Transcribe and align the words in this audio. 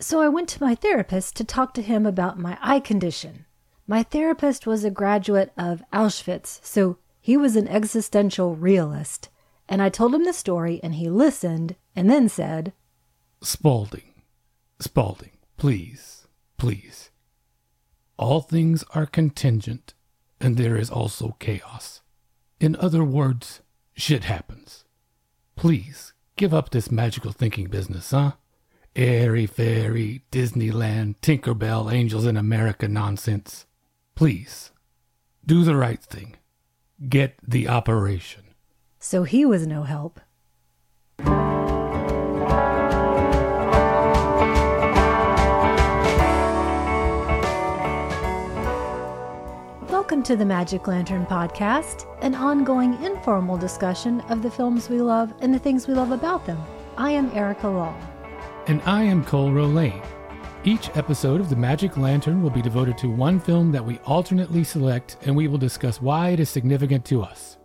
So 0.00 0.20
I 0.20 0.28
went 0.28 0.48
to 0.50 0.62
my 0.62 0.76
therapist 0.76 1.34
to 1.36 1.44
talk 1.44 1.74
to 1.74 1.82
him 1.82 2.06
about 2.06 2.38
my 2.38 2.56
eye 2.62 2.78
condition. 2.78 3.46
My 3.86 4.04
therapist 4.04 4.64
was 4.66 4.84
a 4.84 4.90
graduate 4.90 5.52
of 5.56 5.82
Auschwitz, 5.92 6.60
so 6.62 6.98
he 7.20 7.36
was 7.36 7.56
an 7.56 7.66
existential 7.66 8.54
realist. 8.54 9.28
And 9.68 9.82
I 9.82 9.88
told 9.88 10.14
him 10.14 10.24
the 10.24 10.32
story, 10.32 10.78
and 10.84 10.94
he 10.94 11.10
listened 11.10 11.74
and 11.96 12.08
then 12.08 12.28
said, 12.28 12.72
Spalding, 13.42 14.22
Spalding, 14.78 15.32
please, 15.56 16.28
please. 16.58 17.10
All 18.16 18.40
things 18.40 18.84
are 18.94 19.06
contingent, 19.06 19.94
and 20.40 20.56
there 20.56 20.76
is 20.76 20.90
also 20.90 21.36
chaos. 21.40 22.02
In 22.60 22.76
other 22.76 23.02
words, 23.02 23.62
shit 23.94 24.24
happens. 24.24 24.84
Please, 25.56 26.12
give 26.36 26.54
up 26.54 26.70
this 26.70 26.90
magical 26.90 27.32
thinking 27.32 27.66
business, 27.66 28.12
huh? 28.12 28.32
Airy 28.96 29.46
fairy, 29.46 30.22
Disneyland, 30.32 31.16
Tinkerbell, 31.22 31.92
Angels 31.92 32.26
in 32.26 32.36
America 32.36 32.88
nonsense. 32.88 33.66
Please, 34.14 34.70
do 35.46 35.62
the 35.62 35.76
right 35.76 36.02
thing. 36.02 36.36
Get 37.08 37.36
the 37.46 37.68
operation. 37.68 38.42
So 38.98 39.22
he 39.22 39.44
was 39.44 39.66
no 39.66 39.84
help. 39.84 40.20
Welcome 49.90 50.22
to 50.24 50.36
the 50.36 50.44
Magic 50.44 50.86
Lantern 50.86 51.26
Podcast, 51.26 52.06
an 52.22 52.34
ongoing 52.34 53.00
informal 53.04 53.56
discussion 53.56 54.20
of 54.22 54.42
the 54.42 54.50
films 54.50 54.88
we 54.88 55.00
love 55.00 55.32
and 55.40 55.52
the 55.54 55.58
things 55.58 55.86
we 55.86 55.94
love 55.94 56.10
about 56.12 56.46
them. 56.46 56.58
I 56.96 57.10
am 57.10 57.30
Erica 57.32 57.68
Law. 57.68 57.94
And 58.68 58.82
I 58.82 59.02
am 59.02 59.24
Cole 59.24 59.48
Rolane. 59.48 60.04
Each 60.62 60.94
episode 60.94 61.40
of 61.40 61.48
the 61.48 61.56
Magic 61.56 61.96
Lantern 61.96 62.42
will 62.42 62.50
be 62.50 62.60
devoted 62.60 62.98
to 62.98 63.08
one 63.08 63.40
film 63.40 63.72
that 63.72 63.82
we 63.82 63.96
alternately 64.00 64.62
select, 64.62 65.16
and 65.22 65.34
we 65.34 65.48
will 65.48 65.56
discuss 65.56 66.02
why 66.02 66.28
it 66.28 66.40
is 66.40 66.50
significant 66.50 67.02
to 67.06 67.22
us. 67.22 67.56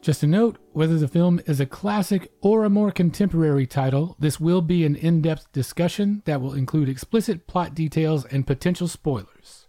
Just 0.00 0.24
a 0.24 0.26
note 0.26 0.58
whether 0.72 0.98
the 0.98 1.06
film 1.06 1.40
is 1.46 1.60
a 1.60 1.66
classic 1.66 2.32
or 2.40 2.64
a 2.64 2.70
more 2.70 2.90
contemporary 2.90 3.68
title, 3.68 4.16
this 4.18 4.40
will 4.40 4.62
be 4.62 4.84
an 4.84 4.96
in 4.96 5.22
depth 5.22 5.46
discussion 5.52 6.22
that 6.24 6.40
will 6.40 6.54
include 6.54 6.88
explicit 6.88 7.46
plot 7.46 7.72
details 7.72 8.24
and 8.24 8.44
potential 8.44 8.88
spoilers. 8.88 9.68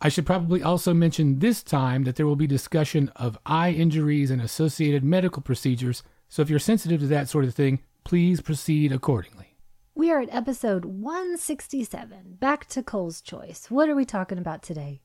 I 0.00 0.08
should 0.08 0.24
probably 0.24 0.62
also 0.62 0.94
mention 0.94 1.40
this 1.40 1.64
time 1.64 2.04
that 2.04 2.14
there 2.14 2.26
will 2.26 2.36
be 2.36 2.46
discussion 2.46 3.08
of 3.16 3.38
eye 3.44 3.72
injuries 3.72 4.30
and 4.30 4.40
associated 4.40 5.02
medical 5.02 5.42
procedures, 5.42 6.04
so 6.28 6.42
if 6.42 6.48
you're 6.48 6.60
sensitive 6.60 7.00
to 7.00 7.08
that 7.08 7.28
sort 7.28 7.44
of 7.44 7.56
thing, 7.56 7.82
please 8.04 8.40
proceed 8.40 8.92
accordingly. 8.92 9.51
We 9.94 10.10
are 10.10 10.22
at 10.22 10.32
episode 10.34 10.86
167. 10.86 12.38
Back 12.40 12.66
to 12.68 12.82
Cole's 12.82 13.20
choice. 13.20 13.70
What 13.70 13.90
are 13.90 13.94
we 13.94 14.06
talking 14.06 14.38
about 14.38 14.62
today? 14.62 15.02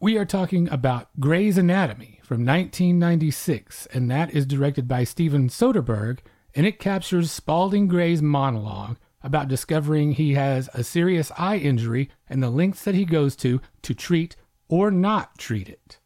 We 0.00 0.18
are 0.18 0.26
talking 0.26 0.68
about 0.68 1.08
Gray's 1.18 1.56
Anatomy 1.56 2.20
from 2.22 2.44
1996, 2.44 3.86
and 3.86 4.10
that 4.10 4.34
is 4.34 4.44
directed 4.44 4.86
by 4.86 5.04
Steven 5.04 5.48
Soderbergh, 5.48 6.18
and 6.54 6.66
it 6.66 6.78
captures 6.78 7.32
Spalding 7.32 7.88
Gray's 7.88 8.20
monologue 8.20 8.98
about 9.22 9.48
discovering 9.48 10.12
he 10.12 10.34
has 10.34 10.68
a 10.74 10.84
serious 10.84 11.32
eye 11.38 11.56
injury 11.56 12.10
and 12.28 12.42
the 12.42 12.50
lengths 12.50 12.84
that 12.84 12.94
he 12.94 13.06
goes 13.06 13.34
to 13.36 13.62
to 13.80 13.94
treat 13.94 14.36
or 14.68 14.90
not 14.90 15.38
treat 15.38 15.70
it. 15.70 16.00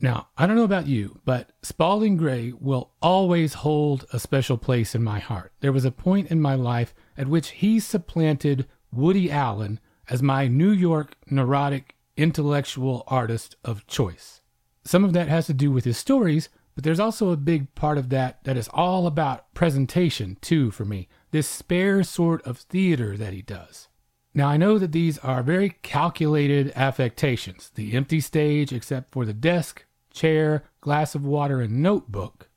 Now, 0.00 0.30
I 0.36 0.48
don't 0.48 0.56
know 0.56 0.64
about 0.64 0.88
you, 0.88 1.20
but 1.24 1.52
Spalding 1.62 2.16
Gray 2.16 2.52
will 2.58 2.90
always 3.00 3.54
hold 3.54 4.04
a 4.12 4.18
special 4.18 4.58
place 4.58 4.96
in 4.96 5.04
my 5.04 5.20
heart. 5.20 5.52
There 5.60 5.72
was 5.72 5.84
a 5.84 5.92
point 5.92 6.28
in 6.32 6.40
my 6.40 6.56
life 6.56 6.92
at 7.16 7.28
which 7.28 7.50
he 7.50 7.78
supplanted 7.80 8.66
Woody 8.92 9.30
Allen 9.30 9.80
as 10.08 10.22
my 10.22 10.48
New 10.48 10.70
York 10.70 11.16
neurotic 11.26 11.94
intellectual 12.16 13.04
artist 13.06 13.56
of 13.64 13.86
choice. 13.86 14.40
Some 14.84 15.04
of 15.04 15.12
that 15.12 15.28
has 15.28 15.46
to 15.46 15.54
do 15.54 15.70
with 15.70 15.84
his 15.84 15.96
stories, 15.96 16.48
but 16.74 16.84
there's 16.84 17.00
also 17.00 17.30
a 17.30 17.36
big 17.36 17.74
part 17.74 17.98
of 17.98 18.08
that 18.10 18.42
that 18.44 18.56
is 18.56 18.68
all 18.72 19.06
about 19.06 19.52
presentation, 19.54 20.36
too, 20.40 20.70
for 20.70 20.84
me. 20.84 21.08
This 21.30 21.48
spare 21.48 22.02
sort 22.02 22.42
of 22.46 22.58
theater 22.58 23.16
that 23.16 23.32
he 23.32 23.42
does. 23.42 23.88
Now, 24.34 24.48
I 24.48 24.56
know 24.56 24.78
that 24.78 24.92
these 24.92 25.18
are 25.18 25.42
very 25.42 25.70
calculated 25.82 26.72
affectations 26.74 27.70
the 27.74 27.94
empty 27.94 28.20
stage, 28.20 28.72
except 28.72 29.12
for 29.12 29.24
the 29.24 29.34
desk, 29.34 29.84
chair, 30.12 30.64
glass 30.80 31.14
of 31.14 31.24
water, 31.24 31.60
and 31.60 31.82
notebook. 31.82 32.48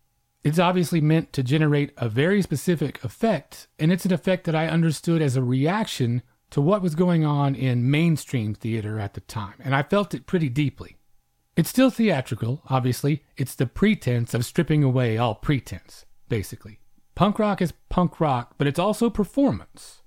It's 0.45 0.59
obviously 0.59 1.01
meant 1.01 1.33
to 1.33 1.41
generate 1.41 1.91
a 1.97 2.07
very 2.07 2.39
specific 2.43 3.03
effect, 3.03 3.67
and 3.79 3.91
it's 3.91 4.05
an 4.05 4.13
effect 4.13 4.43
that 4.43 4.53
I 4.53 4.67
understood 4.67 5.19
as 5.19 5.35
a 5.35 5.41
reaction 5.41 6.21
to 6.51 6.61
what 6.61 6.83
was 6.83 6.93
going 6.93 7.25
on 7.25 7.55
in 7.55 7.89
mainstream 7.89 8.53
theater 8.53 8.99
at 8.99 9.15
the 9.15 9.21
time, 9.21 9.55
and 9.59 9.75
I 9.75 9.81
felt 9.81 10.13
it 10.13 10.27
pretty 10.27 10.49
deeply. 10.49 10.97
It's 11.55 11.71
still 11.71 11.89
theatrical, 11.89 12.61
obviously. 12.69 13.23
It's 13.35 13.55
the 13.55 13.65
pretense 13.65 14.35
of 14.35 14.45
stripping 14.45 14.83
away 14.83 15.17
all 15.17 15.33
pretense, 15.33 16.05
basically. 16.29 16.79
Punk 17.15 17.39
rock 17.39 17.59
is 17.59 17.73
punk 17.89 18.19
rock, 18.19 18.53
but 18.59 18.67
it's 18.67 18.77
also 18.77 19.09
performance. 19.09 20.03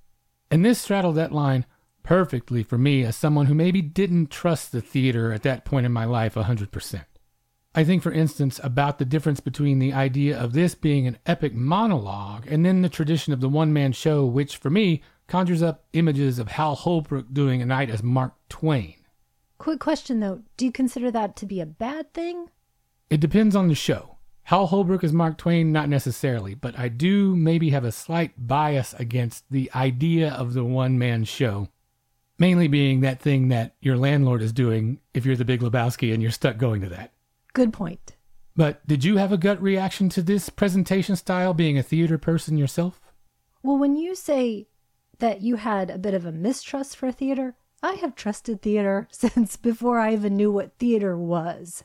And 0.53 0.65
this 0.65 0.81
straddled 0.81 1.17
that 1.17 1.33
line 1.33 1.67
perfectly 2.05 2.63
for 2.63 2.79
me 2.79 3.05
as 3.05 3.17
someone 3.17 3.47
who 3.47 3.55
maybe 3.55 3.83
didn't 3.83 4.31
trust 4.31 4.71
the 4.71 4.81
theater 4.81 5.33
at 5.33 5.43
that 5.43 5.65
point 5.65 5.85
in 5.85 5.91
my 5.91 6.05
life 6.05 6.37
a 6.37 6.45
100%. 6.45 7.05
I 7.79 7.85
think, 7.85 8.03
for 8.03 8.11
instance, 8.11 8.59
about 8.65 8.99
the 8.99 9.05
difference 9.05 9.39
between 9.39 9.79
the 9.79 9.93
idea 9.93 10.37
of 10.37 10.53
this 10.53 10.75
being 10.75 11.07
an 11.07 11.17
epic 11.27 11.55
monologue 11.55 12.45
and 12.49 12.67
then 12.67 12.83
the 12.83 12.89
tradition 12.89 13.33
of 13.33 13.41
the 13.41 13.49
one 13.49 13.73
man 13.73 13.93
show, 13.93 14.27
which 14.27 14.57
for 14.57 14.69
me 14.69 15.01
conjures 15.29 15.63
up 15.63 15.85
images 15.93 16.41
of 16.41 16.49
Hal 16.49 16.75
Holbrook 16.75 17.33
doing 17.33 17.63
a 17.63 17.67
night 17.67 17.89
as 17.89 18.03
Mark 18.03 18.35
Twain. 18.49 18.97
Quick 19.59 19.79
question 19.79 20.19
though 20.19 20.43
do 20.57 20.65
you 20.65 20.73
consider 20.73 21.13
that 21.13 21.37
to 21.37 21.47
be 21.47 21.61
a 21.61 21.67
bad 21.67 22.13
thing? 22.13 22.49
It 23.11 23.21
depends 23.21 23.55
on 23.55 23.69
the 23.69 23.77
show. 23.77 24.17
Hal 24.43 24.67
Holbrook 24.67 25.05
as 25.05 25.13
Mark 25.13 25.39
Twain, 25.39 25.71
not 25.71 25.89
necessarily, 25.89 26.55
but 26.55 26.77
I 26.77 26.89
do 26.89 27.37
maybe 27.37 27.71
have 27.71 27.85
a 27.85 27.93
slight 27.93 28.33
bias 28.37 28.93
against 28.95 29.45
the 29.53 29.71
idea 29.73 30.33
of 30.33 30.53
the 30.53 30.65
one 30.65 30.99
man 30.99 31.23
show. 31.23 31.69
Mainly 32.41 32.67
being 32.67 33.03
that 33.03 33.21
thing 33.21 33.51
that 33.51 33.77
your 33.81 33.97
landlord 33.97 34.43
is 34.43 34.53
doing 34.53 34.99
if 35.15 35.25
you're 35.25 35.37
the 35.37 35.45
Big 35.45 35.61
Lebowski 35.61 36.13
and 36.13 36.21
you're 36.21 36.33
stuck 36.33 36.59
going 36.59 36.81
to 36.81 36.89
that. 36.89 37.13
Good 37.53 37.73
point. 37.73 38.17
But 38.57 38.87
did 38.87 39.05
you 39.05 39.17
have 39.19 39.33
a 39.33 39.39
gut 39.39 39.63
reaction 39.63 40.09
to 40.11 40.23
this 40.23 40.49
presentation 40.51 41.17
style 41.17 41.55
being 41.55 41.79
a 41.79 41.83
theater 41.83 42.19
person 42.19 42.57
yourself? 42.57 43.01
Well, 43.63 43.79
when 43.79 43.97
you 43.97 44.15
say 44.15 44.67
that 45.19 45.43
you 45.43 45.57
had 45.57 45.91
a 45.91 45.99
bit 45.99 46.15
of 46.15 46.25
a 46.25 46.33
mistrust 46.33 46.97
for 46.97 47.13
theater, 47.13 47.57
I 47.83 47.93
have 47.95 48.15
trusted 48.15 48.61
theater 48.61 49.07
since 49.13 49.57
before 49.57 49.99
I 49.99 50.13
even 50.13 50.37
knew 50.37 50.51
what 50.51 50.79
theater 50.79 51.17
was. 51.17 51.85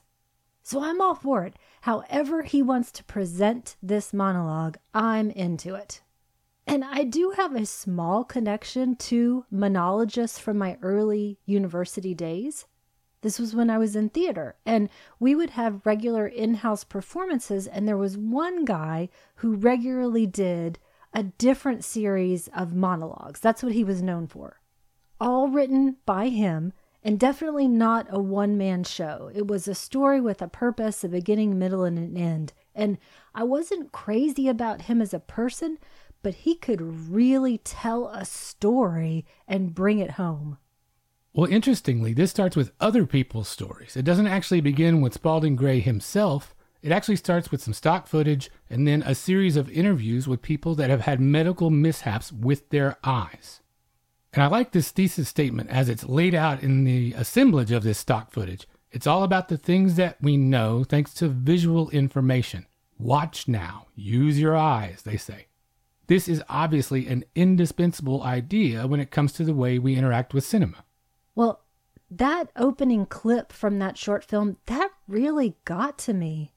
So 0.63 0.83
I'm 0.83 1.01
all 1.01 1.15
for 1.15 1.43
it. 1.43 1.57
However, 1.81 2.43
he 2.43 2.61
wants 2.61 2.91
to 2.93 3.03
present 3.03 3.75
this 3.83 4.13
monologue, 4.13 4.77
I'm 4.93 5.29
into 5.29 5.75
it. 5.75 6.01
And 6.65 6.83
I 6.85 7.03
do 7.03 7.33
have 7.35 7.53
a 7.53 7.65
small 7.65 8.23
connection 8.23 8.95
to 8.95 9.45
monologists 9.51 10.39
from 10.39 10.57
my 10.57 10.77
early 10.81 11.37
university 11.45 12.13
days. 12.13 12.65
This 13.23 13.39
was 13.39 13.55
when 13.55 13.69
I 13.69 13.77
was 13.77 13.95
in 13.95 14.09
theater, 14.09 14.55
and 14.65 14.89
we 15.17 15.33
would 15.33 15.51
have 15.51 15.85
regular 15.85 16.27
in 16.27 16.55
house 16.55 16.83
performances. 16.83 17.67
And 17.67 17.87
there 17.87 17.97
was 17.97 18.17
one 18.17 18.65
guy 18.65 19.07
who 19.35 19.55
regularly 19.55 20.27
did 20.27 20.77
a 21.13 21.23
different 21.23 21.85
series 21.85 22.49
of 22.49 22.75
monologues. 22.75 23.39
That's 23.39 23.63
what 23.63 23.71
he 23.71 23.85
was 23.85 24.01
known 24.01 24.27
for. 24.27 24.59
All 25.21 25.47
written 25.47 25.95
by 26.05 26.27
him, 26.27 26.73
and 27.01 27.17
definitely 27.17 27.69
not 27.69 28.07
a 28.09 28.19
one 28.19 28.57
man 28.57 28.83
show. 28.83 29.31
It 29.33 29.47
was 29.47 29.69
a 29.69 29.75
story 29.75 30.19
with 30.19 30.41
a 30.41 30.49
purpose, 30.49 31.01
a 31.05 31.09
beginning, 31.09 31.57
middle, 31.57 31.85
and 31.85 31.97
an 31.97 32.17
end. 32.17 32.51
And 32.75 32.97
I 33.33 33.43
wasn't 33.43 33.93
crazy 33.93 34.49
about 34.49 34.83
him 34.83 35.01
as 35.01 35.13
a 35.13 35.19
person, 35.19 35.77
but 36.23 36.33
he 36.35 36.55
could 36.55 37.09
really 37.09 37.57
tell 37.59 38.09
a 38.09 38.25
story 38.25 39.25
and 39.47 39.73
bring 39.73 39.99
it 39.99 40.11
home. 40.11 40.57
Well, 41.35 41.51
interestingly, 41.51 42.13
this 42.13 42.29
starts 42.29 42.55
with 42.55 42.73
other 42.79 43.07
people's 43.07 43.47
stories. 43.47 43.97
It 43.97 44.05
doesn't 44.05 44.27
actually 44.27 44.61
begin 44.61 45.01
with 45.01 45.15
Spalding 45.15 45.55
Gray 45.55 45.79
himself. 45.79 46.53
It 46.83 46.91
actually 46.91 47.15
starts 47.15 47.49
with 47.49 47.59
some 47.59 47.73
stock 47.73 48.05
footage 48.05 48.51
and 48.69 48.87
then 48.87 49.01
a 49.01 49.15
series 49.15 49.57
of 49.57 49.71
interviews 49.71 50.27
with 50.27 50.43
people 50.43 50.75
that 50.75 50.91
have 50.91 51.01
had 51.01 51.19
medical 51.19 51.71
mishaps 51.71 52.31
with 52.31 52.69
their 52.69 52.97
eyes. 53.03 53.61
And 54.31 54.43
I 54.43 54.47
like 54.47 54.71
this 54.71 54.91
thesis 54.91 55.27
statement 55.27 55.71
as 55.71 55.89
it's 55.89 56.03
laid 56.03 56.35
out 56.35 56.61
in 56.61 56.83
the 56.83 57.13
assemblage 57.13 57.71
of 57.71 57.81
this 57.81 57.97
stock 57.97 58.31
footage. 58.31 58.67
It's 58.91 59.07
all 59.07 59.23
about 59.23 59.47
the 59.47 59.57
things 59.57 59.95
that 59.95 60.17
we 60.21 60.37
know 60.37 60.83
thanks 60.83 61.15
to 61.15 61.27
visual 61.27 61.89
information. 61.89 62.67
Watch 62.99 63.47
now, 63.47 63.87
use 63.95 64.39
your 64.39 64.55
eyes, 64.55 65.01
they 65.01 65.17
say. 65.17 65.47
This 66.05 66.27
is 66.27 66.43
obviously 66.47 67.07
an 67.07 67.25
indispensable 67.33 68.21
idea 68.21 68.85
when 68.85 68.99
it 68.99 69.09
comes 69.09 69.33
to 69.33 69.43
the 69.43 69.55
way 69.55 69.79
we 69.79 69.95
interact 69.95 70.35
with 70.35 70.43
cinema. 70.43 70.83
Well, 71.35 71.61
that 72.09 72.51
opening 72.55 73.05
clip 73.05 73.51
from 73.51 73.79
that 73.79 73.97
short 73.97 74.23
film, 74.23 74.57
that 74.67 74.91
really 75.07 75.55
got 75.65 75.97
to 75.99 76.13
me. 76.13 76.53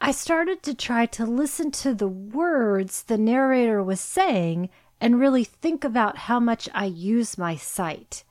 I 0.00 0.12
started 0.12 0.62
to 0.64 0.74
try 0.74 1.06
to 1.06 1.24
listen 1.24 1.70
to 1.72 1.94
the 1.94 2.08
words 2.08 3.02
the 3.02 3.18
narrator 3.18 3.82
was 3.82 4.00
saying, 4.00 4.68
and 5.00 5.18
really 5.18 5.44
think 5.44 5.84
about 5.84 6.18
how 6.18 6.40
much 6.40 6.68
I 6.74 6.84
use 6.86 7.38
my 7.38 7.56
sight. 7.56 8.24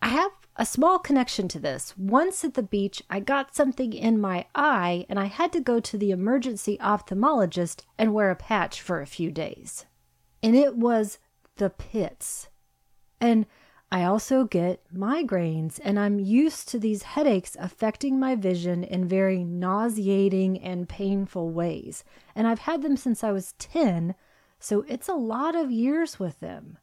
I 0.00 0.08
have 0.08 0.32
a 0.56 0.66
small 0.66 0.98
connection 0.98 1.48
to 1.48 1.58
this. 1.58 1.96
Once 1.96 2.44
at 2.44 2.54
the 2.54 2.62
beach, 2.62 3.02
I 3.10 3.20
got 3.20 3.54
something 3.54 3.92
in 3.92 4.20
my 4.20 4.46
eye 4.54 5.06
and 5.08 5.18
I 5.18 5.24
had 5.26 5.52
to 5.52 5.60
go 5.60 5.80
to 5.80 5.98
the 5.98 6.12
emergency 6.12 6.78
ophthalmologist 6.78 7.82
and 7.98 8.14
wear 8.14 8.30
a 8.30 8.36
patch 8.36 8.80
for 8.80 9.00
a 9.00 9.06
few 9.06 9.30
days. 9.30 9.86
And 10.42 10.54
it 10.54 10.76
was 10.76 11.18
the 11.56 11.70
pits. 11.70 12.48
And 13.20 13.46
I 13.94 14.02
also 14.02 14.42
get 14.42 14.82
migraines, 14.92 15.78
and 15.84 16.00
I'm 16.00 16.18
used 16.18 16.68
to 16.70 16.80
these 16.80 17.04
headaches 17.04 17.56
affecting 17.60 18.18
my 18.18 18.34
vision 18.34 18.82
in 18.82 19.06
very 19.06 19.44
nauseating 19.44 20.58
and 20.58 20.88
painful 20.88 21.50
ways. 21.50 22.02
And 22.34 22.48
I've 22.48 22.58
had 22.58 22.82
them 22.82 22.96
since 22.96 23.22
I 23.22 23.30
was 23.30 23.52
10, 23.60 24.16
so 24.58 24.84
it's 24.88 25.06
a 25.06 25.14
lot 25.14 25.54
of 25.54 25.70
years 25.70 26.18
with 26.18 26.40
them. 26.40 26.78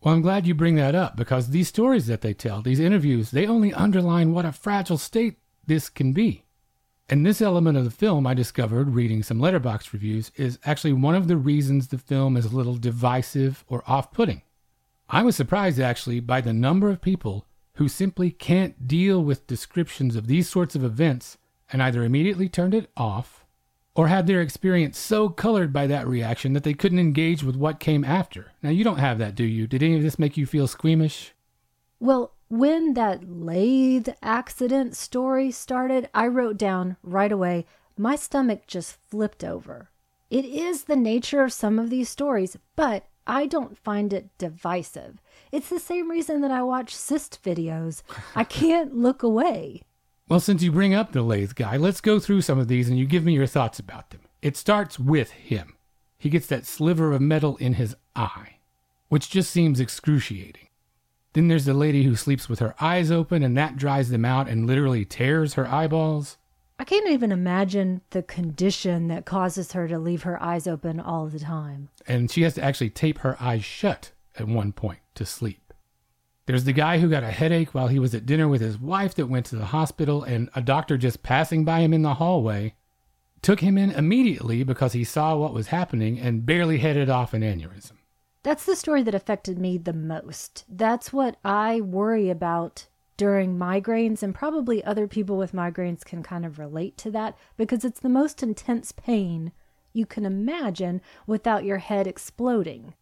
Well, 0.00 0.14
I'm 0.14 0.22
glad 0.22 0.46
you 0.46 0.54
bring 0.54 0.76
that 0.76 0.94
up 0.94 1.16
because 1.16 1.50
these 1.50 1.66
stories 1.66 2.06
that 2.06 2.20
they 2.20 2.32
tell, 2.32 2.62
these 2.62 2.78
interviews, 2.78 3.32
they 3.32 3.48
only 3.48 3.74
underline 3.74 4.32
what 4.32 4.44
a 4.44 4.52
fragile 4.52 4.98
state 4.98 5.38
this 5.66 5.88
can 5.88 6.12
be. 6.12 6.44
And 7.08 7.26
this 7.26 7.42
element 7.42 7.76
of 7.76 7.82
the 7.82 7.90
film, 7.90 8.24
I 8.24 8.34
discovered 8.34 8.94
reading 8.94 9.24
some 9.24 9.40
Letterboxd 9.40 9.92
reviews, 9.92 10.30
is 10.36 10.60
actually 10.64 10.92
one 10.92 11.16
of 11.16 11.26
the 11.26 11.36
reasons 11.36 11.88
the 11.88 11.98
film 11.98 12.36
is 12.36 12.44
a 12.44 12.56
little 12.56 12.76
divisive 12.76 13.64
or 13.66 13.82
off 13.88 14.12
putting. 14.12 14.42
I 15.08 15.22
was 15.22 15.36
surprised 15.36 15.78
actually 15.78 16.20
by 16.20 16.40
the 16.40 16.52
number 16.52 16.90
of 16.90 17.00
people 17.00 17.46
who 17.74 17.88
simply 17.88 18.30
can't 18.30 18.88
deal 18.88 19.22
with 19.22 19.46
descriptions 19.46 20.16
of 20.16 20.26
these 20.26 20.48
sorts 20.48 20.74
of 20.74 20.82
events 20.82 21.38
and 21.72 21.82
either 21.82 22.02
immediately 22.02 22.48
turned 22.48 22.74
it 22.74 22.90
off 22.96 23.44
or 23.94 24.08
had 24.08 24.26
their 24.26 24.40
experience 24.40 24.98
so 24.98 25.28
colored 25.28 25.72
by 25.72 25.86
that 25.86 26.06
reaction 26.06 26.52
that 26.52 26.64
they 26.64 26.74
couldn't 26.74 26.98
engage 26.98 27.42
with 27.42 27.56
what 27.56 27.80
came 27.80 28.04
after. 28.04 28.52
Now, 28.62 28.70
you 28.70 28.84
don't 28.84 28.98
have 28.98 29.18
that, 29.18 29.34
do 29.34 29.44
you? 29.44 29.66
Did 29.66 29.82
any 29.82 29.96
of 29.96 30.02
this 30.02 30.18
make 30.18 30.36
you 30.36 30.44
feel 30.44 30.66
squeamish? 30.66 31.32
Well, 32.00 32.32
when 32.48 32.94
that 32.94 33.28
lathe 33.28 34.08
accident 34.22 34.96
story 34.96 35.50
started, 35.50 36.08
I 36.12 36.26
wrote 36.26 36.58
down 36.58 36.96
right 37.02 37.32
away, 37.32 37.66
my 37.96 38.16
stomach 38.16 38.66
just 38.66 38.98
flipped 39.08 39.42
over. 39.42 39.90
It 40.30 40.44
is 40.44 40.84
the 40.84 40.96
nature 40.96 41.42
of 41.42 41.52
some 41.52 41.78
of 41.78 41.90
these 41.90 42.08
stories, 42.08 42.56
but 42.74 43.06
I 43.26 43.46
don't 43.46 43.76
find 43.76 44.12
it 44.12 44.30
divisive. 44.38 45.20
It's 45.50 45.68
the 45.68 45.80
same 45.80 46.10
reason 46.10 46.40
that 46.42 46.50
I 46.50 46.62
watch 46.62 46.94
cyst 46.94 47.42
videos. 47.42 48.02
I 48.34 48.44
can't 48.44 48.94
look 48.94 49.22
away. 49.22 49.82
Well, 50.28 50.40
since 50.40 50.62
you 50.62 50.72
bring 50.72 50.94
up 50.94 51.12
the 51.12 51.22
lathe 51.22 51.54
guy, 51.54 51.76
let's 51.76 52.00
go 52.00 52.18
through 52.18 52.42
some 52.42 52.58
of 52.58 52.68
these 52.68 52.88
and 52.88 52.98
you 52.98 53.06
give 53.06 53.24
me 53.24 53.34
your 53.34 53.46
thoughts 53.46 53.78
about 53.78 54.10
them. 54.10 54.22
It 54.42 54.56
starts 54.56 54.98
with 54.98 55.30
him. 55.30 55.76
He 56.18 56.30
gets 56.30 56.46
that 56.48 56.66
sliver 56.66 57.12
of 57.12 57.20
metal 57.20 57.56
in 57.58 57.74
his 57.74 57.94
eye, 58.14 58.56
which 59.08 59.30
just 59.30 59.50
seems 59.50 59.80
excruciating. 59.80 60.68
Then 61.32 61.48
there's 61.48 61.66
the 61.66 61.74
lady 61.74 62.04
who 62.04 62.16
sleeps 62.16 62.48
with 62.48 62.60
her 62.60 62.74
eyes 62.80 63.10
open 63.10 63.42
and 63.42 63.56
that 63.56 63.76
dries 63.76 64.08
them 64.08 64.24
out 64.24 64.48
and 64.48 64.66
literally 64.66 65.04
tears 65.04 65.54
her 65.54 65.66
eyeballs. 65.68 66.38
I 66.78 66.84
can't 66.84 67.08
even 67.08 67.32
imagine 67.32 68.02
the 68.10 68.22
condition 68.22 69.08
that 69.08 69.24
causes 69.24 69.72
her 69.72 69.88
to 69.88 69.98
leave 69.98 70.24
her 70.24 70.42
eyes 70.42 70.66
open 70.66 71.00
all 71.00 71.26
the 71.26 71.38
time. 71.38 71.88
And 72.06 72.30
she 72.30 72.42
has 72.42 72.54
to 72.54 72.62
actually 72.62 72.90
tape 72.90 73.18
her 73.18 73.36
eyes 73.40 73.64
shut 73.64 74.12
at 74.38 74.46
one 74.46 74.72
point 74.72 75.00
to 75.14 75.24
sleep. 75.24 75.72
There's 76.44 76.64
the 76.64 76.72
guy 76.72 76.98
who 76.98 77.10
got 77.10 77.24
a 77.24 77.30
headache 77.30 77.74
while 77.74 77.88
he 77.88 77.98
was 77.98 78.14
at 78.14 78.26
dinner 78.26 78.46
with 78.46 78.60
his 78.60 78.78
wife 78.78 79.14
that 79.14 79.26
went 79.26 79.46
to 79.46 79.56
the 79.56 79.66
hospital, 79.66 80.22
and 80.22 80.48
a 80.54 80.60
doctor 80.60 80.96
just 80.96 81.22
passing 81.22 81.64
by 81.64 81.80
him 81.80 81.92
in 81.92 82.02
the 82.02 82.14
hallway 82.14 82.74
took 83.42 83.60
him 83.60 83.78
in 83.78 83.90
immediately 83.90 84.62
because 84.62 84.92
he 84.92 85.04
saw 85.04 85.36
what 85.36 85.54
was 85.54 85.68
happening 85.68 86.18
and 86.18 86.46
barely 86.46 86.78
headed 86.78 87.08
off 87.08 87.34
an 87.34 87.42
aneurysm. 87.42 87.92
That's 88.42 88.64
the 88.64 88.76
story 88.76 89.02
that 89.02 89.14
affected 89.14 89.58
me 89.58 89.76
the 89.78 89.92
most. 89.92 90.64
That's 90.68 91.12
what 91.12 91.36
I 91.44 91.80
worry 91.80 92.30
about 92.30 92.86
during 93.16 93.56
migraines, 93.56 94.22
and 94.22 94.34
probably 94.34 94.84
other 94.84 95.06
people 95.06 95.36
with 95.36 95.52
migraines 95.52 96.04
can 96.04 96.22
kind 96.22 96.44
of 96.44 96.58
relate 96.58 96.96
to 96.98 97.10
that 97.12 97.36
because 97.56 97.84
it's 97.84 98.00
the 98.00 98.08
most 98.08 98.42
intense 98.42 98.92
pain 98.92 99.52
you 99.92 100.06
can 100.06 100.26
imagine 100.26 101.00
without 101.26 101.64
your 101.64 101.78
head 101.78 102.06
exploding. 102.06 102.94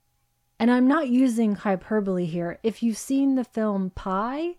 And 0.59 0.71
I'm 0.71 0.87
not 0.87 1.09
using 1.09 1.57
hyperbole 1.57 2.27
here. 2.27 2.59
If 2.63 2.83
you've 2.83 2.97
seen 2.97 3.35
the 3.35 3.45
film 3.45 3.91
Pi, 3.91 4.55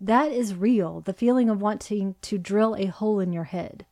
that 0.00 0.30
is 0.32 0.54
real 0.54 1.00
the 1.00 1.12
feeling 1.12 1.48
of 1.48 1.62
wanting 1.62 2.16
to 2.22 2.38
drill 2.38 2.76
a 2.76 2.86
hole 2.86 3.20
in 3.20 3.32
your 3.32 3.44
head. 3.44 3.86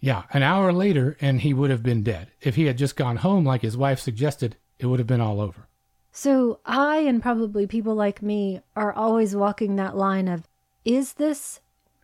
Yeah, 0.00 0.24
an 0.32 0.42
hour 0.42 0.72
later, 0.72 1.16
and 1.20 1.40
he 1.40 1.52
would 1.52 1.70
have 1.70 1.82
been 1.82 2.02
dead. 2.02 2.30
If 2.40 2.54
he 2.54 2.66
had 2.66 2.78
just 2.78 2.96
gone 2.96 3.16
home 3.16 3.44
like 3.44 3.62
his 3.62 3.76
wife 3.76 3.98
suggested, 3.98 4.56
it 4.78 4.86
would 4.86 5.00
have 5.00 5.08
been 5.08 5.20
all 5.20 5.40
over. 5.40 5.68
So 6.12 6.60
I 6.64 6.98
and 6.98 7.22
probably 7.22 7.66
people 7.66 7.94
like 7.94 8.22
me 8.22 8.60
are 8.74 8.92
always 8.92 9.36
walking 9.36 9.76
that 9.76 9.96
line 9.96 10.28
of 10.28 10.48
is 10.84 11.14
this 11.14 11.60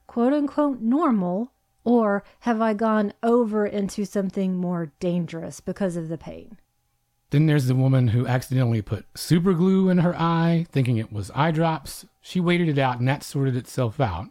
quote 0.06 0.32
unquote 0.32 0.80
normal 0.80 1.52
or 1.84 2.24
have 2.40 2.60
I 2.60 2.74
gone 2.74 3.12
over 3.22 3.66
into 3.66 4.04
something 4.04 4.56
more 4.56 4.92
dangerous 5.00 5.60
because 5.60 5.96
of 5.96 6.08
the 6.08 6.18
pain? 6.18 6.58
Then 7.30 7.46
there's 7.46 7.66
the 7.66 7.74
woman 7.74 8.08
who 8.08 8.26
accidentally 8.26 8.80
put 8.80 9.06
super 9.16 9.54
glue 9.54 9.88
in 9.88 9.98
her 9.98 10.14
eye, 10.14 10.66
thinking 10.70 10.96
it 10.98 11.12
was 11.12 11.32
eye 11.34 11.50
drops. 11.50 12.06
She 12.20 12.40
waited 12.40 12.68
it 12.68 12.78
out 12.78 12.98
and 12.98 13.08
that 13.08 13.22
sorted 13.22 13.56
itself 13.56 14.00
out. 14.00 14.28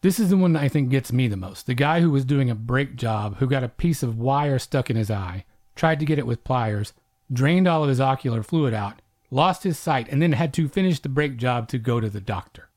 This 0.00 0.20
is 0.20 0.30
the 0.30 0.36
one 0.36 0.52
that 0.52 0.62
I 0.62 0.68
think 0.68 0.90
gets 0.90 1.12
me 1.12 1.26
the 1.26 1.36
most. 1.36 1.66
The 1.66 1.74
guy 1.74 2.00
who 2.00 2.10
was 2.10 2.24
doing 2.24 2.48
a 2.48 2.54
brake 2.54 2.94
job, 2.94 3.38
who 3.38 3.48
got 3.48 3.64
a 3.64 3.68
piece 3.68 4.04
of 4.04 4.18
wire 4.18 4.60
stuck 4.60 4.88
in 4.88 4.96
his 4.96 5.10
eye, 5.10 5.44
tried 5.74 5.98
to 5.98 6.06
get 6.06 6.20
it 6.20 6.26
with 6.26 6.44
pliers, 6.44 6.92
drained 7.32 7.68
all 7.68 7.82
of 7.82 7.88
his 7.88 8.00
ocular 8.00 8.42
fluid 8.42 8.74
out, 8.74 9.00
lost 9.30 9.62
his 9.62 9.78
sight, 9.78 10.08
and 10.08 10.20
then 10.22 10.32
had 10.32 10.52
to 10.54 10.68
finish 10.68 11.00
the 11.00 11.08
brake 11.08 11.36
job 11.36 11.68
to 11.68 11.78
go 11.78 12.00
to 12.00 12.08
the 12.08 12.20
doctor. 12.20 12.68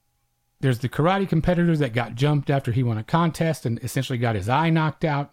There's 0.60 0.80
the 0.80 0.90
karate 0.90 1.28
competitor 1.28 1.76
that 1.78 1.94
got 1.94 2.16
jumped 2.16 2.50
after 2.50 2.72
he 2.72 2.84
won 2.84 2.98
a 2.98 3.04
contest 3.04 3.66
and 3.66 3.80
essentially 3.84 4.20
got 4.20 4.36
his 4.36 4.48
eye 4.48 4.70
knocked 4.70 5.04
out. 5.04 5.32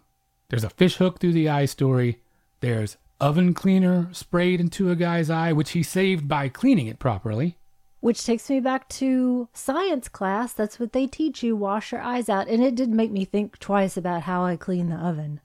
There's 0.49 0.63
a 0.63 0.71
fish 0.71 0.95
hook 0.95 1.19
through 1.19 1.33
the 1.33 1.49
eye 1.49 1.65
story. 1.65 2.19
There's 2.61 2.97
oven 3.21 3.53
cleaner 3.53 4.09
sprayed 4.11 4.59
into 4.59 4.89
a 4.89 4.95
guy's 4.95 5.29
eye, 5.29 5.53
which 5.53 5.71
he 5.71 5.83
saved 5.83 6.27
by 6.27 6.49
cleaning 6.49 6.87
it 6.87 6.97
properly. 6.97 7.57
Which 7.99 8.25
takes 8.25 8.49
me 8.49 8.59
back 8.59 8.87
to 8.89 9.49
science 9.53 10.07
class. 10.07 10.53
That's 10.53 10.79
what 10.79 10.93
they 10.93 11.05
teach 11.05 11.43
you 11.43 11.55
wash 11.55 11.91
your 11.91 12.01
eyes 12.01 12.29
out. 12.29 12.47
And 12.47 12.63
it 12.63 12.73
did 12.73 12.89
make 12.89 13.11
me 13.11 13.25
think 13.25 13.59
twice 13.59 13.97
about 13.97 14.23
how 14.23 14.45
I 14.45 14.55
clean 14.55 14.89
the 14.89 14.95
oven. 14.95 15.41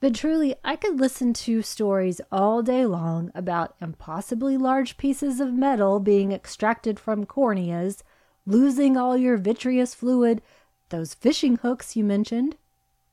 But 0.00 0.14
truly, 0.14 0.54
I 0.64 0.76
could 0.76 0.98
listen 0.98 1.34
to 1.34 1.60
stories 1.60 2.22
all 2.32 2.62
day 2.62 2.86
long 2.86 3.30
about 3.34 3.76
impossibly 3.82 4.56
large 4.56 4.96
pieces 4.96 5.40
of 5.40 5.52
metal 5.52 6.00
being 6.00 6.32
extracted 6.32 6.98
from 6.98 7.26
corneas, 7.26 8.02
losing 8.46 8.96
all 8.96 9.16
your 9.16 9.36
vitreous 9.36 9.94
fluid, 9.94 10.40
those 10.88 11.12
fishing 11.12 11.56
hooks 11.56 11.96
you 11.96 12.04
mentioned, 12.04 12.56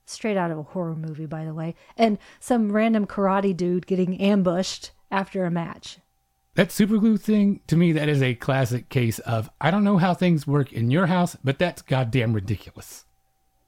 straight 0.06 0.38
out 0.38 0.50
of 0.50 0.58
a 0.58 0.64
horror 0.64 0.96
movie, 0.96 1.26
by 1.26 1.44
the 1.44 1.54
way, 1.54 1.76
and 1.98 2.18
some 2.40 2.72
random 2.72 3.06
karate 3.06 3.56
dude 3.56 3.86
getting 3.86 4.20
ambushed 4.22 4.92
after 5.12 5.44
a 5.44 5.52
match. 5.52 5.98
That 6.56 6.70
superglue 6.70 7.20
thing, 7.20 7.60
to 7.68 7.76
me, 7.76 7.92
that 7.92 8.10
is 8.10 8.22
a 8.22 8.34
classic 8.34 8.88
case 8.88 9.20
of 9.20 9.50
I 9.60 9.72
don't 9.72 9.84
know 9.84 9.98
how 9.98 10.14
things 10.14 10.48
work 10.48 10.72
in 10.72 10.90
your 10.90 11.08
house, 11.08 11.36
but 11.44 11.60
that's 11.60 11.82
goddamn 11.82 12.32
ridiculous. 12.32 13.04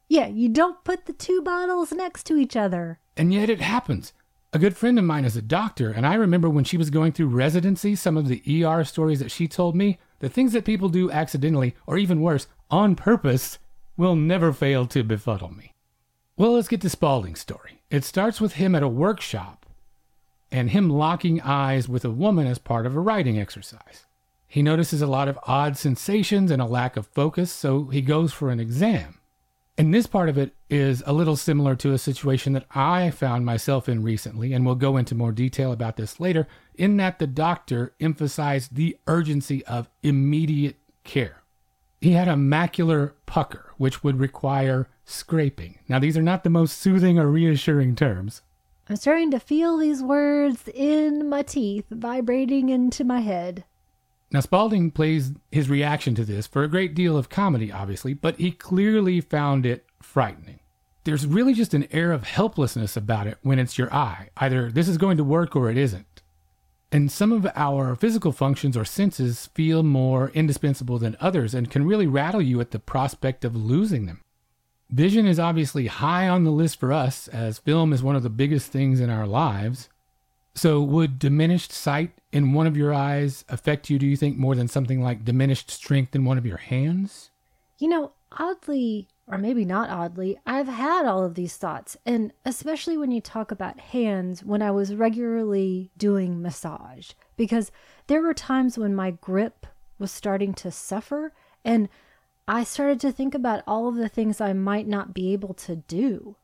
Yeah, 0.07 0.25
you 0.25 0.49
don't 0.49 0.83
put 0.83 1.05
the 1.05 1.13
two 1.13 1.43
bottles 1.43 1.91
next 1.91 2.25
to 2.25 2.38
each 2.38 2.55
other. 2.55 2.97
And 3.19 3.33
yet 3.33 3.49
it 3.49 3.59
happens. 3.59 4.13
A 4.53 4.59
good 4.59 4.77
friend 4.77 4.97
of 4.97 5.03
mine 5.03 5.25
is 5.25 5.35
a 5.35 5.41
doctor, 5.41 5.91
and 5.91 6.07
I 6.07 6.13
remember 6.13 6.49
when 6.49 6.63
she 6.63 6.77
was 6.77 6.89
going 6.89 7.11
through 7.11 7.27
residency, 7.27 7.93
some 7.93 8.15
of 8.15 8.29
the 8.29 8.65
ER 8.65 8.85
stories 8.85 9.19
that 9.19 9.29
she 9.29 9.45
told 9.45 9.75
me, 9.75 9.99
the 10.19 10.29
things 10.29 10.53
that 10.53 10.63
people 10.63 10.88
do 10.88 11.11
accidentally, 11.11 11.75
or 11.85 11.97
even 11.97 12.21
worse, 12.21 12.47
on 12.71 12.95
purpose, 12.95 13.59
will 13.97 14.15
never 14.15 14.53
fail 14.53 14.88
to 14.88 15.03
befuddle 15.03 15.53
me. 15.53 15.73
Well, 16.38 16.53
let's 16.53 16.69
get 16.69 16.79
to 16.79 16.89
Spalding's 16.89 17.41
story. 17.41 17.81
It 17.89 18.05
starts 18.05 18.39
with 18.39 18.53
him 18.53 18.73
at 18.73 18.83
a 18.83 18.88
workshop 18.88 19.65
and 20.49 20.69
him 20.69 20.89
locking 20.89 21.41
eyes 21.41 21.89
with 21.89 22.05
a 22.05 22.09
woman 22.09 22.47
as 22.47 22.57
part 22.57 22.85
of 22.85 22.95
a 22.95 23.01
writing 23.01 23.38
exercise. 23.38 24.05
He 24.47 24.61
notices 24.61 25.01
a 25.01 25.07
lot 25.07 25.27
of 25.27 25.38
odd 25.43 25.75
sensations 25.75 26.51
and 26.51 26.61
a 26.61 26.65
lack 26.65 26.95
of 26.95 27.05
focus, 27.05 27.51
so 27.51 27.88
he 27.88 28.01
goes 28.01 28.31
for 28.31 28.49
an 28.49 28.61
exam. 28.61 29.18
And 29.79 29.93
this 29.93 30.07
part 30.07 30.27
of 30.27 30.38
it 30.38 30.53
is 30.69 31.01
a 31.05 31.13
little 31.13 31.38
similar 31.38 31.74
to 31.77 31.93
a 31.93 31.98
situation 31.98 32.51
that 32.51 32.65
I 32.71 33.12
found 33.12 33.45
myself 33.45 33.88
in 33.88 34.03
recently, 34.03 34.51
and 34.51 34.65
we'll 34.65 34.75
go 34.75 34.98
into 34.98 35.15
more 35.15 35.31
detail 35.31 35.71
about 35.71 35.95
this 35.95 36.19
later, 36.19 36.50
in 36.75 36.98
that 36.98 37.17
the 37.17 37.27
doctor 37.27 37.93
emphasized 37.98 38.75
the 38.75 38.98
urgency 39.07 39.65
of 39.65 39.88
immediate 40.03 40.75
care. 41.05 41.43
He 42.01 42.12
had 42.12 42.27
a 42.27 42.33
macular 42.33 43.13
pucker, 43.25 43.71
which 43.77 44.03
would 44.03 44.19
require 44.19 44.89
scraping. 45.05 45.79
Now, 45.88 45.98
these 45.98 46.17
are 46.17 46.21
not 46.21 46.43
the 46.43 46.50
most 46.50 46.77
soothing 46.79 47.17
or 47.17 47.27
reassuring 47.27 47.95
terms. 47.95 48.41
I'm 48.89 48.98
starting 48.98 49.31
to 49.31 49.39
feel 49.39 49.77
these 49.77 50.03
words 50.03 50.67
in 50.75 51.29
my 51.29 51.41
teeth 51.41 51.86
vibrating 51.89 52.67
into 52.67 53.05
my 53.05 53.21
head. 53.21 53.63
Now, 54.31 54.41
Spalding 54.41 54.91
plays 54.91 55.31
his 55.51 55.69
reaction 55.69 56.13
to 56.15 56.24
this 56.24 56.45
for 56.45 56.63
a 56.63 56.69
great 56.69 56.93
deal 56.93 57.17
of 57.17 57.29
comedy, 57.29 57.71
obviously, 57.71 58.13
but 58.13 58.38
he 58.38 58.51
clearly 58.51 59.21
found 59.21 59.65
it 59.65 59.86
frightening. 60.01 60.59
There's 61.03 61.25
really 61.25 61.53
just 61.53 61.74
an 61.74 61.88
air 61.91 62.12
of 62.12 62.24
helplessness 62.24 62.95
about 62.95 63.25
it 63.25 63.39
when 63.41 63.57
it's 63.57 63.77
your 63.77 63.91
eye. 63.93 64.29
Either 64.38 64.69
this 64.69 64.88
is 64.88 64.98
going 64.98 65.17
to 65.17 65.24
work 65.24 65.55
or 65.55 65.71
it 65.71 65.77
isn't. 65.77 66.21
And 66.91 67.12
some 67.12 67.31
of 67.31 67.48
our 67.55 67.95
physical 67.95 68.31
functions 68.31 68.75
or 68.75 68.86
senses 68.86 69.48
feel 69.53 69.81
more 69.81 70.29
indispensable 70.31 71.00
than 71.00 71.17
others 71.19 71.53
and 71.53 71.69
can 71.69 71.86
really 71.86 72.07
rattle 72.07 72.41
you 72.41 72.59
at 72.62 72.71
the 72.71 72.79
prospect 72.79 73.45
of 73.45 73.55
losing 73.55 74.05
them. 74.05 74.21
Vision 74.89 75.27
is 75.27 75.39
obviously 75.39 75.86
high 75.86 76.27
on 76.27 76.43
the 76.43 76.51
list 76.51 76.79
for 76.79 76.91
us, 76.91 77.27
as 77.27 77.59
film 77.59 77.93
is 77.93 78.01
one 78.01 78.15
of 78.15 78.24
the 78.24 78.29
biggest 78.29 78.71
things 78.71 79.00
in 79.00 79.09
our 79.09 79.27
lives. 79.27 79.88
So, 80.56 80.82
would 80.82 81.20
diminished 81.20 81.72
sight 81.72 82.12
in 82.32 82.53
one 82.53 82.68
of 82.68 82.75
your 82.75 82.94
eyes 82.94 83.46
affect 83.50 83.89
you, 83.89 83.98
do 83.98 84.06
you 84.06 84.18
think, 84.18 84.38
more 84.38 84.56
than 84.56 84.68
something 84.68 85.01
like 85.01 85.24
diminished 85.24 85.72
strength 85.72 86.15
in 86.15 86.25
one 86.25 86.38
of 86.38 86.46
your 86.46 86.58
hands? 86.58 87.29
You 87.77 87.88
know, 87.88 88.12
oddly, 88.32 89.08
or 89.27 89.38
maybe 89.38 89.63
not 89.63 89.89
oddly, 89.89 90.38
I've 90.46 90.68
had 90.68 91.06
all 91.06 91.24
of 91.24 91.36
these 91.36 91.56
thoughts. 91.56 91.98
And 92.06 92.34
especially 92.46 92.98
when 92.98 93.12
you 93.12 93.22
talk 93.22 93.51
about 93.51 93.79
hands, 93.79 94.44
when 94.44 94.62
I 94.62 94.72
was 94.72 94.96
regularly 94.96 95.91
doing 95.98 96.41
massage, 96.41 97.12
because 97.38 97.72
there 98.08 98.22
were 98.22 98.34
times 98.34 98.77
when 98.77 98.96
my 98.96 99.12
grip 99.12 99.65
was 99.98 100.12
starting 100.12 100.53
to 100.56 100.72
suffer. 100.72 101.34
And 101.63 101.89
I 102.48 102.63
started 102.63 103.00
to 103.01 103.12
think 103.12 103.36
about 103.36 103.63
all 103.68 103.88
of 103.88 103.96
the 103.96 104.10
things 104.10 104.41
I 104.41 104.53
might 104.53 104.88
not 104.88 105.13
be 105.13 105.32
able 105.34 105.53
to 105.56 105.75
do 105.75 106.36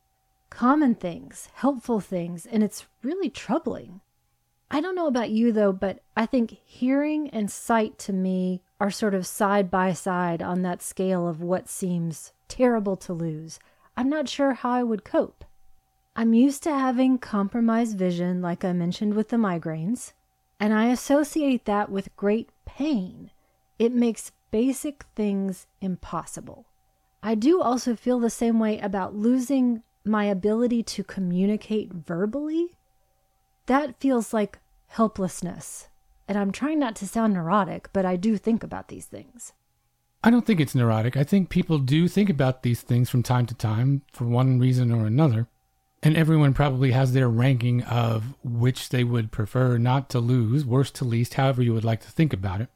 common 0.49 0.95
things, 0.95 1.49
helpful 1.55 1.99
things, 1.99 2.45
and 2.45 2.63
it's 2.63 2.85
really 3.03 3.29
troubling. 3.29 4.01
I 4.71 4.81
don't 4.81 4.95
know 4.95 5.07
about 5.07 5.29
you 5.29 5.51
though, 5.51 5.71
but 5.71 5.99
I 6.17 6.25
think 6.25 6.57
hearing 6.65 7.29
and 7.29 7.51
sight 7.51 7.99
to 7.99 8.13
me 8.13 8.61
are 8.79 8.91
sort 8.91 9.13
of 9.13 9.27
side 9.27 9.69
by 9.69 9.93
side 9.93 10.41
on 10.41 10.63
that 10.63 10.81
scale 10.81 11.27
of 11.27 11.41
what 11.41 11.69
seems 11.69 12.33
terrible 12.47 12.95
to 12.97 13.13
lose. 13.13 13.59
I'm 13.95 14.09
not 14.09 14.27
sure 14.27 14.53
how 14.53 14.71
I 14.71 14.83
would 14.83 15.05
cope. 15.05 15.45
I'm 16.15 16.33
used 16.33 16.63
to 16.63 16.71
having 16.71 17.17
compromised 17.17 17.97
vision, 17.97 18.41
like 18.41 18.63
I 18.63 18.73
mentioned 18.73 19.13
with 19.13 19.29
the 19.29 19.37
migraines, 19.37 20.13
and 20.59 20.73
I 20.73 20.87
associate 20.87 21.65
that 21.65 21.89
with 21.89 22.15
great 22.15 22.49
pain. 22.65 23.31
It 23.77 23.91
makes 23.91 24.31
basic 24.51 25.03
things 25.15 25.67
impossible. 25.81 26.65
I 27.21 27.35
do 27.35 27.61
also 27.61 27.95
feel 27.95 28.19
the 28.19 28.29
same 28.29 28.59
way 28.59 28.79
about 28.79 29.15
losing 29.15 29.83
my 30.05 30.25
ability 30.25 30.83
to 30.83 31.03
communicate 31.03 31.91
verbally. 31.93 32.75
That 33.65 33.99
feels 33.99 34.33
like 34.33 34.59
helplessness. 34.87 35.87
And 36.27 36.37
I'm 36.37 36.51
trying 36.51 36.79
not 36.79 36.95
to 36.97 37.07
sound 37.07 37.33
neurotic, 37.33 37.89
but 37.93 38.05
I 38.05 38.15
do 38.15 38.37
think 38.37 38.63
about 38.63 38.87
these 38.87 39.05
things. 39.05 39.53
I 40.23 40.31
don't 40.31 40.45
think 40.45 40.59
it's 40.59 40.73
neurotic. 40.73 41.15
I 41.15 41.23
think 41.23 41.49
people 41.49 41.77
do 41.77 42.07
think 42.07 42.29
about 42.29 42.63
these 42.63 42.81
things 42.81 43.09
from 43.09 43.21
time 43.21 43.45
to 43.45 43.53
time 43.53 44.01
for 44.11 44.25
one 44.25 44.59
reason 44.59 44.91
or 44.91 45.05
another. 45.05 45.47
And 46.01 46.17
everyone 46.17 46.53
probably 46.53 46.91
has 46.91 47.13
their 47.13 47.29
ranking 47.29 47.83
of 47.83 48.35
which 48.43 48.89
they 48.89 49.03
would 49.03 49.31
prefer 49.31 49.77
not 49.77 50.09
to 50.11 50.19
lose, 50.19 50.65
worst 50.65 50.95
to 50.95 51.05
least, 51.05 51.35
however 51.35 51.61
you 51.61 51.73
would 51.73 51.83
like 51.83 52.01
to 52.01 52.11
think 52.11 52.33
about 52.33 52.61
it. 52.61 52.69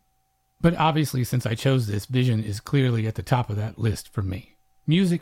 But 0.62 0.76
obviously, 0.76 1.24
since 1.24 1.46
I 1.46 1.56
chose 1.56 1.88
this, 1.88 2.06
vision 2.06 2.44
is 2.44 2.60
clearly 2.60 3.08
at 3.08 3.16
the 3.16 3.24
top 3.24 3.50
of 3.50 3.56
that 3.56 3.80
list 3.80 4.10
for 4.10 4.22
me. 4.22 4.56
Music 4.86 5.22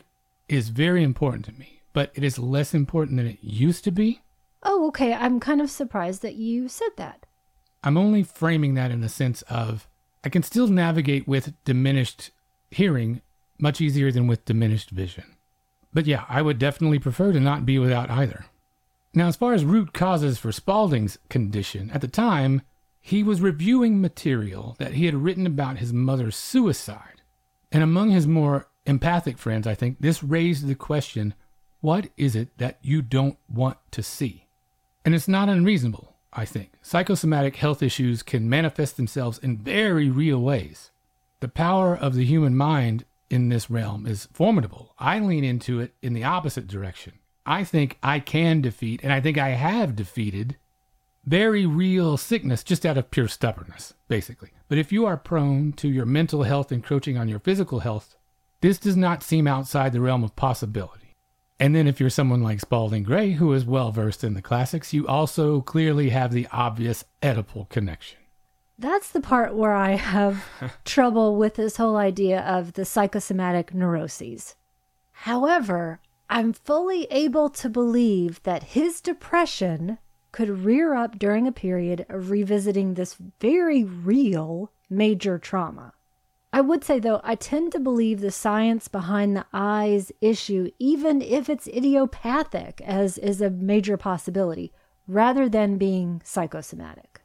is 0.50 0.70
very 0.70 1.04
important 1.04 1.46
to 1.46 1.52
me, 1.54 1.77
but 1.98 2.12
it 2.14 2.24
is 2.24 2.38
less 2.38 2.76
important 2.76 3.18
than 3.18 3.26
it 3.26 3.40
used 3.42 3.84
to 3.84 3.90
be. 3.90 4.22
Oh, 4.62 4.88
okay. 4.90 5.16
I'm 5.16 5.40
kind 5.40 5.60
of 5.60 5.72
surprised 5.72 6.22
that 6.22 6.36
you 6.36 6.68
said 6.68 6.92
that. 6.98 7.26
I'm 7.84 7.98
only 7.98 8.22
framing 8.22 8.76
that 8.76 8.92
in 8.92 9.02
the 9.02 9.10
sense 9.10 9.42
of 9.50 9.88
I 10.24 10.30
can 10.30 10.44
still 10.44 10.68
navigate 10.68 11.28
with 11.28 11.56
diminished 11.66 12.30
hearing 12.70 13.24
much 13.58 13.82
easier 13.82 14.12
than 14.12 14.28
with 14.28 14.46
diminished 14.46 14.92
vision. 14.92 15.38
But 15.92 16.06
yeah, 16.06 16.26
I 16.30 16.44
would 16.44 16.60
definitely 16.60 17.00
prefer 17.00 17.32
to 17.32 17.40
not 17.40 17.66
be 17.66 17.80
without 17.80 18.12
either. 18.12 18.46
Now, 19.16 19.26
as 19.26 19.36
far 19.36 19.54
as 19.54 19.66
root 19.66 19.92
causes 19.92 20.38
for 20.38 20.52
Spalding's 20.52 21.18
condition, 21.30 21.90
at 21.90 22.02
the 22.02 22.08
time, 22.08 22.62
he 23.02 23.24
was 23.24 23.42
reviewing 23.42 24.00
material 24.00 24.76
that 24.78 24.94
he 24.94 25.08
had 25.08 25.16
written 25.16 25.48
about 25.48 25.80
his 25.80 25.94
mother's 25.94 26.36
suicide. 26.36 27.24
And 27.72 27.82
among 27.82 28.12
his 28.12 28.28
more 28.28 28.68
empathic 28.86 29.40
friends, 29.40 29.66
I 29.66 29.74
think, 29.74 29.98
this 30.00 30.22
raised 30.22 30.68
the 30.68 30.76
question 30.76 31.34
what 31.88 32.10
is 32.18 32.36
it 32.36 32.50
that 32.58 32.78
you 32.82 33.02
don't 33.02 33.38
want 33.48 33.78
to 33.92 34.04
see? 34.04 34.46
And 35.06 35.16
it's 35.16 35.30
not 35.30 35.48
unreasonable, 35.48 36.18
I 36.34 36.44
think. 36.44 36.74
Psychosomatic 36.82 37.56
health 37.56 37.82
issues 37.82 38.24
can 38.24 38.50
manifest 38.50 38.98
themselves 38.98 39.38
in 39.38 39.60
very 39.60 40.10
real 40.10 40.42
ways. 40.42 40.92
The 41.40 41.48
power 41.48 41.96
of 41.96 42.14
the 42.14 42.26
human 42.26 42.58
mind 42.58 43.06
in 43.30 43.48
this 43.48 43.70
realm 43.70 44.06
is 44.06 44.28
formidable. 44.34 44.96
I 45.00 45.22
lean 45.22 45.46
into 45.46 45.80
it 45.80 45.94
in 46.02 46.12
the 46.12 46.26
opposite 46.26 46.68
direction. 46.68 47.20
I 47.46 47.64
think 47.64 47.98
I 48.04 48.20
can 48.20 48.60
defeat, 48.60 49.00
and 49.02 49.14
I 49.14 49.22
think 49.22 49.38
I 49.38 49.52
have 49.52 49.96
defeated 49.96 50.58
very 51.26 51.66
real 51.66 52.18
sickness 52.18 52.66
just 52.66 52.86
out 52.86 52.98
of 52.98 53.12
pure 53.12 53.30
stubbornness, 53.30 53.94
basically. 54.10 54.50
But 54.68 54.78
if 54.78 54.92
you 54.92 55.06
are 55.06 55.16
prone 55.16 55.72
to 55.78 55.88
your 55.88 56.06
mental 56.06 56.44
health 56.44 56.70
encroaching 56.70 57.18
on 57.18 57.30
your 57.30 57.40
physical 57.40 57.80
health, 57.80 58.18
this 58.60 58.78
does 58.78 58.98
not 58.98 59.24
seem 59.24 59.48
outside 59.48 59.94
the 59.94 60.02
realm 60.02 60.26
of 60.26 60.36
possibility. 60.36 61.07
And 61.60 61.76
then 61.76 61.88
if 61.88 62.00
you're 62.00 62.10
someone 62.10 62.44
like 62.44 62.60
Spalding 62.60 63.04
Gray, 63.04 63.32
who 63.32 63.52
is 63.54 63.66
well 63.66 63.92
versed 63.92 64.24
in 64.24 64.36
the 64.36 64.42
classics, 64.42 64.94
you 64.94 65.08
also 65.08 65.62
clearly 65.62 66.10
have 66.10 66.32
the 66.32 66.48
obvious 66.52 67.04
Oedipal 67.24 67.68
connection. 67.70 68.20
That's 68.78 69.10
the 69.10 69.22
part 69.22 69.56
where 69.56 69.74
I 69.74 69.92
have 69.96 70.46
trouble 70.86 71.36
with 71.36 71.56
this 71.56 71.78
whole 71.78 71.98
idea 71.98 72.42
of 72.42 72.74
the 72.74 72.86
psychosomatic 72.86 73.74
neuroses. 73.74 74.56
However, 75.12 76.00
I'm 76.30 76.54
fully 76.54 77.06
able 77.10 77.50
to 77.50 77.70
believe 77.70 78.44
that 78.44 78.62
his 78.64 79.02
depression 79.02 79.98
could 80.32 80.64
rear 80.64 80.94
up 80.94 81.18
during 81.18 81.48
a 81.48 81.52
period 81.52 82.06
of 82.08 82.30
revisiting 82.30 82.94
this 82.94 83.16
very 83.40 83.84
real 83.84 84.72
major 84.90 85.40
trauma. 85.40 85.94
I 86.54 86.62
would 86.62 86.84
say, 86.84 87.00
though, 87.00 87.22
I 87.24 87.36
tend 87.36 87.72
to 87.74 87.80
believe 87.80 88.22
the 88.22 88.32
science 88.32 88.88
behind 88.88 89.36
the 89.36 89.46
eyes 89.54 90.12
issue, 90.22 90.72
even 90.80 91.22
if 91.22 91.50
it's 91.50 91.68
idiopathic, 91.68 92.82
as 92.82 93.18
is 93.18 93.42
a 93.42 93.50
major 93.50 93.98
possibility, 93.98 94.72
rather 95.08 95.50
than 95.50 95.78
being 95.78 96.22
psychosomatic. 96.24 97.22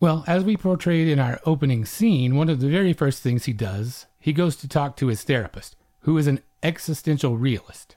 Well, 0.00 0.24
as 0.26 0.44
we 0.44 0.56
portrayed 0.56 1.08
in 1.08 1.18
our 1.18 1.40
opening 1.44 1.84
scene, 1.84 2.36
one 2.36 2.48
of 2.48 2.60
the 2.60 2.68
very 2.68 2.92
first 2.92 3.22
things 3.22 3.44
he 3.44 3.52
does, 3.52 4.06
he 4.18 4.32
goes 4.32 4.56
to 4.56 4.68
talk 4.68 4.96
to 4.96 5.06
his 5.06 5.22
therapist, 5.22 5.76
who 6.00 6.18
is 6.18 6.26
an 6.26 6.40
existential 6.62 7.36
realist. 7.36 7.96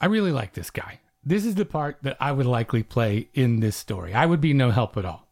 I 0.00 0.06
really 0.06 0.32
like 0.32 0.54
this 0.54 0.70
guy. 0.70 1.00
This 1.24 1.44
is 1.44 1.56
the 1.56 1.64
part 1.64 1.98
that 2.02 2.16
I 2.20 2.32
would 2.32 2.46
likely 2.46 2.82
play 2.82 3.28
in 3.34 3.60
this 3.60 3.76
story. 3.76 4.14
I 4.14 4.26
would 4.26 4.40
be 4.40 4.52
no 4.54 4.70
help 4.70 4.96
at 4.96 5.04
all. 5.04 5.25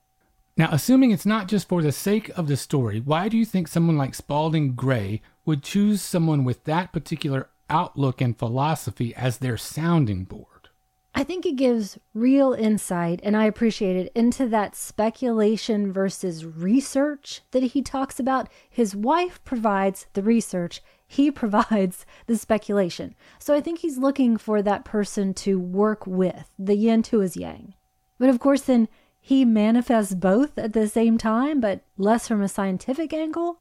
Now, 0.56 0.68
assuming 0.70 1.10
it's 1.10 1.26
not 1.26 1.48
just 1.48 1.68
for 1.68 1.82
the 1.82 1.90
sake 1.90 2.28
of 2.38 2.46
the 2.46 2.56
story, 2.56 3.00
why 3.00 3.28
do 3.28 3.36
you 3.36 3.44
think 3.44 3.66
someone 3.66 3.98
like 3.98 4.14
Spalding 4.14 4.74
Gray 4.74 5.20
would 5.44 5.64
choose 5.64 6.00
someone 6.00 6.44
with 6.44 6.62
that 6.64 6.92
particular 6.92 7.48
outlook 7.68 8.20
and 8.20 8.38
philosophy 8.38 9.12
as 9.16 9.38
their 9.38 9.56
sounding 9.56 10.24
board? 10.24 10.68
I 11.12 11.24
think 11.24 11.44
it 11.44 11.56
gives 11.56 11.98
real 12.12 12.52
insight, 12.52 13.20
and 13.22 13.36
I 13.36 13.46
appreciate 13.46 13.96
it, 13.96 14.12
into 14.14 14.46
that 14.48 14.76
speculation 14.76 15.92
versus 15.92 16.44
research 16.44 17.42
that 17.50 17.62
he 17.62 17.82
talks 17.82 18.20
about. 18.20 18.48
His 18.68 18.94
wife 18.94 19.42
provides 19.44 20.06
the 20.12 20.22
research, 20.22 20.82
he 21.06 21.30
provides 21.32 22.06
the 22.26 22.36
speculation. 22.36 23.16
So 23.40 23.54
I 23.54 23.60
think 23.60 23.80
he's 23.80 23.98
looking 23.98 24.36
for 24.36 24.62
that 24.62 24.84
person 24.84 25.34
to 25.34 25.58
work 25.58 26.06
with, 26.06 26.48
the 26.58 26.76
yin 26.76 27.02
to 27.04 27.20
his 27.20 27.36
yang. 27.36 27.74
But 28.18 28.28
of 28.28 28.38
course, 28.38 28.62
then 28.62 28.88
he 29.26 29.42
manifests 29.42 30.14
both 30.14 30.58
at 30.58 30.74
the 30.74 30.86
same 30.86 31.16
time, 31.16 31.58
but 31.58 31.80
less 31.96 32.28
from 32.28 32.42
a 32.42 32.48
scientific 32.48 33.10
angle. 33.14 33.58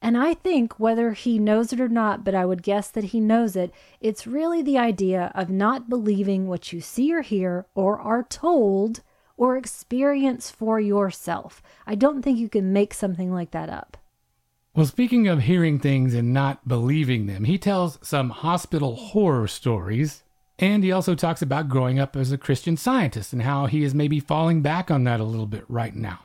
And 0.00 0.16
I 0.16 0.32
think, 0.32 0.78
whether 0.78 1.10
he 1.10 1.40
knows 1.40 1.72
it 1.72 1.80
or 1.80 1.88
not, 1.88 2.22
but 2.22 2.36
I 2.36 2.44
would 2.44 2.62
guess 2.62 2.88
that 2.90 3.06
he 3.06 3.18
knows 3.18 3.56
it, 3.56 3.74
it's 4.00 4.28
really 4.28 4.62
the 4.62 4.78
idea 4.78 5.32
of 5.34 5.50
not 5.50 5.88
believing 5.88 6.46
what 6.46 6.72
you 6.72 6.80
see 6.80 7.12
or 7.12 7.22
hear 7.22 7.66
or 7.74 7.98
are 8.00 8.22
told 8.22 9.00
or 9.36 9.56
experience 9.56 10.52
for 10.52 10.78
yourself. 10.78 11.64
I 11.84 11.96
don't 11.96 12.22
think 12.22 12.38
you 12.38 12.48
can 12.48 12.72
make 12.72 12.94
something 12.94 13.32
like 13.32 13.50
that 13.50 13.68
up. 13.68 13.96
Well, 14.72 14.86
speaking 14.86 15.26
of 15.26 15.42
hearing 15.42 15.80
things 15.80 16.14
and 16.14 16.32
not 16.32 16.68
believing 16.68 17.26
them, 17.26 17.42
he 17.42 17.58
tells 17.58 17.98
some 18.02 18.30
hospital 18.30 18.94
horror 18.94 19.48
stories. 19.48 20.22
And 20.58 20.84
he 20.84 20.92
also 20.92 21.14
talks 21.14 21.42
about 21.42 21.68
growing 21.68 21.98
up 21.98 22.16
as 22.16 22.30
a 22.30 22.38
Christian 22.38 22.76
scientist 22.76 23.32
and 23.32 23.42
how 23.42 23.66
he 23.66 23.82
is 23.82 23.94
maybe 23.94 24.20
falling 24.20 24.62
back 24.62 24.90
on 24.90 25.04
that 25.04 25.20
a 25.20 25.24
little 25.24 25.46
bit 25.46 25.64
right 25.68 25.94
now. 25.94 26.20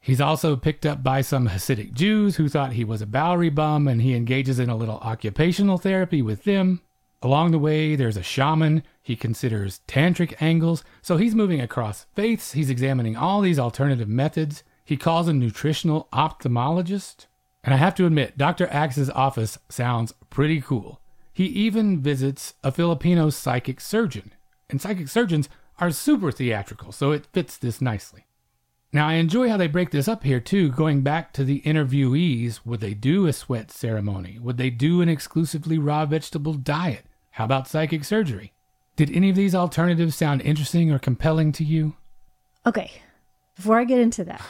He's 0.00 0.20
also 0.20 0.56
picked 0.56 0.86
up 0.86 1.02
by 1.02 1.20
some 1.20 1.48
Hasidic 1.48 1.92
Jews 1.92 2.36
who 2.36 2.48
thought 2.48 2.72
he 2.72 2.84
was 2.84 3.02
a 3.02 3.06
Bowery 3.06 3.50
bum, 3.50 3.86
and 3.86 4.00
he 4.00 4.14
engages 4.14 4.58
in 4.58 4.70
a 4.70 4.76
little 4.76 4.98
occupational 4.98 5.76
therapy 5.76 6.22
with 6.22 6.44
them. 6.44 6.80
Along 7.22 7.50
the 7.50 7.58
way, 7.58 7.96
there's 7.96 8.16
a 8.16 8.22
shaman. 8.22 8.82
He 9.02 9.14
considers 9.14 9.82
tantric 9.86 10.40
angles. 10.40 10.82
So 11.02 11.18
he's 11.18 11.34
moving 11.34 11.60
across 11.60 12.06
faiths. 12.14 12.52
He's 12.52 12.70
examining 12.70 13.14
all 13.14 13.42
these 13.42 13.58
alternative 13.58 14.08
methods. 14.08 14.62
He 14.84 14.96
calls 14.96 15.28
a 15.28 15.34
nutritional 15.34 16.08
ophthalmologist. 16.12 17.26
And 17.62 17.74
I 17.74 17.76
have 17.76 17.94
to 17.96 18.06
admit, 18.06 18.38
Dr. 18.38 18.68
Axe's 18.68 19.10
office 19.10 19.58
sounds 19.68 20.14
pretty 20.30 20.62
cool. 20.62 20.99
He 21.40 21.46
even 21.46 22.02
visits 22.02 22.52
a 22.62 22.70
Filipino 22.70 23.30
psychic 23.30 23.80
surgeon. 23.80 24.34
And 24.68 24.78
psychic 24.78 25.08
surgeons 25.08 25.48
are 25.78 25.90
super 25.90 26.30
theatrical, 26.30 26.92
so 26.92 27.12
it 27.12 27.28
fits 27.32 27.56
this 27.56 27.80
nicely. 27.80 28.26
Now, 28.92 29.08
I 29.08 29.14
enjoy 29.14 29.48
how 29.48 29.56
they 29.56 29.66
break 29.66 29.90
this 29.90 30.06
up 30.06 30.22
here, 30.22 30.38
too, 30.38 30.70
going 30.70 31.00
back 31.00 31.32
to 31.32 31.42
the 31.42 31.62
interviewees. 31.62 32.60
Would 32.66 32.80
they 32.80 32.92
do 32.92 33.26
a 33.26 33.32
sweat 33.32 33.70
ceremony? 33.70 34.38
Would 34.38 34.58
they 34.58 34.68
do 34.68 35.00
an 35.00 35.08
exclusively 35.08 35.78
raw 35.78 36.04
vegetable 36.04 36.52
diet? 36.52 37.06
How 37.30 37.46
about 37.46 37.66
psychic 37.66 38.04
surgery? 38.04 38.52
Did 38.96 39.10
any 39.10 39.30
of 39.30 39.36
these 39.36 39.54
alternatives 39.54 40.16
sound 40.16 40.42
interesting 40.42 40.92
or 40.92 40.98
compelling 40.98 41.52
to 41.52 41.64
you? 41.64 41.96
Okay, 42.66 43.00
before 43.56 43.80
I 43.80 43.84
get 43.84 43.98
into 43.98 44.24
that, 44.24 44.42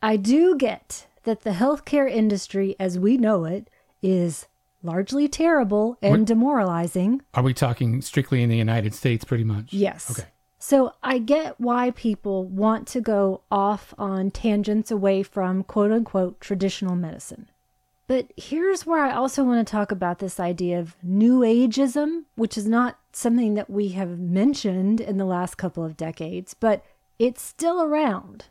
I 0.00 0.16
do 0.16 0.56
get 0.56 1.08
that 1.24 1.40
the 1.40 1.50
healthcare 1.50 2.08
industry 2.08 2.76
as 2.78 3.00
we 3.00 3.16
know 3.16 3.46
it 3.46 3.68
is 4.00 4.46
largely 4.84 5.26
terrible 5.26 5.96
and 6.02 6.18
What- 6.20 6.26
demoralizing. 6.26 7.22
Are 7.34 7.42
we 7.42 7.54
talking 7.54 8.00
strictly 8.02 8.42
in 8.42 8.50
the 8.50 8.56
United 8.56 8.94
States, 8.94 9.24
pretty 9.24 9.44
much? 9.44 9.72
Yes. 9.72 10.10
Okay. 10.10 10.28
So 10.58 10.92
I 11.02 11.18
get 11.18 11.60
why 11.60 11.90
people 11.90 12.44
want 12.46 12.86
to 12.88 13.00
go 13.00 13.40
off 13.50 13.92
on 13.98 14.30
tangents 14.30 14.90
away 14.90 15.22
from 15.22 15.62
quote 15.64 15.90
unquote 15.92 16.40
traditional 16.40 16.96
medicine. 16.96 17.48
But 18.06 18.32
here's 18.36 18.84
where 18.84 19.02
I 19.02 19.12
also 19.14 19.44
want 19.44 19.66
to 19.66 19.70
talk 19.70 19.90
about 19.90 20.18
this 20.18 20.38
idea 20.38 20.78
of 20.78 20.94
new 21.02 21.40
ageism, 21.40 22.24
which 22.34 22.58
is 22.58 22.66
not 22.68 22.98
something 23.12 23.54
that 23.54 23.70
we 23.70 23.88
have 23.90 24.18
mentioned 24.18 25.00
in 25.00 25.16
the 25.16 25.24
last 25.24 25.56
couple 25.56 25.84
of 25.84 25.96
decades, 25.96 26.52
but 26.54 26.84
it's 27.18 27.40
still 27.42 27.80
around. 27.82 28.44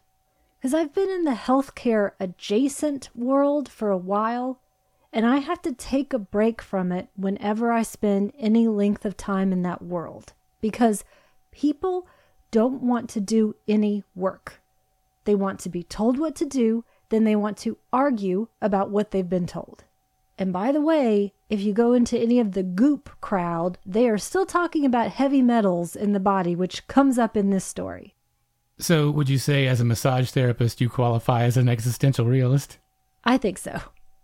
Because 0.59 0.73
I've 0.73 0.93
been 0.93 1.09
in 1.09 1.23
the 1.25 1.31
healthcare 1.31 2.11
adjacent 2.19 3.09
world 3.15 3.69
for 3.69 3.91
a 3.91 3.97
while, 3.97 4.59
and 5.13 5.27
I 5.27 5.37
have 5.37 5.61
to 5.61 5.71
take 5.71 6.11
a 6.11 6.19
break 6.19 6.61
from 6.61 6.91
it 6.91 7.07
whenever 7.15 7.71
I 7.71 7.83
spend 7.83 8.33
any 8.37 8.67
length 8.67 9.05
of 9.05 9.15
time 9.15 9.53
in 9.53 9.61
that 9.61 9.83
world. 9.83 10.33
Because 10.59 11.05
people 11.51 12.07
don't 12.49 12.81
want 12.81 13.09
to 13.11 13.21
do 13.21 13.55
any 13.67 14.03
work. 14.15 14.61
They 15.25 15.35
want 15.35 15.59
to 15.61 15.69
be 15.69 15.83
told 15.83 16.17
what 16.17 16.35
to 16.37 16.45
do, 16.45 16.83
then 17.09 17.23
they 17.23 17.35
want 17.35 17.57
to 17.59 17.77
argue 17.93 18.47
about 18.59 18.89
what 18.89 19.11
they've 19.11 19.29
been 19.29 19.45
told. 19.47 19.83
And 20.37 20.51
by 20.51 20.71
the 20.71 20.81
way, 20.81 21.33
if 21.47 21.61
you 21.61 21.73
go 21.73 21.93
into 21.93 22.17
any 22.17 22.39
of 22.39 22.53
the 22.53 22.63
goop 22.63 23.11
crowd, 23.21 23.77
they 23.85 24.09
are 24.09 24.17
still 24.17 24.47
talking 24.47 24.83
about 24.83 25.11
heavy 25.11 25.43
metals 25.43 25.95
in 25.95 26.13
the 26.13 26.19
body, 26.19 26.55
which 26.55 26.87
comes 26.87 27.19
up 27.19 27.37
in 27.37 27.51
this 27.51 27.63
story. 27.63 28.15
So, 28.79 29.11
would 29.11 29.29
you 29.29 29.37
say, 29.37 29.67
as 29.67 29.79
a 29.79 29.85
massage 29.85 30.31
therapist, 30.31 30.81
you 30.81 30.89
qualify 30.89 31.43
as 31.43 31.55
an 31.55 31.69
existential 31.69 32.25
realist? 32.25 32.79
I 33.23 33.37
think 33.37 33.59
so. 33.59 33.79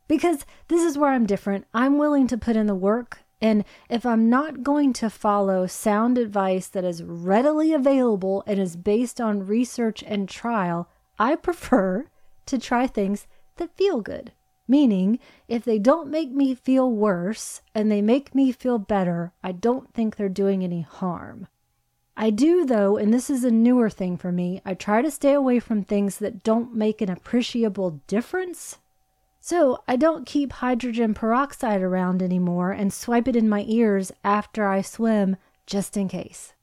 Because 0.10 0.46
this 0.68 0.84
is 0.84 0.98
where 0.98 1.12
I'm 1.12 1.25
different. 1.25 1.66
I'm 1.74 1.98
willing 1.98 2.28
to 2.28 2.38
put 2.38 2.58
in 2.58 2.68
the 2.68 2.75
work. 2.75 3.20
And 3.39 3.63
if 3.89 4.06
I'm 4.06 4.30
not 4.30 4.63
going 4.63 4.92
to 4.94 5.10
follow 5.10 5.66
sound 5.66 6.18
advice 6.18 6.68
that 6.68 6.84
is 6.84 7.04
readily 7.04 7.72
available 7.72 8.44
and 8.46 8.60
is 8.60 8.75
based 8.75 9.22
on 9.22 9.48
research 9.48 10.04
and 10.06 10.28
trial, 10.28 10.89
I 11.18 11.36
prefer 11.36 12.08
to 12.48 12.58
try 12.58 12.88
things 12.88 13.28
that 13.58 13.78
feel 13.78 14.01
good. 14.01 14.34
Meaning, 14.68 15.20
if 15.48 15.63
they 15.63 15.80
don't 15.80 16.12
make 16.12 16.32
me 16.32 16.54
feel 16.54 16.92
worse 16.92 17.62
and 17.74 17.92
they 17.92 18.01
make 18.01 18.36
me 18.36 18.51
feel 18.51 18.78
better, 18.78 19.32
I 19.44 19.51
don't 19.51 19.94
think 19.94 20.16
they're 20.16 20.28
doing 20.28 20.63
any 20.63 20.82
harm. 20.82 21.48
I 22.18 22.32
do, 22.32 22.66
though, 22.66 22.98
and 22.98 23.13
this 23.13 23.30
is 23.30 23.44
a 23.44 23.51
newer 23.51 23.89
thing 23.89 24.18
for 24.18 24.32
me, 24.32 24.62
I 24.66 24.74
try 24.74 25.01
to 25.01 25.10
stay 25.10 25.34
away 25.34 25.60
from 25.60 25.84
things 25.84 26.18
that 26.18 26.44
don't 26.44 26.75
make 26.75 27.00
an 27.01 27.10
appreciable 27.10 28.01
difference. 28.08 28.80
So 29.50 29.82
I 29.88 29.96
don't 29.96 30.27
keep 30.27 30.51
hydrogen 30.51 31.15
peroxide 31.15 31.82
around 31.82 32.22
anymore 32.22 32.72
and 32.72 32.94
swipe 32.94 33.27
it 33.27 33.36
in 33.36 33.50
my 33.50 33.65
ears 33.68 34.12
after 34.24 34.68
I 34.68 34.84
swim 34.84 35.38
just 35.65 35.98
in 35.98 36.08
case. 36.08 36.53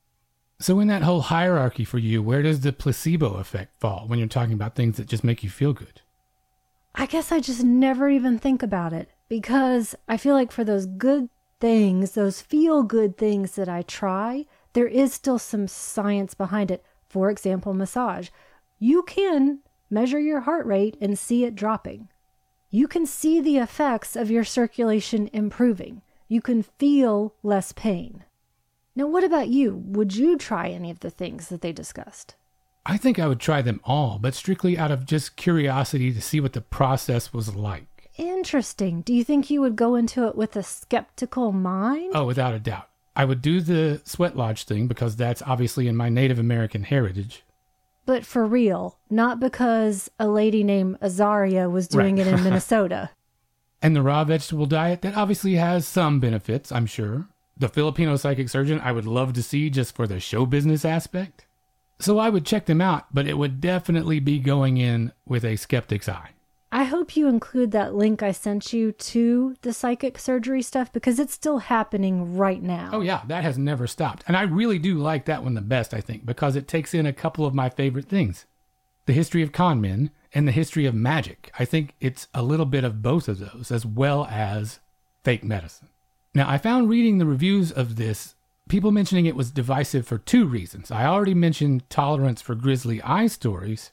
So, 0.61 0.79
in 0.79 0.87
that 0.87 1.03
whole 1.03 1.23
hierarchy 1.23 1.85
for 1.85 1.99
you, 1.99 2.23
where 2.23 2.43
does 2.43 2.61
the 2.61 2.73
placebo 2.73 3.39
effect 3.39 3.81
fall 3.81 4.05
when 4.07 4.21
you're 4.21 4.29
talking 4.29 4.53
about 4.53 4.77
things 4.77 4.99
that 4.99 5.09
just 5.09 5.25
make 5.25 5.43
you 5.43 5.51
feel 5.51 5.73
good? 5.73 6.01
I 6.95 7.07
guess 7.07 7.33
I 7.33 7.41
just 7.41 7.65
never 7.65 8.09
even 8.09 8.39
think 8.39 8.63
about 8.63 8.93
it 8.93 9.11
because 9.29 9.97
I 10.07 10.17
feel 10.17 10.37
like 10.37 10.53
for 10.53 10.63
those 10.63 10.87
good 10.87 11.29
things, 11.59 12.13
those 12.13 12.41
feel 12.41 12.85
good 12.85 13.19
things 13.19 13.57
that 13.57 13.69
I 13.69 13.83
try, 13.83 14.47
there 14.75 14.87
is 14.87 15.13
still 15.13 15.41
some 15.41 15.67
science 15.67 16.35
behind 16.35 16.71
it. 16.71 16.85
For 17.09 17.31
example, 17.31 17.75
massage. 17.75 18.29
You 18.79 19.03
can 19.03 19.59
measure 19.91 20.21
your 20.21 20.43
heart 20.43 20.67
rate 20.67 20.97
and 21.01 21.19
see 21.19 21.45
it 21.45 21.57
dropping. 21.57 22.11
You 22.71 22.89
can 22.89 23.07
see 23.07 23.41
the 23.41 23.59
effects 23.59 24.17
of 24.17 24.31
your 24.31 24.45
circulation 24.45 25.31
improving. 25.33 26.03
You 26.29 26.43
can 26.43 26.63
feel 26.63 27.35
less 27.43 27.73
pain. 27.73 28.25
Now, 28.95 29.07
what 29.07 29.25
about 29.25 29.49
you? 29.49 29.77
Would 29.77 30.17
you 30.17 30.37
try 30.37 30.69
any 30.71 30.91
of 30.91 31.01
the 31.01 31.11
things 31.11 31.49
that 31.49 31.61
they 31.61 31.73
discussed? 31.73 32.35
I 32.85 32.97
think 32.97 33.19
I 33.19 33.27
would 33.27 33.41
try 33.41 33.63
them 33.63 33.81
all, 33.85 34.19
but 34.19 34.35
strictly 34.35 34.79
out 34.79 34.91
of 34.91 35.07
just 35.07 35.37
curiosity 35.37 36.13
to 36.13 36.21
see 36.21 36.41
what 36.41 36.55
the 36.55 36.61
process 36.61 37.33
was 37.33 37.55
like. 37.55 38.11
Interesting. 38.17 39.03
Do 39.03 39.13
you 39.13 39.23
think 39.23 39.51
you 39.51 39.61
would 39.61 39.77
go 39.77 39.95
into 39.95 40.27
it 40.27 40.37
with 40.37 40.57
a 40.57 40.63
skeptical 40.63 41.53
mind? 41.53 42.13
Oh, 42.15 42.25
without 42.25 42.55
a 42.55 42.59
doubt. 42.59 42.89
I 43.15 43.25
would 43.25 43.43
do 43.43 43.61
the 43.61 44.01
sweat 44.05 44.37
lodge 44.37 44.65
thing 44.65 44.87
because 44.89 45.17
that's 45.17 45.43
obviously 45.43 45.89
in 45.89 45.97
my 45.97 46.09
Native 46.09 46.39
American 46.39 46.83
heritage. 46.83 47.43
But 48.07 48.25
for 48.25 48.47
real, 48.47 48.99
not 49.11 49.41
because 49.41 50.11
a 50.19 50.29
lady 50.29 50.63
named 50.65 50.99
Azaria 51.01 51.71
was 51.71 51.89
doing 51.89 52.17
Right. 52.17 52.27
it 52.27 52.33
in 52.33 52.43
Minnesota. 52.45 53.11
And 53.83 53.95
the 53.95 54.03
raw 54.03 54.25
vegetable 54.25 54.67
diet, 54.67 55.03
that 55.03 55.17
obviously 55.17 55.57
has 55.57 55.87
some 55.87 56.19
benefits, 56.21 56.73
I'm 56.73 56.87
sure. 56.87 57.27
The 57.59 57.69
Filipino 57.69 58.17
psychic 58.17 58.49
surgeon, 58.49 58.81
I 58.81 58.93
would 58.93 59.07
love 59.07 59.33
to 59.35 59.43
see 59.43 59.69
just 59.71 59.95
for 59.95 60.07
the 60.07 60.21
show 60.21 60.47
business 60.47 60.85
aspect. 60.85 61.47
So 61.99 62.19
I 62.19 62.29
would 62.29 62.45
check 62.47 62.67
them 62.67 62.81
out, 62.81 63.07
but 63.13 63.27
it 63.27 63.39
would 63.39 63.61
definitely 63.61 64.21
be 64.21 64.39
going 64.39 64.77
in 64.77 65.13
with 65.27 65.45
a 65.45 65.57
skeptic's 65.57 66.09
eye. 66.09 66.31
I 66.73 66.85
hope 66.85 67.17
you 67.17 67.29
include 67.29 67.71
that 67.73 67.95
link 67.95 68.23
I 68.23 68.33
sent 68.33 68.73
you 68.73 68.93
to 68.93 69.55
the 69.63 69.73
psychic 69.73 70.19
surgery 70.19 70.63
stuff 70.63 70.93
because 70.93 71.19
it's 71.19 71.33
still 71.33 71.59
happening 71.59 72.37
right 72.37 72.63
now. 72.63 72.91
Oh, 72.93 73.01
yeah, 73.01 73.23
that 73.29 73.45
has 73.45 73.57
never 73.57 73.87
stopped. 73.87 74.25
And 74.27 74.37
I 74.37 74.43
really 74.43 74.79
do 74.79 74.99
like 74.99 75.25
that 75.27 75.45
one 75.45 75.55
the 75.55 75.61
best, 75.61 75.95
I 75.95 76.01
think, 76.01 76.27
because 76.27 76.57
it 76.57 76.67
takes 76.67 76.93
in 76.93 77.07
a 77.07 77.13
couple 77.13 77.47
of 77.47 77.55
my 77.55 77.69
favorite 77.69 78.07
things 78.07 78.47
the 79.07 79.13
history 79.13 79.41
of 79.41 79.53
con 79.53 79.81
men 79.81 80.11
and 80.35 80.47
the 80.47 80.53
history 80.53 80.85
of 80.85 80.95
magic. 80.95 81.53
I 81.59 81.65
think 81.65 81.95
it's 82.01 82.27
a 82.35 82.43
little 82.43 82.67
bit 82.67 82.85
of 82.85 83.03
both 83.03 83.29
of 83.29 83.39
those, 83.39 83.71
as 83.71 83.87
well 83.87 84.27
as 84.27 84.81
fake 85.23 85.45
medicine. 85.45 85.89
Now, 86.35 86.51
I 86.51 86.59
found 86.59 86.91
reading 86.91 87.19
the 87.19 87.27
reviews 87.27 87.71
of 87.73 87.97
this, 87.97 88.35
people 88.69 88.91
mentioning 88.91 89.27
it 89.27 89.37
was 89.37 89.51
divisive 89.51 90.07
for 90.07 90.19
two 90.19 90.45
reasons. 90.47 90.91
I 90.91 91.07
already 91.07 91.35
mentioned 91.35 91.89
tolerance 91.89 92.43
for 92.43 92.55
grisly 92.55 93.01
eye 93.03 93.29
stories. 93.29 93.93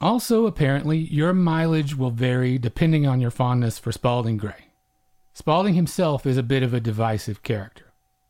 Also, 0.00 0.46
apparently, 0.46 0.98
your 0.98 1.34
mileage 1.34 1.94
will 1.94 2.10
vary 2.10 2.58
depending 2.58 3.06
on 3.06 3.20
your 3.20 3.30
fondness 3.30 3.78
for 3.78 3.92
Spalding 3.92 4.38
Gray. 4.38 4.70
Spalding 5.34 5.74
himself 5.74 6.24
is 6.24 6.38
a 6.38 6.42
bit 6.42 6.62
of 6.62 6.72
a 6.72 6.80
divisive 6.80 7.42
character. 7.42 7.84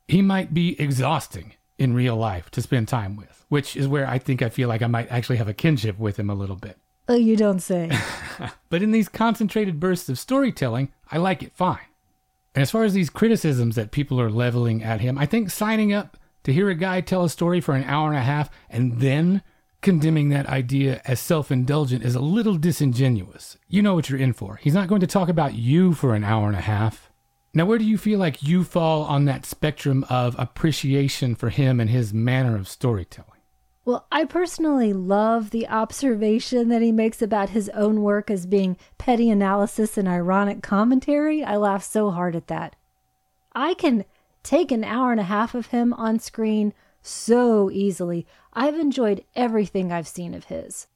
He 0.08 0.20
might 0.20 0.52
be 0.52 0.80
exhausting 0.80 1.54
in 1.78 1.94
real 1.94 2.16
life 2.16 2.50
to 2.50 2.62
spend 2.62 2.88
time 2.88 3.16
with, 3.16 3.44
which 3.48 3.76
is 3.76 3.86
where 3.86 4.06
I 4.06 4.18
think 4.18 4.42
I 4.42 4.48
feel 4.48 4.68
like 4.68 4.82
I 4.82 4.88
might 4.88 5.10
actually 5.10 5.36
have 5.36 5.48
a 5.48 5.54
kinship 5.54 5.98
with 5.98 6.18
him 6.18 6.28
a 6.28 6.34
little 6.34 6.56
bit. 6.56 6.76
Oh, 7.08 7.14
you 7.14 7.36
don't 7.36 7.60
say. 7.60 7.90
But 8.68 8.82
in 8.82 8.92
these 8.92 9.08
concentrated 9.08 9.80
bursts 9.80 10.08
of 10.08 10.18
storytelling, 10.18 10.92
I 11.10 11.18
like 11.18 11.42
it 11.42 11.52
fine. 11.54 11.78
And 12.54 12.62
as 12.62 12.70
far 12.70 12.84
as 12.84 12.94
these 12.94 13.10
criticisms 13.10 13.76
that 13.76 13.90
people 13.90 14.20
are 14.20 14.30
leveling 14.30 14.82
at 14.82 15.00
him, 15.00 15.18
I 15.18 15.26
think 15.26 15.50
signing 15.50 15.92
up 15.92 16.16
to 16.44 16.52
hear 16.52 16.68
a 16.68 16.74
guy 16.74 17.00
tell 17.00 17.24
a 17.24 17.30
story 17.30 17.60
for 17.60 17.74
an 17.74 17.84
hour 17.84 18.08
and 18.08 18.16
a 18.16 18.22
half 18.22 18.50
and 18.68 19.00
then 19.00 19.42
condemning 19.80 20.28
that 20.28 20.46
idea 20.46 21.00
as 21.04 21.20
self 21.20 21.50
indulgent 21.50 22.04
is 22.04 22.14
a 22.14 22.20
little 22.20 22.56
disingenuous. 22.56 23.56
You 23.68 23.82
know 23.82 23.94
what 23.94 24.10
you're 24.10 24.20
in 24.20 24.32
for. 24.32 24.56
He's 24.56 24.74
not 24.74 24.88
going 24.88 25.00
to 25.00 25.06
talk 25.06 25.28
about 25.28 25.54
you 25.54 25.94
for 25.94 26.14
an 26.14 26.24
hour 26.24 26.46
and 26.46 26.56
a 26.56 26.60
half. 26.60 27.10
Now, 27.52 27.64
where 27.64 27.78
do 27.78 27.84
you 27.84 27.98
feel 27.98 28.18
like 28.18 28.44
you 28.44 28.62
fall 28.62 29.02
on 29.02 29.24
that 29.24 29.44
spectrum 29.44 30.04
of 30.08 30.36
appreciation 30.38 31.34
for 31.34 31.50
him 31.50 31.80
and 31.80 31.90
his 31.90 32.14
manner 32.14 32.56
of 32.56 32.68
storytelling? 32.68 33.40
Well, 33.84 34.06
I 34.12 34.24
personally 34.24 34.92
love 34.92 35.50
the 35.50 35.66
observation 35.66 36.68
that 36.68 36.82
he 36.82 36.92
makes 36.92 37.20
about 37.20 37.50
his 37.50 37.68
own 37.70 38.02
work 38.02 38.30
as 38.30 38.46
being 38.46 38.76
petty 38.98 39.30
analysis 39.30 39.98
and 39.98 40.06
ironic 40.06 40.62
commentary. 40.62 41.42
I 41.42 41.56
laugh 41.56 41.82
so 41.82 42.10
hard 42.10 42.36
at 42.36 42.46
that. 42.46 42.76
I 43.52 43.74
can 43.74 44.04
take 44.44 44.70
an 44.70 44.84
hour 44.84 45.10
and 45.10 45.20
a 45.20 45.24
half 45.24 45.54
of 45.54 45.66
him 45.66 45.92
on 45.94 46.20
screen 46.20 46.72
so 47.02 47.70
easily. 47.70 48.26
I've 48.52 48.78
enjoyed 48.78 49.24
everything 49.36 49.92
I've 49.92 50.08
seen 50.08 50.34
of 50.34 50.44
his. 50.44 50.86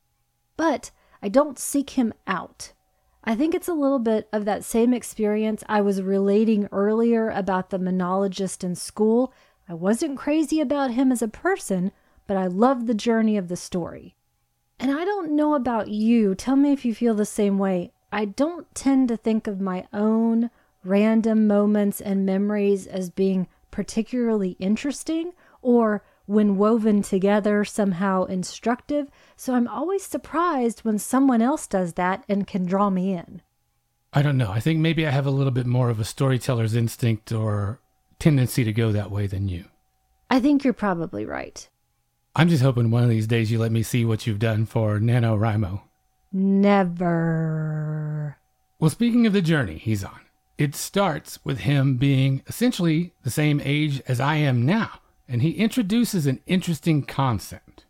But 0.56 0.90
I 1.22 1.28
don't 1.28 1.58
seek 1.58 1.90
him 1.90 2.12
out. 2.26 2.72
I 3.24 3.34
think 3.34 3.54
it's 3.54 3.68
a 3.68 3.74
little 3.74 3.98
bit 3.98 4.28
of 4.32 4.44
that 4.44 4.64
same 4.64 4.92
experience 4.92 5.64
I 5.66 5.80
was 5.80 6.02
relating 6.02 6.68
earlier 6.70 7.30
about 7.30 7.70
the 7.70 7.78
monologist 7.78 8.62
in 8.62 8.74
school. 8.74 9.32
I 9.68 9.74
wasn't 9.74 10.18
crazy 10.18 10.60
about 10.60 10.90
him 10.90 11.10
as 11.10 11.22
a 11.22 11.28
person, 11.28 11.92
but 12.26 12.36
I 12.36 12.46
loved 12.46 12.86
the 12.86 12.94
journey 12.94 13.38
of 13.38 13.48
the 13.48 13.56
story. 13.56 14.14
And 14.78 14.90
I 14.90 15.04
don't 15.04 15.34
know 15.34 15.54
about 15.54 15.88
you, 15.88 16.34
tell 16.34 16.56
me 16.56 16.72
if 16.72 16.84
you 16.84 16.94
feel 16.94 17.14
the 17.14 17.24
same 17.24 17.58
way. 17.58 17.92
I 18.12 18.26
don't 18.26 18.72
tend 18.74 19.08
to 19.08 19.16
think 19.16 19.46
of 19.46 19.60
my 19.60 19.86
own 19.92 20.50
random 20.84 21.46
moments 21.46 22.00
and 22.00 22.26
memories 22.26 22.86
as 22.86 23.08
being 23.08 23.48
particularly 23.70 24.56
interesting 24.58 25.32
or 25.62 26.04
when 26.26 26.56
woven 26.56 27.02
together, 27.02 27.64
somehow 27.64 28.24
instructive. 28.24 29.08
So 29.36 29.54
I'm 29.54 29.68
always 29.68 30.02
surprised 30.04 30.80
when 30.80 30.98
someone 30.98 31.42
else 31.42 31.66
does 31.66 31.94
that 31.94 32.24
and 32.28 32.46
can 32.46 32.64
draw 32.64 32.90
me 32.90 33.12
in. 33.12 33.42
I 34.12 34.22
don't 34.22 34.38
know. 34.38 34.50
I 34.50 34.60
think 34.60 34.78
maybe 34.80 35.06
I 35.06 35.10
have 35.10 35.26
a 35.26 35.30
little 35.30 35.50
bit 35.50 35.66
more 35.66 35.90
of 35.90 35.98
a 35.98 36.04
storyteller's 36.04 36.74
instinct 36.76 37.32
or 37.32 37.80
tendency 38.18 38.64
to 38.64 38.72
go 38.72 38.92
that 38.92 39.10
way 39.10 39.26
than 39.26 39.48
you. 39.48 39.64
I 40.30 40.40
think 40.40 40.64
you're 40.64 40.72
probably 40.72 41.26
right. 41.26 41.68
I'm 42.36 42.48
just 42.48 42.62
hoping 42.62 42.90
one 42.90 43.02
of 43.02 43.10
these 43.10 43.26
days 43.26 43.52
you 43.52 43.58
let 43.58 43.72
me 43.72 43.82
see 43.82 44.04
what 44.04 44.26
you've 44.26 44.38
done 44.38 44.66
for 44.66 44.98
NaNoWriMo. 44.98 45.82
Never. 46.32 47.54
Well, 48.80 48.90
speaking 48.90 49.26
of 49.26 49.32
the 49.32 49.42
journey 49.42 49.78
he's 49.78 50.02
on, 50.02 50.20
it 50.58 50.74
starts 50.74 51.38
with 51.44 51.58
him 51.60 51.96
being 51.96 52.42
essentially 52.46 53.12
the 53.22 53.30
same 53.30 53.60
age 53.64 54.02
as 54.08 54.20
I 54.20 54.36
am 54.36 54.66
now, 54.66 54.90
and 55.28 55.42
he 55.42 55.52
introduces 55.52 56.26
an 56.26 56.40
interesting 56.46 57.02
concept 57.02 57.84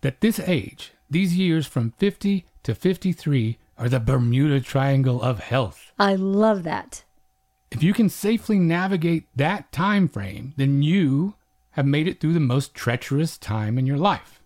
that 0.00 0.20
this 0.20 0.38
age, 0.40 0.92
these 1.08 1.36
years 1.36 1.66
from 1.66 1.92
50 1.98 2.46
to 2.62 2.74
53, 2.74 3.58
are 3.78 3.88
the 3.88 4.00
Bermuda 4.00 4.60
Triangle 4.60 5.20
of 5.22 5.40
health. 5.40 5.92
I 5.98 6.14
love 6.14 6.62
that. 6.64 7.04
If 7.70 7.82
you 7.82 7.92
can 7.92 8.08
safely 8.08 8.58
navigate 8.58 9.26
that 9.34 9.72
time 9.72 10.08
frame, 10.08 10.54
then 10.56 10.82
you 10.82 11.34
have 11.72 11.86
made 11.86 12.06
it 12.06 12.20
through 12.20 12.34
the 12.34 12.40
most 12.40 12.74
treacherous 12.74 13.36
time 13.36 13.78
in 13.78 13.86
your 13.86 13.96
life. 13.96 14.40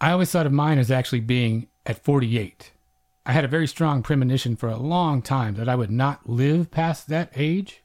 I 0.00 0.10
always 0.10 0.32
thought 0.32 0.46
of 0.46 0.52
mine 0.52 0.78
as 0.78 0.90
actually 0.90 1.20
being 1.20 1.68
at 1.86 2.02
48. 2.02 2.72
I 3.24 3.32
had 3.32 3.44
a 3.44 3.48
very 3.48 3.68
strong 3.68 4.02
premonition 4.02 4.56
for 4.56 4.68
a 4.68 4.76
long 4.76 5.22
time 5.22 5.54
that 5.54 5.68
I 5.68 5.76
would 5.76 5.92
not 5.92 6.28
live 6.28 6.72
past 6.72 7.06
that 7.06 7.30
age. 7.36 7.81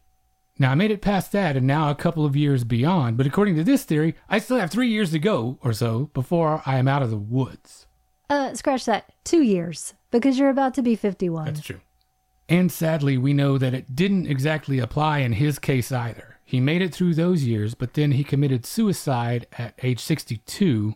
Now, 0.60 0.72
I 0.72 0.76
made 0.76 0.91
it 0.91 1.02
past 1.02 1.32
that 1.34 1.56
and 1.56 1.67
now 1.67 1.89
a 1.89 1.96
couple 1.96 2.26
of 2.26 2.36
years 2.36 2.63
beyond, 2.63 3.17
but 3.17 3.28
according 3.28 3.56
to 3.58 3.63
this 3.63 3.84
theory, 3.84 4.15
I 4.28 4.39
still 4.39 4.58
have 4.58 4.72
three 4.72 4.89
years 4.89 5.12
to 5.12 5.20
go 5.20 5.60
or 5.62 5.74
so 5.74 6.10
before 6.13 6.63
I 6.65 6.78
am 6.78 6.88
out 6.88 7.04
of 7.04 7.12
the 7.12 7.17
woods. 7.17 7.86
Uh, 8.30 8.54
scratch 8.56 8.86
that. 8.86 9.12
Two 9.24 9.41
years, 9.41 9.93
because 10.12 10.39
you're 10.39 10.50
about 10.50 10.74
to 10.76 10.82
be 10.82 10.96
51. 10.96 11.46
That's 11.46 11.62
true. 11.62 11.82
And 12.50 12.72
sadly, 12.72 13.17
we 13.17 13.34
know 13.34 13.58
that 13.58 13.74
it 13.74 13.96
didn't 13.96 14.28
exactly 14.28 14.80
apply 14.80 15.20
in 15.20 15.34
his 15.34 15.60
case 15.60 15.91
either. 15.91 16.39
He 16.43 16.60
made 16.60 16.82
it 16.82 16.93
through 16.93 17.13
those 17.13 17.43
years, 17.43 17.76
but 17.76 17.93
then 17.93 18.13
he 18.13 18.24
committed 18.24 18.65
suicide 18.65 19.48
at 19.58 19.74
age 19.84 20.00
62 20.00 20.96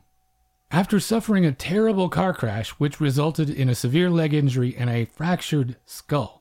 after 0.72 1.00
suffering 1.00 1.46
a 1.46 1.52
terrible 1.52 2.08
car 2.08 2.34
crash 2.34 2.70
which 2.72 3.02
resulted 3.02 3.50
in 3.50 3.68
a 3.68 3.76
severe 3.76 4.10
leg 4.10 4.34
injury 4.34 4.74
and 4.78 4.90
a 4.90 5.06
fractured 5.06 5.76
skull. 5.86 6.41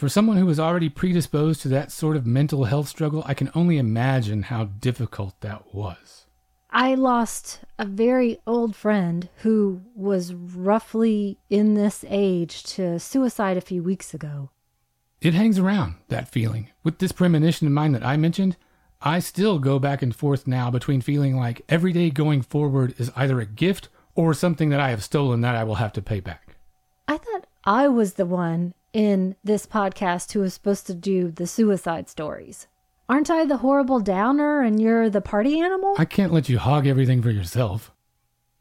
For 0.00 0.08
someone 0.08 0.38
who 0.38 0.46
was 0.46 0.58
already 0.58 0.88
predisposed 0.88 1.60
to 1.60 1.68
that 1.68 1.92
sort 1.92 2.16
of 2.16 2.24
mental 2.24 2.64
health 2.64 2.88
struggle, 2.88 3.22
I 3.26 3.34
can 3.34 3.50
only 3.54 3.76
imagine 3.76 4.44
how 4.44 4.64
difficult 4.64 5.38
that 5.42 5.74
was. 5.74 6.24
I 6.70 6.94
lost 6.94 7.60
a 7.78 7.84
very 7.84 8.38
old 8.46 8.74
friend 8.74 9.28
who 9.42 9.82
was 9.94 10.32
roughly 10.32 11.36
in 11.50 11.74
this 11.74 12.02
age 12.08 12.62
to 12.76 12.98
suicide 12.98 13.58
a 13.58 13.60
few 13.60 13.82
weeks 13.82 14.14
ago. 14.14 14.48
It 15.20 15.34
hangs 15.34 15.58
around, 15.58 15.96
that 16.08 16.30
feeling. 16.30 16.70
With 16.82 16.96
this 16.96 17.12
premonition 17.12 17.66
in 17.66 17.74
mind 17.74 17.94
that 17.94 18.02
I 18.02 18.16
mentioned, 18.16 18.56
I 19.02 19.18
still 19.18 19.58
go 19.58 19.78
back 19.78 20.00
and 20.00 20.16
forth 20.16 20.46
now 20.46 20.70
between 20.70 21.02
feeling 21.02 21.36
like 21.36 21.60
every 21.68 21.92
day 21.92 22.08
going 22.08 22.40
forward 22.40 22.94
is 22.96 23.12
either 23.16 23.38
a 23.38 23.44
gift 23.44 23.90
or 24.14 24.32
something 24.32 24.70
that 24.70 24.80
I 24.80 24.88
have 24.88 25.04
stolen 25.04 25.42
that 25.42 25.56
I 25.56 25.64
will 25.64 25.74
have 25.74 25.92
to 25.92 26.00
pay 26.00 26.20
back. 26.20 26.56
I 27.06 27.18
thought 27.18 27.44
I 27.64 27.88
was 27.88 28.14
the 28.14 28.24
one 28.24 28.72
in 28.92 29.36
this 29.44 29.66
podcast 29.66 30.32
who 30.32 30.42
is 30.42 30.54
supposed 30.54 30.86
to 30.86 30.94
do 30.94 31.30
the 31.30 31.46
suicide 31.46 32.08
stories. 32.08 32.66
Aren't 33.08 33.30
I 33.30 33.44
the 33.44 33.58
horrible 33.58 34.00
downer 34.00 34.62
and 34.62 34.80
you're 34.80 35.10
the 35.10 35.20
party 35.20 35.60
animal? 35.60 35.94
I 35.98 36.04
can't 36.04 36.32
let 36.32 36.48
you 36.48 36.58
hog 36.58 36.86
everything 36.86 37.22
for 37.22 37.30
yourself. 37.30 37.92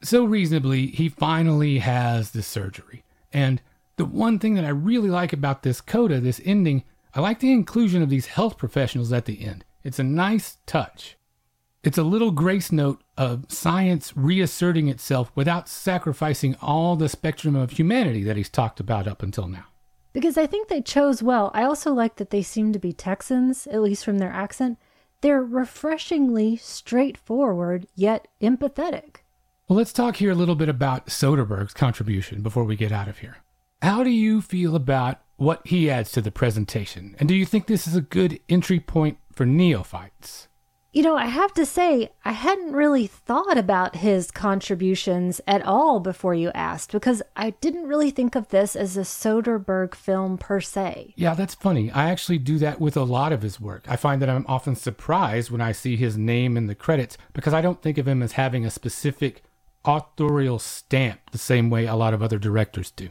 So 0.01 0.23
reasonably, 0.23 0.87
he 0.87 1.09
finally 1.09 1.79
has 1.79 2.31
the 2.31 2.41
surgery. 2.41 3.03
And 3.31 3.61
the 3.97 4.05
one 4.05 4.39
thing 4.39 4.55
that 4.55 4.65
I 4.65 4.69
really 4.69 5.09
like 5.09 5.33
about 5.33 5.63
this 5.63 5.81
coda, 5.81 6.19
this 6.19 6.41
ending, 6.45 6.83
I 7.13 7.19
like 7.19 7.39
the 7.41 7.51
inclusion 7.51 8.01
of 8.01 8.09
these 8.09 8.27
health 8.27 8.57
professionals 8.57 9.11
at 9.11 9.25
the 9.25 9.45
end. 9.45 9.65
It's 9.83 9.99
a 9.99 10.03
nice 10.03 10.57
touch. 10.65 11.17
It's 11.83 11.97
a 11.97 12.03
little 12.03 12.31
grace 12.31 12.71
note 12.71 13.01
of 13.17 13.45
science 13.49 14.13
reasserting 14.15 14.89
itself 14.89 15.31
without 15.35 15.69
sacrificing 15.69 16.55
all 16.61 16.95
the 16.95 17.07
spectrum 17.07 17.55
of 17.55 17.71
humanity 17.71 18.23
that 18.23 18.35
he's 18.35 18.49
talked 18.49 18.79
about 18.79 19.07
up 19.07 19.23
until 19.23 19.47
now. 19.47 19.65
Because 20.13 20.38
I 20.38 20.48
think 20.48 20.67
they 20.67 20.82
chose 20.82 21.22
well. 21.22 21.52
I 21.54 21.63
also 21.63 21.93
like 21.93 22.15
that 22.15 22.30
they 22.30 22.41
seem 22.41 22.74
to 22.74 22.80
be 22.80 22.93
Texans, 22.93 23.67
at 23.67 23.82
least 23.82 24.04
from 24.04 24.17
their 24.17 24.32
accent. 24.32 24.78
They're 25.22 25.43
refreshingly 25.43 26.56
straightforward, 26.56 27.88
yet 27.95 28.28
empathetic. 28.41 29.17
Well, 29.67 29.78
let's 29.78 29.93
talk 29.93 30.15
here 30.15 30.32
a 30.32 30.36
little 30.36 30.56
bit 30.56 30.69
about 30.69 31.08
Soderbergh's 31.08 31.74
contribution 31.74 32.41
before 32.41 32.63
we 32.63 32.76
get 32.76 32.91
out 32.91 33.08
of 33.08 33.19
here. 33.19 33.38
How 33.82 34.04
do 34.04 34.10
you 34.10 34.41
feel 34.41 34.76
about 34.76 35.19
what 35.38 35.62
he 35.65 35.89
adds 35.89 36.12
to 36.13 36.22
the 36.22 36.32
presentation? 36.32 37.15
And 37.19 37.30
do 37.30 37.36
you 37.36 37.45
think 37.45 37.67
this 37.67 37.86
is 37.86 37.95
a 37.95 38.02
good 38.02 38.39
entry 38.50 38.80
point 38.80 39.19
for 39.32 39.45
neophytes? 39.45 40.48
You 40.91 41.04
know, 41.04 41.15
I 41.15 41.28
have 41.28 41.54
to 41.54 41.67
say, 41.67 42.10
I 42.25 42.32
hadn't 42.32 42.73
really 42.73 43.06
thought 43.06 43.60
about 43.60 43.97
his 43.97 44.32
contributions 44.32 45.39
at 45.45 45.63
all 45.63 45.99
before 45.99 46.34
you 46.34 46.49
asked 46.56 46.91
because 46.91 47.21
I 47.36 47.52
didn't 47.52 47.86
really 47.86 48.10
think 48.10 48.36
of 48.36 48.47
this 48.47 48.75
as 48.75 48.97
a 48.97 49.02
Soderbergh 49.02 49.93
film 49.93 50.39
per 50.39 50.60
se. 50.60 51.13
Yeah, 51.15 51.36
that's 51.36 51.54
funny. 51.54 51.91
I 51.91 52.10
actually 52.10 52.39
do 52.39 52.58
that 52.58 52.82
with 52.82 52.97
a 52.97 53.04
lot 53.04 53.32
of 53.32 53.43
his 53.43 53.62
work. 53.62 53.86
I 53.88 53.97
find 53.97 54.19
that 54.23 54.32
I'm 54.32 54.47
often 54.47 54.75
surprised 54.75 55.52
when 55.52 55.62
I 55.62 55.73
see 55.73 55.95
his 55.95 56.17
name 56.17 56.58
in 56.58 56.65
the 56.65 56.73
credits 56.73 57.19
because 57.34 57.54
I 57.54 57.62
don't 57.62 57.84
think 57.84 57.99
of 57.99 58.08
him 58.08 58.23
as 58.23 58.32
having 58.32 58.65
a 58.65 58.71
specific 58.71 59.43
authorial 59.86 60.58
stamp 60.58 61.19
the 61.32 61.38
same 61.38 61.69
way 61.69 61.86
a 61.86 61.95
lot 61.95 62.15
of 62.15 62.23
other 62.23 62.39
directors 62.39 62.89
do. 62.89 63.10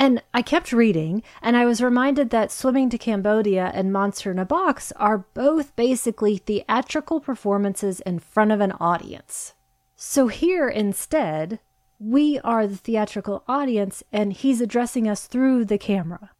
And 0.00 0.22
I 0.32 0.40
kept 0.40 0.72
reading, 0.72 1.22
and 1.42 1.58
I 1.58 1.66
was 1.66 1.82
reminded 1.82 2.30
that 2.30 2.50
Swimming 2.50 2.88
to 2.88 2.96
Cambodia 2.96 3.70
and 3.74 3.92
Monster 3.92 4.30
in 4.30 4.38
a 4.38 4.46
Box 4.46 4.94
are 4.96 5.26
both 5.34 5.76
basically 5.76 6.38
theatrical 6.38 7.20
performances 7.20 8.00
in 8.00 8.18
front 8.18 8.50
of 8.50 8.62
an 8.62 8.72
audience. 8.80 9.52
So 9.96 10.28
here 10.28 10.70
instead, 10.70 11.60
we 11.98 12.38
are 12.38 12.66
the 12.66 12.78
theatrical 12.78 13.44
audience, 13.46 14.02
and 14.10 14.32
he's 14.32 14.62
addressing 14.62 15.06
us 15.06 15.26
through 15.26 15.66
the 15.66 15.76
camera. 15.76 16.30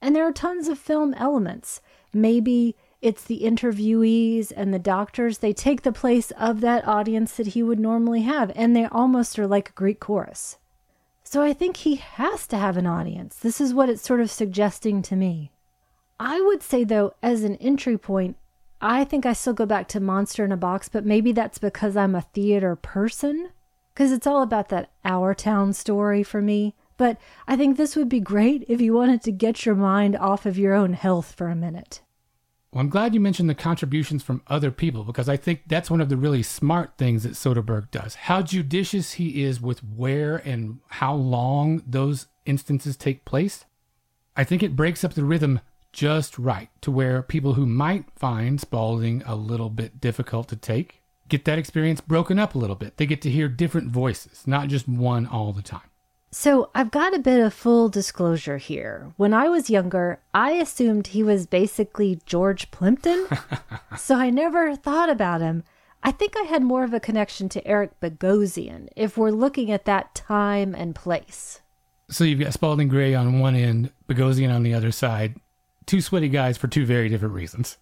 And 0.00 0.14
there 0.14 0.28
are 0.28 0.32
tons 0.32 0.68
of 0.68 0.78
film 0.78 1.12
elements. 1.14 1.80
Maybe 2.12 2.76
it's 3.00 3.24
the 3.24 3.40
interviewees 3.40 4.52
and 4.54 4.72
the 4.72 4.78
doctors, 4.78 5.38
they 5.38 5.52
take 5.52 5.82
the 5.82 5.90
place 5.90 6.30
of 6.38 6.60
that 6.60 6.86
audience 6.86 7.32
that 7.32 7.48
he 7.48 7.64
would 7.64 7.80
normally 7.80 8.22
have, 8.22 8.52
and 8.54 8.76
they 8.76 8.84
almost 8.84 9.40
are 9.40 9.48
like 9.48 9.70
a 9.70 9.72
Greek 9.72 9.98
chorus. 9.98 10.58
So 11.32 11.40
I 11.40 11.54
think 11.54 11.78
he 11.78 11.94
has 11.94 12.46
to 12.48 12.58
have 12.58 12.76
an 12.76 12.86
audience. 12.86 13.36
This 13.36 13.58
is 13.58 13.72
what 13.72 13.88
it's 13.88 14.06
sort 14.06 14.20
of 14.20 14.30
suggesting 14.30 15.00
to 15.00 15.16
me. 15.16 15.50
I 16.20 16.42
would 16.42 16.62
say, 16.62 16.84
though, 16.84 17.14
as 17.22 17.42
an 17.42 17.56
entry 17.56 17.96
point, 17.96 18.36
I 18.82 19.04
think 19.04 19.24
I 19.24 19.32
still 19.32 19.54
go 19.54 19.64
back 19.64 19.88
to 19.88 19.98
Monster 19.98 20.44
in 20.44 20.52
a 20.52 20.58
Box, 20.58 20.90
but 20.90 21.06
maybe 21.06 21.32
that's 21.32 21.56
because 21.56 21.96
I'm 21.96 22.14
a 22.14 22.20
theater 22.20 22.76
person. 22.76 23.48
Because 23.94 24.12
it's 24.12 24.26
all 24.26 24.42
about 24.42 24.68
that 24.68 24.90
Our 25.06 25.32
Town 25.32 25.72
story 25.72 26.22
for 26.22 26.42
me. 26.42 26.74
But 26.98 27.16
I 27.48 27.56
think 27.56 27.78
this 27.78 27.96
would 27.96 28.10
be 28.10 28.20
great 28.20 28.66
if 28.68 28.82
you 28.82 28.92
wanted 28.92 29.22
to 29.22 29.32
get 29.32 29.64
your 29.64 29.74
mind 29.74 30.14
off 30.16 30.44
of 30.44 30.58
your 30.58 30.74
own 30.74 30.92
health 30.92 31.32
for 31.34 31.48
a 31.48 31.56
minute. 31.56 32.02
Well, 32.72 32.80
I'm 32.80 32.88
glad 32.88 33.12
you 33.12 33.20
mentioned 33.20 33.50
the 33.50 33.54
contributions 33.54 34.22
from 34.22 34.42
other 34.46 34.70
people 34.70 35.04
because 35.04 35.28
I 35.28 35.36
think 35.36 35.64
that's 35.66 35.90
one 35.90 36.00
of 36.00 36.08
the 36.08 36.16
really 36.16 36.42
smart 36.42 36.92
things 36.96 37.22
that 37.22 37.32
Soderbergh 37.32 37.90
does. 37.90 38.14
How 38.14 38.40
judicious 38.40 39.12
he 39.12 39.42
is 39.42 39.60
with 39.60 39.80
where 39.80 40.36
and 40.38 40.78
how 40.88 41.14
long 41.14 41.82
those 41.86 42.28
instances 42.46 42.96
take 42.96 43.26
place. 43.26 43.66
I 44.36 44.44
think 44.44 44.62
it 44.62 44.74
breaks 44.74 45.04
up 45.04 45.12
the 45.12 45.24
rhythm 45.24 45.60
just 45.92 46.38
right 46.38 46.70
to 46.80 46.90
where 46.90 47.20
people 47.22 47.54
who 47.54 47.66
might 47.66 48.06
find 48.16 48.58
Spalding 48.58 49.22
a 49.26 49.36
little 49.36 49.68
bit 49.68 50.00
difficult 50.00 50.48
to 50.48 50.56
take 50.56 51.02
get 51.28 51.44
that 51.46 51.58
experience 51.58 52.00
broken 52.00 52.38
up 52.38 52.54
a 52.54 52.58
little 52.58 52.76
bit. 52.76 52.98
They 52.98 53.06
get 53.06 53.22
to 53.22 53.30
hear 53.30 53.48
different 53.48 53.90
voices, 53.90 54.46
not 54.46 54.68
just 54.68 54.86
one 54.86 55.26
all 55.26 55.52
the 55.52 55.62
time. 55.62 55.91
So, 56.34 56.70
I've 56.74 56.90
got 56.90 57.14
a 57.14 57.18
bit 57.18 57.44
of 57.44 57.52
full 57.52 57.90
disclosure 57.90 58.56
here. 58.56 59.12
When 59.18 59.34
I 59.34 59.50
was 59.50 59.68
younger, 59.68 60.18
I 60.32 60.52
assumed 60.52 61.08
he 61.08 61.22
was 61.22 61.44
basically 61.44 62.20
George 62.24 62.70
Plimpton. 62.70 63.26
so, 63.98 64.14
I 64.14 64.30
never 64.30 64.74
thought 64.74 65.10
about 65.10 65.42
him. 65.42 65.62
I 66.02 66.10
think 66.10 66.32
I 66.34 66.44
had 66.44 66.62
more 66.62 66.84
of 66.84 66.94
a 66.94 67.00
connection 67.00 67.50
to 67.50 67.66
Eric 67.68 68.00
Bogosian 68.00 68.88
if 68.96 69.18
we're 69.18 69.30
looking 69.30 69.70
at 69.70 69.84
that 69.84 70.14
time 70.14 70.74
and 70.74 70.94
place. 70.94 71.60
So, 72.08 72.24
you've 72.24 72.40
got 72.40 72.54
Spalding 72.54 72.88
Gray 72.88 73.14
on 73.14 73.38
one 73.38 73.54
end, 73.54 73.92
Bogosian 74.08 74.50
on 74.52 74.62
the 74.62 74.72
other 74.72 74.90
side. 74.90 75.36
Two 75.84 76.00
sweaty 76.00 76.30
guys 76.30 76.56
for 76.56 76.66
two 76.66 76.86
very 76.86 77.10
different 77.10 77.34
reasons. 77.34 77.76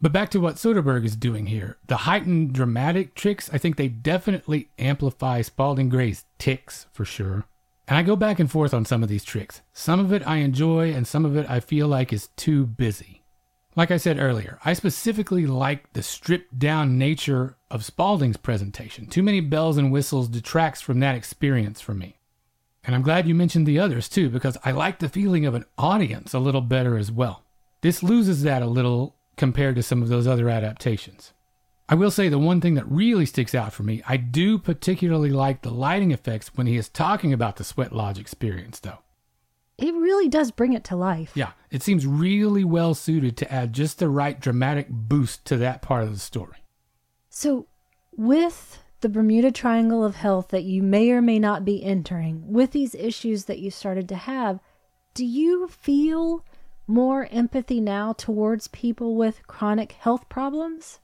But 0.00 0.12
back 0.12 0.30
to 0.30 0.40
what 0.40 0.56
Soderbergh 0.56 1.04
is 1.04 1.14
doing 1.14 1.46
here. 1.46 1.76
The 1.86 1.98
heightened 1.98 2.52
dramatic 2.52 3.14
tricks, 3.14 3.48
I 3.52 3.58
think 3.58 3.76
they 3.76 3.86
definitely 3.86 4.70
amplify 4.76 5.42
Spalding 5.42 5.88
Gray's 5.88 6.24
tics 6.38 6.86
for 6.92 7.04
sure. 7.04 7.44
And 7.88 7.98
I 7.98 8.02
go 8.02 8.16
back 8.16 8.38
and 8.38 8.50
forth 8.50 8.72
on 8.72 8.84
some 8.84 9.02
of 9.02 9.08
these 9.08 9.24
tricks. 9.24 9.60
Some 9.72 10.00
of 10.00 10.12
it 10.12 10.26
I 10.26 10.36
enjoy, 10.36 10.92
and 10.92 11.06
some 11.06 11.24
of 11.24 11.36
it 11.36 11.48
I 11.50 11.60
feel 11.60 11.88
like 11.88 12.12
is 12.12 12.28
too 12.36 12.64
busy. 12.66 13.22
Like 13.74 13.90
I 13.90 13.96
said 13.96 14.18
earlier, 14.18 14.58
I 14.64 14.74
specifically 14.74 15.46
like 15.46 15.92
the 15.94 16.02
stripped 16.02 16.58
down 16.58 16.98
nature 16.98 17.56
of 17.70 17.84
Spalding's 17.84 18.36
presentation. 18.36 19.06
Too 19.06 19.22
many 19.22 19.40
bells 19.40 19.78
and 19.78 19.90
whistles 19.90 20.28
detracts 20.28 20.82
from 20.82 21.00
that 21.00 21.14
experience 21.14 21.80
for 21.80 21.94
me. 21.94 22.18
And 22.84 22.94
I'm 22.94 23.02
glad 23.02 23.26
you 23.26 23.34
mentioned 23.34 23.66
the 23.66 23.78
others 23.78 24.08
too, 24.08 24.28
because 24.28 24.58
I 24.64 24.72
like 24.72 24.98
the 24.98 25.08
feeling 25.08 25.46
of 25.46 25.54
an 25.54 25.64
audience 25.78 26.34
a 26.34 26.38
little 26.38 26.60
better 26.60 26.98
as 26.98 27.10
well. 27.10 27.44
This 27.80 28.02
loses 28.02 28.42
that 28.42 28.62
a 28.62 28.66
little 28.66 29.16
compared 29.36 29.76
to 29.76 29.82
some 29.82 30.02
of 30.02 30.08
those 30.08 30.26
other 30.26 30.48
adaptations. 30.48 31.32
I 31.92 31.94
will 31.94 32.10
say 32.10 32.30
the 32.30 32.38
one 32.38 32.62
thing 32.62 32.72
that 32.76 32.90
really 32.90 33.26
sticks 33.26 33.54
out 33.54 33.74
for 33.74 33.82
me, 33.82 34.02
I 34.08 34.16
do 34.16 34.56
particularly 34.56 35.28
like 35.28 35.60
the 35.60 35.70
lighting 35.70 36.10
effects 36.10 36.50
when 36.54 36.66
he 36.66 36.78
is 36.78 36.88
talking 36.88 37.34
about 37.34 37.56
the 37.56 37.64
sweat 37.64 37.92
lodge 37.92 38.18
experience, 38.18 38.80
though. 38.80 39.00
It 39.76 39.92
really 39.92 40.26
does 40.26 40.52
bring 40.52 40.72
it 40.72 40.84
to 40.84 40.96
life. 40.96 41.32
Yeah, 41.34 41.50
it 41.70 41.82
seems 41.82 42.06
really 42.06 42.64
well 42.64 42.94
suited 42.94 43.36
to 43.36 43.52
add 43.52 43.74
just 43.74 43.98
the 43.98 44.08
right 44.08 44.40
dramatic 44.40 44.86
boost 44.88 45.44
to 45.44 45.58
that 45.58 45.82
part 45.82 46.04
of 46.04 46.14
the 46.14 46.18
story. 46.18 46.64
So, 47.28 47.66
with 48.16 48.78
the 49.02 49.10
Bermuda 49.10 49.52
Triangle 49.52 50.02
of 50.02 50.16
Health 50.16 50.48
that 50.48 50.64
you 50.64 50.82
may 50.82 51.10
or 51.10 51.20
may 51.20 51.38
not 51.38 51.62
be 51.62 51.84
entering, 51.84 52.50
with 52.50 52.70
these 52.70 52.94
issues 52.94 53.44
that 53.44 53.58
you 53.58 53.70
started 53.70 54.08
to 54.08 54.16
have, 54.16 54.60
do 55.12 55.26
you 55.26 55.68
feel 55.68 56.42
more 56.86 57.28
empathy 57.30 57.82
now 57.82 58.14
towards 58.14 58.68
people 58.68 59.14
with 59.14 59.46
chronic 59.46 59.92
health 59.92 60.30
problems? 60.30 61.00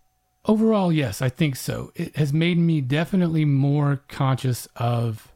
Overall, 0.48 0.90
yes, 0.90 1.20
I 1.20 1.28
think 1.28 1.56
so. 1.56 1.92
It 1.94 2.16
has 2.16 2.32
made 2.32 2.56
me 2.56 2.80
definitely 2.80 3.44
more 3.44 4.00
conscious 4.08 4.66
of 4.76 5.30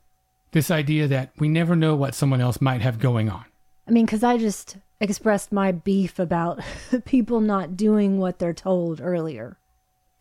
this 0.52 0.70
idea 0.70 1.06
that 1.08 1.32
we 1.38 1.48
never 1.48 1.76
know 1.76 1.94
what 1.94 2.14
someone 2.14 2.40
else 2.40 2.62
might 2.62 2.80
have 2.80 2.98
going 2.98 3.28
on. 3.28 3.44
I 3.86 3.90
mean, 3.90 4.06
because 4.06 4.24
I 4.24 4.38
just 4.38 4.78
expressed 5.00 5.52
my 5.52 5.70
beef 5.70 6.18
about 6.18 6.62
people 7.04 7.40
not 7.40 7.76
doing 7.76 8.18
what 8.18 8.38
they're 8.38 8.54
told 8.54 9.02
earlier. 9.02 9.58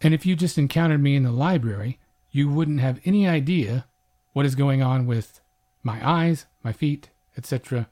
And 0.02 0.14
if 0.14 0.26
you 0.26 0.36
just 0.36 0.58
encountered 0.58 1.02
me 1.02 1.16
in 1.16 1.24
the 1.24 1.32
library, 1.32 1.98
you 2.32 2.50
wouldn't 2.50 2.82
have 2.82 3.00
any 3.06 3.26
idea 3.26 3.86
what 4.34 4.46
is 4.46 4.56
going 4.56 4.82
on 4.82 5.06
with 5.06 5.40
my 5.84 6.06
eyes, 6.06 6.48
my 6.64 6.74
feet, 6.74 7.10
etc. 7.38 7.88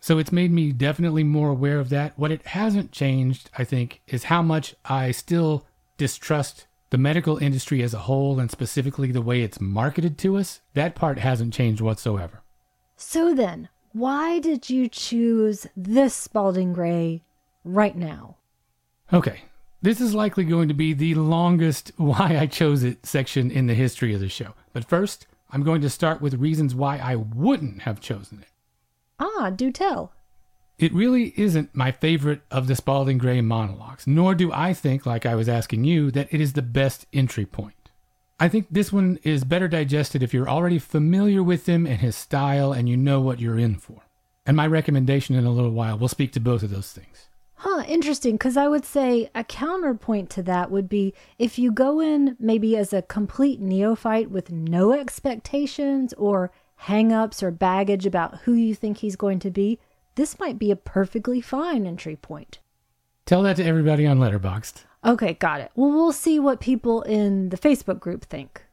So 0.00 0.18
it's 0.18 0.32
made 0.32 0.50
me 0.50 0.72
definitely 0.72 1.24
more 1.24 1.48
aware 1.48 1.78
of 1.78 1.88
that. 1.90 2.18
What 2.18 2.30
it 2.30 2.48
hasn't 2.48 2.92
changed, 2.92 3.48
I 3.56 3.64
think, 3.64 4.02
is 4.06 4.24
how 4.24 4.42
much 4.42 4.74
I 4.84 5.12
still 5.12 5.64
distrust 5.96 6.66
the 6.90 6.98
medical 6.98 7.38
industry 7.38 7.82
as 7.82 7.94
a 7.94 8.00
whole 8.00 8.38
and 8.38 8.50
specifically 8.50 9.10
the 9.10 9.22
way 9.22 9.42
it's 9.42 9.60
marketed 9.60 10.18
to 10.18 10.36
us. 10.36 10.60
That 10.74 10.94
part 10.94 11.18
hasn't 11.18 11.54
changed 11.54 11.80
whatsoever. 11.80 12.42
So 12.96 13.34
then, 13.34 13.68
why 13.92 14.38
did 14.38 14.70
you 14.70 14.88
choose 14.88 15.66
this 15.76 16.14
Spalding 16.14 16.72
Gray 16.72 17.22
right 17.64 17.96
now? 17.96 18.36
Okay, 19.12 19.42
this 19.82 20.00
is 20.00 20.14
likely 20.14 20.44
going 20.44 20.68
to 20.68 20.74
be 20.74 20.92
the 20.92 21.14
longest 21.14 21.92
why 21.96 22.38
I 22.38 22.46
chose 22.46 22.82
it 22.82 23.04
section 23.04 23.50
in 23.50 23.66
the 23.66 23.74
history 23.74 24.14
of 24.14 24.20
the 24.20 24.28
show. 24.28 24.54
But 24.72 24.84
first, 24.84 25.26
I'm 25.50 25.62
going 25.62 25.80
to 25.82 25.90
start 25.90 26.20
with 26.20 26.34
reasons 26.34 26.74
why 26.74 26.98
I 26.98 27.16
wouldn't 27.16 27.82
have 27.82 28.00
chosen 28.00 28.40
it. 28.40 28.48
Ah, 29.18 29.50
do 29.50 29.70
tell. 29.70 30.12
It 30.78 30.92
really 30.92 31.32
isn't 31.36 31.74
my 31.74 31.90
favorite 31.90 32.42
of 32.50 32.66
the 32.66 32.76
Spalding 32.76 33.16
Gray 33.16 33.40
monologues, 33.40 34.06
nor 34.06 34.34
do 34.34 34.52
I 34.52 34.74
think, 34.74 35.06
like 35.06 35.24
I 35.24 35.34
was 35.34 35.48
asking 35.48 35.84
you, 35.84 36.10
that 36.10 36.28
it 36.30 36.40
is 36.40 36.52
the 36.52 36.62
best 36.62 37.06
entry 37.14 37.46
point. 37.46 37.72
I 38.38 38.48
think 38.48 38.66
this 38.70 38.92
one 38.92 39.18
is 39.22 39.44
better 39.44 39.68
digested 39.68 40.22
if 40.22 40.34
you're 40.34 40.48
already 40.48 40.78
familiar 40.78 41.42
with 41.42 41.66
him 41.66 41.86
and 41.86 42.00
his 42.00 42.14
style 42.14 42.72
and 42.72 42.88
you 42.88 42.96
know 42.96 43.22
what 43.22 43.40
you're 43.40 43.58
in 43.58 43.76
for. 43.76 44.02
And 44.44 44.54
my 44.54 44.66
recommendation 44.66 45.34
in 45.34 45.46
a 45.46 45.50
little 45.50 45.70
while 45.70 45.96
will 45.96 46.08
speak 46.08 46.32
to 46.32 46.40
both 46.40 46.62
of 46.62 46.70
those 46.70 46.92
things. 46.92 47.28
Huh, 47.54 47.82
interesting. 47.88 48.34
Because 48.34 48.58
I 48.58 48.68
would 48.68 48.84
say 48.84 49.30
a 49.34 49.42
counterpoint 49.42 50.28
to 50.30 50.42
that 50.42 50.70
would 50.70 50.90
be 50.90 51.14
if 51.38 51.58
you 51.58 51.72
go 51.72 52.00
in 52.00 52.36
maybe 52.38 52.76
as 52.76 52.92
a 52.92 53.00
complete 53.00 53.60
neophyte 53.60 54.30
with 54.30 54.52
no 54.52 54.92
expectations 54.92 56.12
or 56.18 56.52
hang 56.80 57.12
ups 57.12 57.42
or 57.42 57.50
baggage 57.50 58.04
about 58.04 58.40
who 58.40 58.52
you 58.52 58.74
think 58.74 58.98
he's 58.98 59.16
going 59.16 59.38
to 59.38 59.50
be, 59.50 59.78
this 60.16 60.40
might 60.40 60.58
be 60.58 60.70
a 60.70 60.76
perfectly 60.76 61.40
fine 61.40 61.86
entry 61.86 62.16
point. 62.16 62.58
Tell 63.24 63.42
that 63.42 63.56
to 63.56 63.64
everybody 63.64 64.06
on 64.06 64.18
Letterboxd. 64.18 64.84
Okay, 65.04 65.34
got 65.34 65.60
it. 65.60 65.70
Well, 65.76 65.90
we'll 65.90 66.12
see 66.12 66.40
what 66.40 66.60
people 66.60 67.02
in 67.02 67.50
the 67.50 67.56
Facebook 67.56 68.00
group 68.00 68.24
think. 68.24 68.64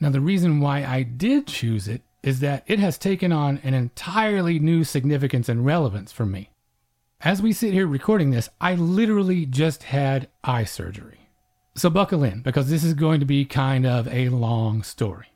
Now, 0.00 0.10
the 0.10 0.20
reason 0.20 0.60
why 0.60 0.84
I 0.84 1.02
did 1.02 1.46
choose 1.46 1.88
it 1.88 2.02
is 2.22 2.40
that 2.40 2.64
it 2.66 2.78
has 2.78 2.98
taken 2.98 3.32
on 3.32 3.60
an 3.62 3.74
entirely 3.74 4.58
new 4.58 4.84
significance 4.84 5.48
and 5.48 5.64
relevance 5.64 6.12
for 6.12 6.26
me. 6.26 6.50
As 7.20 7.40
we 7.40 7.52
sit 7.52 7.72
here 7.72 7.86
recording 7.86 8.30
this, 8.30 8.48
I 8.60 8.74
literally 8.74 9.46
just 9.46 9.84
had 9.84 10.28
eye 10.44 10.64
surgery. 10.64 11.30
So 11.74 11.88
buckle 11.88 12.24
in 12.24 12.42
because 12.42 12.68
this 12.68 12.84
is 12.84 12.94
going 12.94 13.20
to 13.20 13.26
be 13.26 13.44
kind 13.44 13.86
of 13.86 14.08
a 14.08 14.28
long 14.28 14.82
story. 14.82 15.28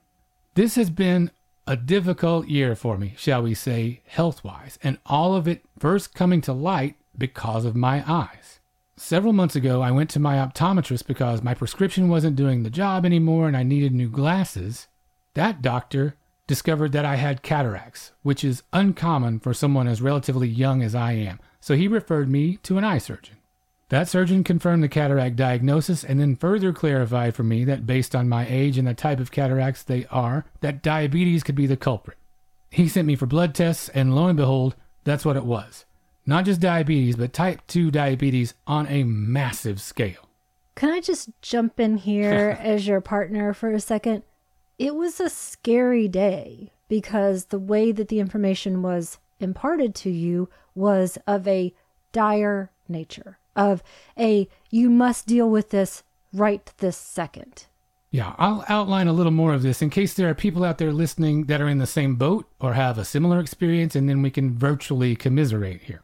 This 0.54 0.74
has 0.74 0.90
been 0.90 1.30
a 1.70 1.76
difficult 1.76 2.48
year 2.48 2.74
for 2.74 2.98
me, 2.98 3.14
shall 3.16 3.44
we 3.44 3.54
say, 3.54 4.00
health 4.08 4.42
wise, 4.42 4.76
and 4.82 4.98
all 5.06 5.36
of 5.36 5.46
it 5.46 5.62
first 5.78 6.16
coming 6.16 6.40
to 6.40 6.52
light 6.52 6.96
because 7.16 7.64
of 7.64 7.76
my 7.76 8.02
eyes. 8.12 8.58
Several 8.96 9.32
months 9.32 9.54
ago, 9.54 9.80
I 9.80 9.92
went 9.92 10.10
to 10.10 10.18
my 10.18 10.38
optometrist 10.38 11.06
because 11.06 11.44
my 11.44 11.54
prescription 11.54 12.08
wasn't 12.08 12.34
doing 12.34 12.64
the 12.64 12.70
job 12.70 13.06
anymore 13.06 13.46
and 13.46 13.56
I 13.56 13.62
needed 13.62 13.94
new 13.94 14.08
glasses. 14.08 14.88
That 15.34 15.62
doctor 15.62 16.16
discovered 16.48 16.90
that 16.90 17.04
I 17.04 17.14
had 17.14 17.44
cataracts, 17.44 18.10
which 18.24 18.42
is 18.42 18.64
uncommon 18.72 19.38
for 19.38 19.54
someone 19.54 19.86
as 19.86 20.02
relatively 20.02 20.48
young 20.48 20.82
as 20.82 20.96
I 20.96 21.12
am, 21.12 21.38
so 21.60 21.76
he 21.76 21.86
referred 21.86 22.28
me 22.28 22.56
to 22.64 22.78
an 22.78 22.84
eye 22.84 22.98
surgeon. 22.98 23.36
That 23.90 24.08
surgeon 24.08 24.44
confirmed 24.44 24.84
the 24.84 24.88
cataract 24.88 25.34
diagnosis 25.34 26.04
and 26.04 26.20
then 26.20 26.36
further 26.36 26.72
clarified 26.72 27.34
for 27.34 27.42
me 27.42 27.64
that 27.64 27.86
based 27.86 28.14
on 28.14 28.28
my 28.28 28.46
age 28.48 28.78
and 28.78 28.86
the 28.86 28.94
type 28.94 29.18
of 29.18 29.32
cataracts 29.32 29.82
they 29.82 30.06
are, 30.06 30.44
that 30.60 30.80
diabetes 30.80 31.42
could 31.42 31.56
be 31.56 31.66
the 31.66 31.76
culprit. 31.76 32.16
He 32.70 32.88
sent 32.88 33.08
me 33.08 33.16
for 33.16 33.26
blood 33.26 33.52
tests, 33.52 33.88
and 33.88 34.14
lo 34.14 34.28
and 34.28 34.36
behold, 34.36 34.76
that's 35.02 35.24
what 35.24 35.36
it 35.36 35.44
was. 35.44 35.86
Not 36.24 36.44
just 36.44 36.60
diabetes, 36.60 37.16
but 37.16 37.32
type 37.32 37.66
2 37.66 37.90
diabetes 37.90 38.54
on 38.64 38.86
a 38.86 39.02
massive 39.02 39.80
scale. 39.80 40.28
Can 40.76 40.90
I 40.90 41.00
just 41.00 41.30
jump 41.42 41.80
in 41.80 41.96
here 41.96 42.56
as 42.60 42.86
your 42.86 43.00
partner 43.00 43.52
for 43.52 43.72
a 43.72 43.80
second? 43.80 44.22
It 44.78 44.94
was 44.94 45.18
a 45.18 45.28
scary 45.28 46.06
day 46.06 46.70
because 46.86 47.46
the 47.46 47.58
way 47.58 47.90
that 47.90 48.06
the 48.06 48.20
information 48.20 48.82
was 48.82 49.18
imparted 49.40 49.96
to 49.96 50.10
you 50.10 50.48
was 50.76 51.18
of 51.26 51.48
a 51.48 51.74
dire 52.12 52.70
nature 52.88 53.38
of 53.60 53.82
a 54.18 54.48
you 54.70 54.88
must 54.88 55.26
deal 55.26 55.50
with 55.50 55.70
this 55.70 56.02
right 56.32 56.72
this 56.78 56.96
second. 56.96 57.66
Yeah, 58.10 58.34
I'll 58.38 58.64
outline 58.68 59.06
a 59.06 59.12
little 59.12 59.30
more 59.30 59.54
of 59.54 59.62
this 59.62 59.82
in 59.82 59.90
case 59.90 60.14
there 60.14 60.28
are 60.28 60.34
people 60.34 60.64
out 60.64 60.78
there 60.78 60.92
listening 60.92 61.44
that 61.44 61.60
are 61.60 61.68
in 61.68 61.78
the 61.78 61.86
same 61.86 62.16
boat 62.16 62.46
or 62.58 62.72
have 62.72 62.98
a 62.98 63.04
similar 63.04 63.38
experience, 63.38 63.94
and 63.94 64.08
then 64.08 64.20
we 64.20 64.30
can 64.30 64.58
virtually 64.58 65.14
commiserate 65.14 65.82
here. 65.82 66.02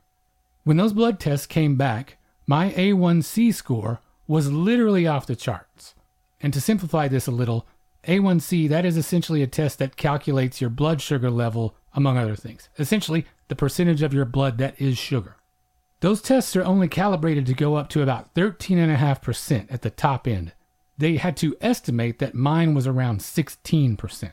When 0.63 0.77
those 0.77 0.93
blood 0.93 1.19
tests 1.19 1.47
came 1.47 1.77
back, 1.77 2.19
my 2.47 2.71
A1C 2.71 3.53
score 3.55 4.01
was 4.29 4.53
literally 4.53 5.07
off 5.07 5.27
the 5.27 5.35
charts. 5.35 5.95
And 6.41 6.53
to 6.53 6.61
simplify 6.61 7.09
this 7.09 7.27
a 7.27 7.33
little, 7.33 7.67
A1C, 8.05 8.69
that 8.69 8.85
is 8.85 8.97
essentially 8.97 9.43
a 9.43 9.49
test 9.49 9.81
that 9.81 9.97
calculates 9.97 10.61
your 10.61 10.71
blood 10.71 11.01
sugar 11.01 11.31
level, 11.31 11.75
among 11.93 12.19
other 12.19 12.37
things. 12.37 12.69
Essentially, 12.79 13.27
the 13.49 13.57
percentage 13.57 14.03
of 14.03 14.15
your 14.15 14.25
blood 14.25 14.59
that 14.59 14.81
is 14.81 14.99
sugar. 14.99 15.37
Those 16.01 16.21
tests 16.21 16.55
are 16.57 16.65
only 16.65 16.89
calibrated 16.89 17.47
to 17.47 17.55
go 17.55 17.77
up 17.77 17.89
to 17.91 18.03
about 18.03 18.35
13.5% 18.35 19.73
at 19.73 19.83
the 19.83 19.91
top 19.91 20.29
end. 20.29 20.53
They 20.99 21.17
had 21.17 21.37
to 21.39 21.57
estimate 21.61 22.19
that 22.19 22.35
mine 22.35 22.75
was 22.75 22.87
around 22.87 23.21
16%. 23.21 24.33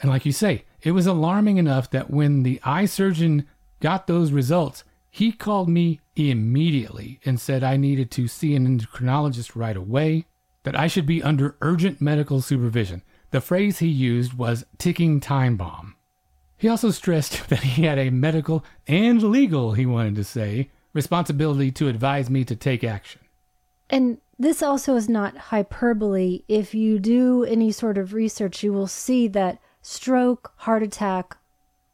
And 0.00 0.10
like 0.10 0.26
you 0.26 0.32
say, 0.32 0.64
it 0.82 0.92
was 0.92 1.06
alarming 1.06 1.56
enough 1.56 1.90
that 1.90 2.10
when 2.10 2.42
the 2.42 2.60
eye 2.62 2.84
surgeon 2.84 3.46
got 3.80 4.06
those 4.06 4.32
results, 4.32 4.84
he 5.10 5.32
called 5.32 5.68
me 5.68 6.00
immediately 6.16 7.20
and 7.24 7.40
said 7.40 7.62
I 7.62 7.76
needed 7.76 8.10
to 8.12 8.28
see 8.28 8.54
an 8.54 8.66
endocrinologist 8.66 9.52
right 9.54 9.76
away, 9.76 10.26
that 10.64 10.78
I 10.78 10.86
should 10.86 11.06
be 11.06 11.22
under 11.22 11.56
urgent 11.60 12.00
medical 12.00 12.40
supervision. 12.40 13.02
The 13.30 13.40
phrase 13.40 13.78
he 13.78 13.88
used 13.88 14.34
was 14.34 14.64
ticking 14.78 15.20
time 15.20 15.56
bomb. 15.56 15.96
He 16.56 16.68
also 16.68 16.90
stressed 16.90 17.48
that 17.48 17.60
he 17.62 17.82
had 17.84 17.98
a 17.98 18.10
medical 18.10 18.64
and 18.86 19.22
legal, 19.22 19.72
he 19.72 19.86
wanted 19.86 20.16
to 20.16 20.24
say, 20.24 20.70
responsibility 20.94 21.70
to 21.72 21.88
advise 21.88 22.30
me 22.30 22.44
to 22.44 22.56
take 22.56 22.82
action. 22.82 23.20
And 23.90 24.18
this 24.38 24.62
also 24.62 24.96
is 24.96 25.08
not 25.08 25.36
hyperbole. 25.36 26.42
If 26.48 26.74
you 26.74 26.98
do 26.98 27.44
any 27.44 27.70
sort 27.70 27.98
of 27.98 28.14
research, 28.14 28.62
you 28.62 28.72
will 28.72 28.86
see 28.86 29.28
that 29.28 29.58
stroke, 29.82 30.52
heart 30.56 30.82
attack 30.82 31.36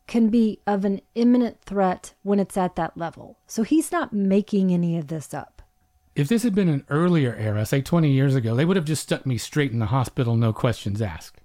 can 0.06 0.28
be 0.28 0.60
of 0.66 0.84
an 0.84 1.00
imminent 1.14 1.60
threat 1.62 2.14
when 2.22 2.40
it's 2.40 2.56
at 2.56 2.76
that 2.76 2.96
level. 2.96 3.38
So 3.46 3.62
he's 3.62 3.92
not 3.92 4.12
making 4.12 4.72
any 4.72 4.98
of 4.98 5.08
this 5.08 5.32
up. 5.34 5.62
If 6.16 6.28
this 6.28 6.42
had 6.42 6.54
been 6.54 6.68
an 6.68 6.84
earlier 6.88 7.34
era, 7.34 7.64
say 7.64 7.80
20 7.80 8.10
years 8.10 8.34
ago, 8.34 8.54
they 8.54 8.64
would 8.64 8.76
have 8.76 8.84
just 8.84 9.02
stuck 9.02 9.24
me 9.24 9.38
straight 9.38 9.70
in 9.70 9.78
the 9.78 9.86
hospital, 9.86 10.36
no 10.36 10.52
questions 10.52 11.00
asked. 11.00 11.40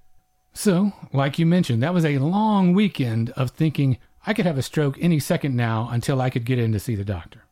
So, 0.54 0.94
like 1.14 1.38
you 1.38 1.46
mentioned, 1.46 1.84
that 1.84 1.94
was 1.94 2.06
a 2.06 2.18
long 2.18 2.74
weekend 2.74 3.30
of 3.32 3.52
thinking 3.52 4.00
I 4.26 4.34
could 4.34 4.46
have 4.46 4.58
a 4.58 4.64
stroke 4.64 4.98
any 5.00 5.20
second 5.20 5.56
now 5.56 5.88
until 5.92 6.20
I 6.20 6.32
could 6.32 6.46
get 6.46 6.58
in 6.58 6.72
to 6.72 6.80
see 6.80 6.96
the 6.96 7.06
doctor. 7.06 7.45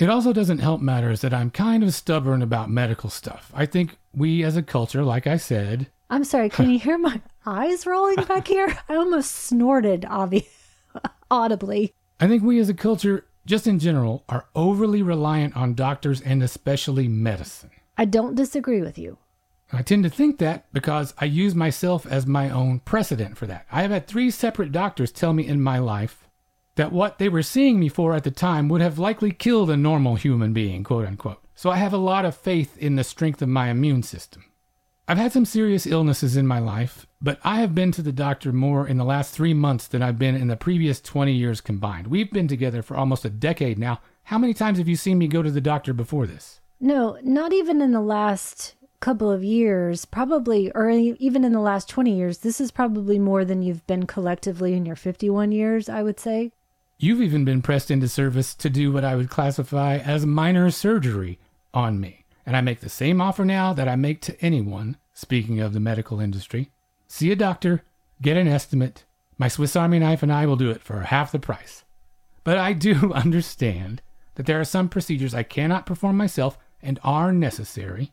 It 0.00 0.08
also 0.08 0.32
doesn't 0.32 0.60
help 0.60 0.80
matters 0.80 1.20
that 1.20 1.34
I'm 1.34 1.50
kind 1.50 1.82
of 1.82 1.92
stubborn 1.92 2.40
about 2.40 2.70
medical 2.70 3.10
stuff. 3.10 3.52
I 3.54 3.66
think 3.66 3.98
we 4.14 4.42
as 4.42 4.56
a 4.56 4.62
culture, 4.62 5.04
like 5.04 5.26
I 5.26 5.36
said, 5.36 5.88
I'm 6.08 6.24
sorry, 6.24 6.48
can 6.48 6.70
you 6.70 6.78
hear 6.78 6.96
my 6.96 7.20
eyes 7.44 7.86
rolling 7.86 8.24
back 8.24 8.48
here? 8.48 8.78
I 8.88 8.94
almost 8.94 9.30
snorted 9.30 10.02
obvi- 10.02 10.48
audibly. 11.30 11.92
I 12.18 12.26
think 12.28 12.42
we 12.42 12.58
as 12.58 12.70
a 12.70 12.74
culture, 12.74 13.26
just 13.44 13.66
in 13.66 13.78
general, 13.78 14.24
are 14.26 14.46
overly 14.54 15.02
reliant 15.02 15.54
on 15.54 15.74
doctors 15.74 16.22
and 16.22 16.42
especially 16.42 17.06
medicine. 17.06 17.70
I 17.98 18.06
don't 18.06 18.34
disagree 18.34 18.80
with 18.80 18.96
you. 18.96 19.18
I 19.70 19.82
tend 19.82 20.04
to 20.04 20.10
think 20.10 20.38
that 20.38 20.64
because 20.72 21.12
I 21.18 21.26
use 21.26 21.54
myself 21.54 22.06
as 22.06 22.26
my 22.26 22.48
own 22.48 22.80
precedent 22.80 23.36
for 23.36 23.46
that. 23.48 23.66
I 23.70 23.82
have 23.82 23.90
had 23.90 24.06
three 24.06 24.30
separate 24.30 24.72
doctors 24.72 25.12
tell 25.12 25.34
me 25.34 25.46
in 25.46 25.60
my 25.60 25.78
life 25.78 26.26
that 26.80 26.92
what 26.92 27.18
they 27.18 27.28
were 27.28 27.42
seeing 27.42 27.78
me 27.78 27.90
for 27.90 28.14
at 28.14 28.24
the 28.24 28.30
time 28.30 28.66
would 28.66 28.80
have 28.80 28.98
likely 28.98 29.30
killed 29.30 29.68
a 29.68 29.76
normal 29.76 30.14
human 30.14 30.54
being, 30.54 30.82
quote 30.82 31.06
unquote. 31.06 31.44
So 31.54 31.68
I 31.68 31.76
have 31.76 31.92
a 31.92 31.98
lot 31.98 32.24
of 32.24 32.34
faith 32.34 32.78
in 32.78 32.96
the 32.96 33.04
strength 33.04 33.42
of 33.42 33.50
my 33.50 33.68
immune 33.68 34.02
system. 34.02 34.46
I've 35.06 35.18
had 35.18 35.30
some 35.30 35.44
serious 35.44 35.86
illnesses 35.86 36.38
in 36.38 36.46
my 36.46 36.58
life, 36.58 37.06
but 37.20 37.38
I 37.44 37.60
have 37.60 37.74
been 37.74 37.92
to 37.92 38.00
the 38.00 38.12
doctor 38.12 38.50
more 38.50 38.88
in 38.88 38.96
the 38.96 39.04
last 39.04 39.34
three 39.34 39.52
months 39.52 39.86
than 39.88 40.00
I've 40.00 40.18
been 40.18 40.34
in 40.34 40.48
the 40.48 40.56
previous 40.56 41.02
20 41.02 41.34
years 41.34 41.60
combined. 41.60 42.06
We've 42.06 42.32
been 42.32 42.48
together 42.48 42.80
for 42.80 42.96
almost 42.96 43.26
a 43.26 43.30
decade 43.30 43.78
now. 43.78 44.00
How 44.22 44.38
many 44.38 44.54
times 44.54 44.78
have 44.78 44.88
you 44.88 44.96
seen 44.96 45.18
me 45.18 45.28
go 45.28 45.42
to 45.42 45.50
the 45.50 45.60
doctor 45.60 45.92
before 45.92 46.26
this? 46.26 46.60
No, 46.80 47.18
not 47.22 47.52
even 47.52 47.82
in 47.82 47.92
the 47.92 48.00
last 48.00 48.74
couple 49.00 49.30
of 49.30 49.44
years, 49.44 50.06
probably, 50.06 50.72
or 50.74 50.88
even 50.88 51.44
in 51.44 51.52
the 51.52 51.60
last 51.60 51.90
20 51.90 52.16
years. 52.16 52.38
This 52.38 52.58
is 52.58 52.70
probably 52.70 53.18
more 53.18 53.44
than 53.44 53.60
you've 53.60 53.86
been 53.86 54.06
collectively 54.06 54.72
in 54.72 54.86
your 54.86 54.96
51 54.96 55.52
years, 55.52 55.90
I 55.90 56.02
would 56.02 56.18
say. 56.18 56.52
You've 57.02 57.22
even 57.22 57.46
been 57.46 57.62
pressed 57.62 57.90
into 57.90 58.08
service 58.08 58.54
to 58.56 58.68
do 58.68 58.92
what 58.92 59.06
I 59.06 59.16
would 59.16 59.30
classify 59.30 59.96
as 59.96 60.26
minor 60.26 60.70
surgery 60.70 61.38
on 61.72 61.98
me. 61.98 62.26
And 62.44 62.54
I 62.54 62.60
make 62.60 62.80
the 62.80 62.90
same 62.90 63.22
offer 63.22 63.42
now 63.42 63.72
that 63.72 63.88
I 63.88 63.96
make 63.96 64.20
to 64.20 64.38
anyone, 64.42 64.98
speaking 65.14 65.60
of 65.60 65.72
the 65.72 65.80
medical 65.80 66.20
industry. 66.20 66.70
See 67.08 67.32
a 67.32 67.36
doctor, 67.36 67.84
get 68.20 68.36
an 68.36 68.46
estimate. 68.46 69.06
My 69.38 69.48
Swiss 69.48 69.76
Army 69.76 69.98
knife 69.98 70.22
and 70.22 70.30
I 70.30 70.44
will 70.44 70.56
do 70.56 70.68
it 70.68 70.82
for 70.82 71.00
half 71.00 71.32
the 71.32 71.38
price. 71.38 71.84
But 72.44 72.58
I 72.58 72.74
do 72.74 73.12
understand 73.14 74.02
that 74.34 74.44
there 74.44 74.60
are 74.60 74.64
some 74.64 74.90
procedures 74.90 75.34
I 75.34 75.42
cannot 75.42 75.86
perform 75.86 76.18
myself 76.18 76.58
and 76.82 77.00
are 77.02 77.32
necessary. 77.32 78.12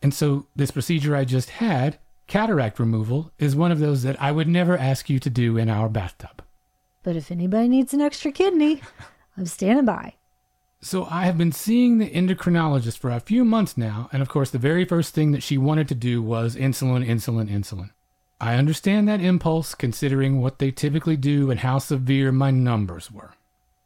And 0.00 0.14
so, 0.14 0.46
this 0.54 0.70
procedure 0.70 1.16
I 1.16 1.24
just 1.24 1.50
had, 1.50 1.98
cataract 2.28 2.78
removal, 2.78 3.32
is 3.40 3.56
one 3.56 3.72
of 3.72 3.80
those 3.80 4.04
that 4.04 4.22
I 4.22 4.30
would 4.30 4.46
never 4.46 4.78
ask 4.78 5.10
you 5.10 5.18
to 5.18 5.30
do 5.30 5.56
in 5.56 5.68
our 5.68 5.88
bathtub. 5.88 6.40
But 7.02 7.16
if 7.16 7.30
anybody 7.30 7.68
needs 7.68 7.92
an 7.92 8.00
extra 8.00 8.30
kidney, 8.30 8.80
I'm 9.36 9.46
standing 9.46 9.84
by. 9.84 10.14
So, 10.84 11.06
I 11.08 11.26
have 11.26 11.38
been 11.38 11.52
seeing 11.52 11.98
the 11.98 12.10
endocrinologist 12.10 12.98
for 12.98 13.10
a 13.10 13.20
few 13.20 13.44
months 13.44 13.76
now, 13.76 14.08
and 14.12 14.20
of 14.20 14.28
course, 14.28 14.50
the 14.50 14.58
very 14.58 14.84
first 14.84 15.14
thing 15.14 15.30
that 15.30 15.42
she 15.42 15.56
wanted 15.56 15.86
to 15.88 15.94
do 15.94 16.20
was 16.20 16.56
insulin, 16.56 17.06
insulin, 17.06 17.48
insulin. 17.48 17.90
I 18.40 18.56
understand 18.56 19.06
that 19.06 19.20
impulse 19.20 19.76
considering 19.76 20.40
what 20.40 20.58
they 20.58 20.72
typically 20.72 21.16
do 21.16 21.52
and 21.52 21.60
how 21.60 21.78
severe 21.78 22.32
my 22.32 22.50
numbers 22.50 23.12
were. 23.12 23.34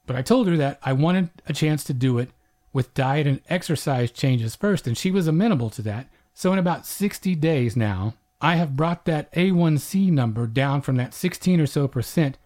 But 0.06 0.16
I 0.16 0.22
told 0.22 0.48
her 0.48 0.56
that 0.56 0.78
I 0.82 0.94
wanted 0.94 1.28
a 1.46 1.52
chance 1.52 1.84
to 1.84 1.92
do 1.92 2.18
it 2.18 2.30
with 2.72 2.94
diet 2.94 3.26
and 3.26 3.42
exercise 3.50 4.10
changes 4.10 4.56
first, 4.56 4.86
and 4.86 4.96
she 4.96 5.10
was 5.10 5.26
amenable 5.26 5.68
to 5.70 5.82
that. 5.82 6.08
So, 6.32 6.50
in 6.54 6.58
about 6.58 6.86
60 6.86 7.34
days 7.34 7.76
now, 7.76 8.14
I 8.40 8.56
have 8.56 8.76
brought 8.76 9.04
that 9.04 9.30
A1C 9.34 10.10
number 10.10 10.46
down 10.46 10.80
from 10.80 10.96
that 10.96 11.12
16 11.12 11.60
or 11.60 11.66
so 11.66 11.86
percent 11.88 12.38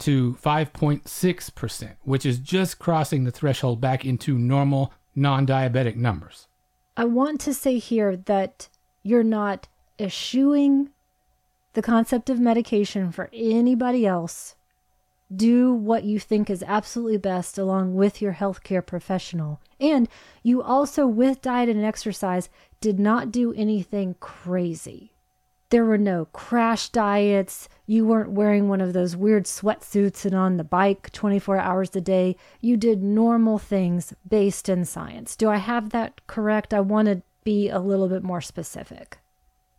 to 0.00 0.36
5.6%, 0.42 1.96
which 2.02 2.26
is 2.26 2.38
just 2.38 2.78
crossing 2.78 3.24
the 3.24 3.30
threshold 3.30 3.80
back 3.80 4.04
into 4.04 4.38
normal 4.38 4.92
non 5.14 5.46
diabetic 5.46 5.96
numbers. 5.96 6.48
I 6.96 7.04
want 7.04 7.40
to 7.42 7.54
say 7.54 7.78
here 7.78 8.16
that 8.16 8.68
you're 9.02 9.24
not 9.24 9.68
eschewing 9.98 10.90
the 11.74 11.82
concept 11.82 12.30
of 12.30 12.40
medication 12.40 13.10
for 13.12 13.30
anybody 13.32 14.06
else 14.06 14.54
do 15.34 15.72
what 15.72 16.04
you 16.04 16.18
think 16.18 16.50
is 16.50 16.62
absolutely 16.66 17.16
best 17.16 17.58
along 17.58 17.94
with 17.94 18.20
your 18.20 18.34
healthcare 18.34 18.84
professional. 18.84 19.60
And 19.80 20.08
you 20.42 20.62
also, 20.62 21.06
with 21.06 21.42
diet 21.42 21.68
and 21.68 21.84
exercise, 21.84 22.48
did 22.80 22.98
not 22.98 23.32
do 23.32 23.52
anything 23.54 24.16
crazy. 24.20 25.13
There 25.74 25.84
were 25.84 25.98
no 25.98 26.26
crash 26.26 26.90
diets. 26.90 27.68
You 27.84 28.06
weren't 28.06 28.30
wearing 28.30 28.68
one 28.68 28.80
of 28.80 28.92
those 28.92 29.16
weird 29.16 29.46
sweatsuits 29.46 30.24
and 30.24 30.32
on 30.32 30.56
the 30.56 30.62
bike 30.62 31.10
24 31.10 31.58
hours 31.58 31.96
a 31.96 32.00
day. 32.00 32.36
You 32.60 32.76
did 32.76 33.02
normal 33.02 33.58
things 33.58 34.14
based 34.24 34.68
in 34.68 34.84
science. 34.84 35.34
Do 35.34 35.50
I 35.50 35.56
have 35.56 35.90
that 35.90 36.24
correct? 36.28 36.72
I 36.72 36.78
want 36.78 37.08
to 37.08 37.22
be 37.42 37.70
a 37.70 37.80
little 37.80 38.06
bit 38.06 38.22
more 38.22 38.40
specific. 38.40 39.18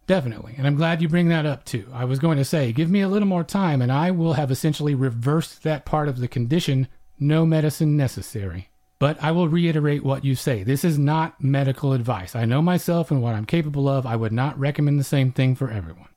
Definitely. 0.05 0.55
And 0.57 0.67
I'm 0.67 0.75
glad 0.75 1.01
you 1.01 1.07
bring 1.07 1.29
that 1.29 1.45
up 1.45 1.63
too. 1.63 1.87
I 1.93 2.03
was 2.03 2.19
going 2.19 2.39
to 2.39 2.43
say, 2.43 2.73
give 2.73 2.89
me 2.89 2.99
a 2.99 3.07
little 3.07 3.25
more 3.25 3.45
time 3.45 3.81
and 3.81 3.89
I 3.89 4.11
will 4.11 4.33
have 4.33 4.51
essentially 4.51 4.95
reversed 4.95 5.63
that 5.63 5.85
part 5.85 6.09
of 6.09 6.19
the 6.19 6.27
condition 6.27 6.89
no 7.17 7.45
medicine 7.45 7.95
necessary. 7.95 8.69
But 8.97 9.21
I 9.21 9.31
will 9.31 9.49
reiterate 9.49 10.03
what 10.03 10.23
you 10.23 10.35
say. 10.35 10.63
This 10.63 10.85
is 10.85 10.97
not 10.97 11.43
medical 11.43 11.93
advice. 11.93 12.35
I 12.35 12.45
know 12.45 12.61
myself 12.61 13.11
and 13.11 13.21
what 13.21 13.35
I'm 13.35 13.45
capable 13.45 13.89
of. 13.89 14.05
I 14.05 14.15
would 14.15 14.31
not 14.31 14.57
recommend 14.57 14.99
the 14.99 15.03
same 15.03 15.31
thing 15.31 15.55
for 15.55 15.69
everyone. 15.69 16.07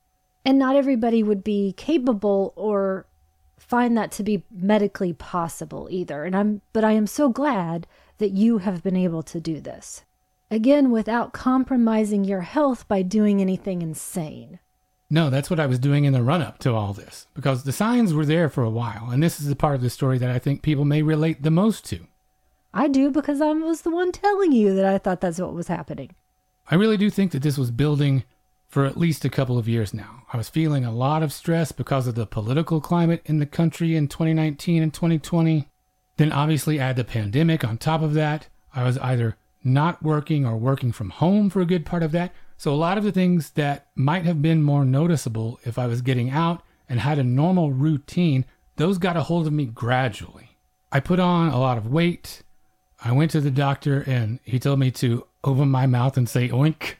And 0.44 0.58
not 0.58 0.76
everybody 0.76 1.22
would 1.22 1.42
be 1.42 1.74
capable 1.76 2.52
or 2.56 3.06
find 3.58 3.98
that 3.98 4.12
to 4.12 4.22
be 4.22 4.44
medically 4.50 5.12
possible 5.12 5.88
either. 5.90 6.24
And 6.24 6.36
I'm 6.36 6.62
but 6.72 6.84
I 6.84 6.92
am 6.92 7.06
so 7.06 7.28
glad 7.28 7.86
that 8.18 8.30
you 8.30 8.58
have 8.58 8.82
been 8.82 8.96
able 8.96 9.22
to 9.24 9.40
do 9.40 9.60
this. 9.60 10.04
Again, 10.50 10.90
without 10.90 11.32
compromising 11.32 12.24
your 12.24 12.40
health 12.42 12.88
by 12.88 13.02
doing 13.02 13.40
anything 13.40 13.82
insane. 13.82 14.60
No, 15.10 15.30
that's 15.30 15.50
what 15.50 15.60
I 15.60 15.66
was 15.66 15.78
doing 15.78 16.04
in 16.04 16.12
the 16.12 16.22
run 16.22 16.42
up 16.42 16.58
to 16.60 16.74
all 16.74 16.92
this, 16.92 17.26
because 17.34 17.64
the 17.64 17.72
signs 17.72 18.12
were 18.12 18.26
there 18.26 18.48
for 18.48 18.62
a 18.62 18.70
while, 18.70 19.08
and 19.10 19.22
this 19.22 19.40
is 19.40 19.48
the 19.48 19.56
part 19.56 19.74
of 19.74 19.80
the 19.80 19.90
story 19.90 20.18
that 20.18 20.30
I 20.30 20.38
think 20.38 20.62
people 20.62 20.84
may 20.84 21.02
relate 21.02 21.42
the 21.42 21.50
most 21.50 21.84
to. 21.86 22.06
I 22.72 22.88
do 22.88 23.10
because 23.10 23.40
I 23.40 23.52
was 23.52 23.82
the 23.82 23.90
one 23.90 24.12
telling 24.12 24.52
you 24.52 24.74
that 24.74 24.84
I 24.84 24.98
thought 24.98 25.20
that's 25.20 25.40
what 25.40 25.54
was 25.54 25.68
happening. 25.68 26.14
I 26.70 26.74
really 26.74 26.96
do 26.96 27.08
think 27.08 27.32
that 27.32 27.42
this 27.42 27.56
was 27.56 27.70
building 27.70 28.24
for 28.68 28.84
at 28.84 28.98
least 28.98 29.24
a 29.24 29.30
couple 29.30 29.56
of 29.56 29.68
years 29.68 29.94
now. 29.94 30.22
I 30.32 30.36
was 30.36 30.50
feeling 30.50 30.84
a 30.84 30.92
lot 30.92 31.22
of 31.22 31.32
stress 31.32 31.72
because 31.72 32.06
of 32.06 32.14
the 32.14 32.26
political 32.26 32.80
climate 32.80 33.22
in 33.24 33.38
the 33.38 33.46
country 33.46 33.96
in 33.96 34.08
2019 34.08 34.82
and 34.82 34.92
2020. 34.92 35.66
Then, 36.18 36.32
obviously, 36.32 36.78
add 36.78 36.96
the 36.96 37.04
pandemic 37.04 37.64
on 37.64 37.78
top 37.78 38.02
of 38.02 38.12
that. 38.14 38.48
I 38.74 38.84
was 38.84 38.98
either 38.98 39.36
not 39.64 40.02
working 40.02 40.44
or 40.44 40.56
working 40.56 40.92
from 40.92 41.10
home 41.10 41.48
for 41.48 41.62
a 41.62 41.66
good 41.66 41.86
part 41.86 42.02
of 42.02 42.12
that. 42.12 42.34
So, 42.58 42.72
a 42.72 42.76
lot 42.76 42.98
of 42.98 43.04
the 43.04 43.12
things 43.12 43.52
that 43.52 43.86
might 43.94 44.24
have 44.24 44.42
been 44.42 44.62
more 44.62 44.84
noticeable 44.84 45.58
if 45.64 45.78
I 45.78 45.86
was 45.86 46.02
getting 46.02 46.28
out 46.28 46.62
and 46.88 47.00
had 47.00 47.18
a 47.18 47.24
normal 47.24 47.72
routine, 47.72 48.44
those 48.76 48.98
got 48.98 49.16
a 49.16 49.22
hold 49.22 49.46
of 49.46 49.52
me 49.52 49.64
gradually. 49.64 50.56
I 50.92 51.00
put 51.00 51.20
on 51.20 51.48
a 51.48 51.58
lot 51.58 51.78
of 51.78 51.86
weight. 51.86 52.42
I 53.04 53.12
went 53.12 53.30
to 53.32 53.40
the 53.40 53.50
doctor 53.50 54.02
and 54.06 54.40
he 54.44 54.58
told 54.58 54.78
me 54.78 54.90
to 54.92 55.26
open 55.44 55.70
my 55.70 55.86
mouth 55.86 56.16
and 56.16 56.28
say 56.28 56.48
oink. 56.48 56.94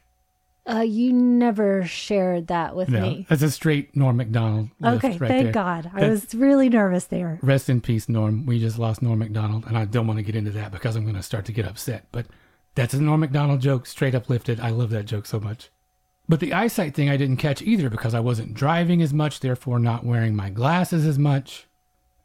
Uh, 0.68 0.80
you 0.80 1.12
never 1.14 1.82
shared 1.87 2.48
that 2.48 2.76
with 2.76 2.90
No, 2.90 3.00
me. 3.00 3.26
that's 3.28 3.40
a 3.42 3.50
straight 3.50 3.96
Norm 3.96 4.18
Macdonald. 4.18 4.68
lift 4.80 5.02
Okay, 5.04 5.16
right 5.16 5.28
thank 5.28 5.42
there. 5.44 5.52
God. 5.52 5.90
I 5.94 6.08
was 6.11 6.34
really 6.34 6.68
nervous 6.68 7.04
there. 7.06 7.38
Rest 7.42 7.70
in 7.70 7.80
peace, 7.80 8.06
Norm. 8.06 8.44
We 8.44 8.58
just 8.61 8.78
lost 8.78 9.00
Norm 9.00 9.18
Macdonald, 9.18 9.64
and 9.66 9.78
I 9.78 9.87
don't 9.87 10.06
want 10.06 10.18
to 10.18 10.22
get 10.22 10.37
into 10.37 10.50
that 10.50 10.70
because 10.70 10.94
I'm 10.94 11.04
going 11.04 11.14
to 11.16 11.22
start 11.22 11.46
to 11.46 11.52
get 11.52 11.66
upset. 11.66 12.04
But 12.12 12.26
that's 12.74 12.92
a 12.92 13.00
Norm 13.00 13.20
Macdonald 13.20 13.62
joke, 13.62 13.87
straight 13.87 14.14
uplifted. 14.14 14.61
I 14.61 14.68
love 14.68 14.90
that 14.90 15.06
joke 15.06 15.24
so 15.24 15.40
much. 15.40 15.70
But 16.28 16.40
the 16.40 16.52
eyesight 16.52 16.94
thing 16.94 17.08
I 17.08 17.16
didn't 17.16 17.38
catch 17.38 17.62
either 17.62 17.88
because 17.88 18.12
I 18.14 18.20
wasn't 18.20 18.52
driving 18.52 19.00
as 19.00 19.14
much, 19.14 19.40
therefore 19.40 19.78
not 19.78 20.04
wearing 20.04 20.37
my 20.37 20.50
glasses 20.50 21.06
as 21.06 21.18
much. 21.18 21.66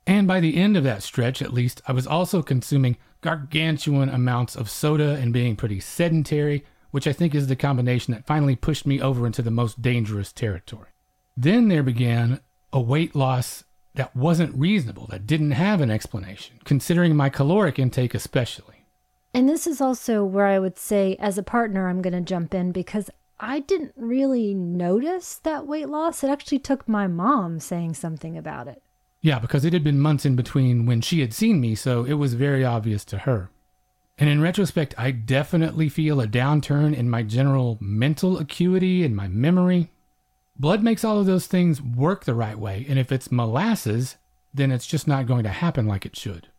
And 0.05 0.27
by 0.27 0.41
the 0.41 0.57
end 0.57 0.75
of 0.75 0.83
that 0.83 1.01
stretch, 1.01 1.41
at 1.41 1.53
least, 1.53 1.81
I 1.88 1.93
was 1.93 2.05
also 2.05 2.41
consuming 2.41 2.97
gargantuan 3.23 4.09
amounts 4.09 4.55
of 4.55 4.69
soda 4.69 5.15
and 5.15 5.33
being 5.33 5.55
pretty 5.55 5.79
sedentary, 5.79 6.63
which 6.91 7.07
I 7.07 7.13
think 7.13 7.33
is 7.33 7.47
the 7.47 7.55
combination 7.55 8.13
that 8.13 8.27
finally 8.27 8.55
pushed 8.55 8.86
me 8.86 9.01
over 9.01 9.25
into 9.25 9.41
the 9.41 9.49
most 9.49 9.81
dangerous 9.81 10.31
territory. 10.31 10.89
Then 11.36 11.69
there 11.69 11.81
began 11.81 12.41
a 12.71 12.80
weight 12.80 13.15
loss 13.15 13.63
that 13.95 14.15
wasn't 14.15 14.55
reasonable, 14.55 15.07
that 15.07 15.26
didn't 15.26 15.51
have 15.51 15.82
an 15.82 15.89
explanation, 15.89 16.59
considering 16.63 17.15
my 17.15 17.30
caloric 17.30 17.80
intake 17.80 18.13
especially. 18.13 18.86
And 19.34 19.49
this 19.49 19.65
is 19.65 19.82
also 19.82 20.24
where 20.24 20.45
I 20.45 20.59
would 20.59 20.78
say, 20.78 21.15
as 21.19 21.39
a 21.39 21.43
partner, 21.43 21.88
I'm 21.88 22.03
going 22.03 22.13
to 22.13 22.21
jump 22.21 22.53
in 22.53 22.71
because 22.71 23.09
I 23.39 23.61
didn't 23.61 23.93
really 23.95 24.53
notice 24.53 25.36
that 25.43 25.65
weight 25.65 25.89
loss. 25.89 26.24
It 26.24 26.30
actually 26.30 26.59
took 26.59 26.88
my 26.88 27.07
mom 27.07 27.59
saying 27.59 27.95
something 27.95 28.38
about 28.38 28.67
it. 28.67 28.84
Yeah, 29.24 29.39
because 29.39 29.63
it 29.63 29.71
had 29.71 29.86
been 29.86 30.01
months 30.01 30.26
in 30.26 30.36
between 30.36 30.86
when 30.86 30.99
she 30.99 31.21
had 31.21 31.34
seen 31.34 31.61
me, 31.61 31.76
so 31.76 32.03
it 32.03 32.15
was 32.15 32.34
very 32.34 32.65
obvious 32.65 33.05
to 33.05 33.19
her. 33.19 33.49
And 34.17 34.30
in 34.30 34.41
retrospect, 34.41 34.93
I 34.97 35.11
definitely 35.11 35.88
feel 35.88 36.19
a 36.19 36.28
downturn 36.28 36.93
in 36.93 37.09
my 37.09 37.24
general 37.24 37.78
mental 37.80 38.38
acuity 38.38 39.05
and 39.05 39.15
my 39.15 39.30
memory. 39.30 39.89
Blood 40.59 40.84
makes 40.84 41.05
all 41.05 41.19
of 41.19 41.26
those 41.26 41.47
things 41.47 41.82
work 41.82 42.26
the 42.26 42.36
right 42.36 42.59
way, 42.59 42.86
and 42.89 42.99
if 42.99 43.13
it's 43.13 43.32
molasses, 43.32 44.17
then 44.53 44.71
it's 44.71 44.86
just 44.86 45.07
not 45.07 45.26
going 45.26 45.43
to 45.43 45.49
happen 45.49 45.88
like 45.88 46.05
it 46.05 46.17
should. 46.17 46.49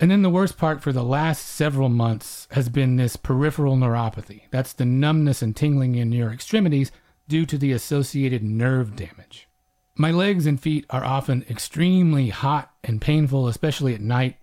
And 0.00 0.10
then 0.10 0.22
the 0.22 0.30
worst 0.30 0.58
part 0.58 0.82
for 0.82 0.92
the 0.92 1.04
last 1.04 1.46
several 1.46 1.88
months 1.88 2.48
has 2.50 2.68
been 2.68 2.96
this 2.96 3.14
peripheral 3.14 3.76
neuropathy. 3.76 4.42
That's 4.50 4.72
the 4.72 4.84
numbness 4.84 5.42
and 5.42 5.54
tingling 5.54 5.94
in 5.94 6.10
your 6.10 6.32
extremities 6.32 6.90
due 7.28 7.46
to 7.46 7.56
the 7.56 7.70
associated 7.70 8.42
nerve 8.42 8.96
damage. 8.96 9.46
My 9.96 10.10
legs 10.10 10.46
and 10.46 10.60
feet 10.60 10.86
are 10.90 11.04
often 11.04 11.44
extremely 11.50 12.30
hot 12.30 12.72
and 12.82 13.00
painful, 13.00 13.48
especially 13.48 13.94
at 13.94 14.00
night. 14.00 14.36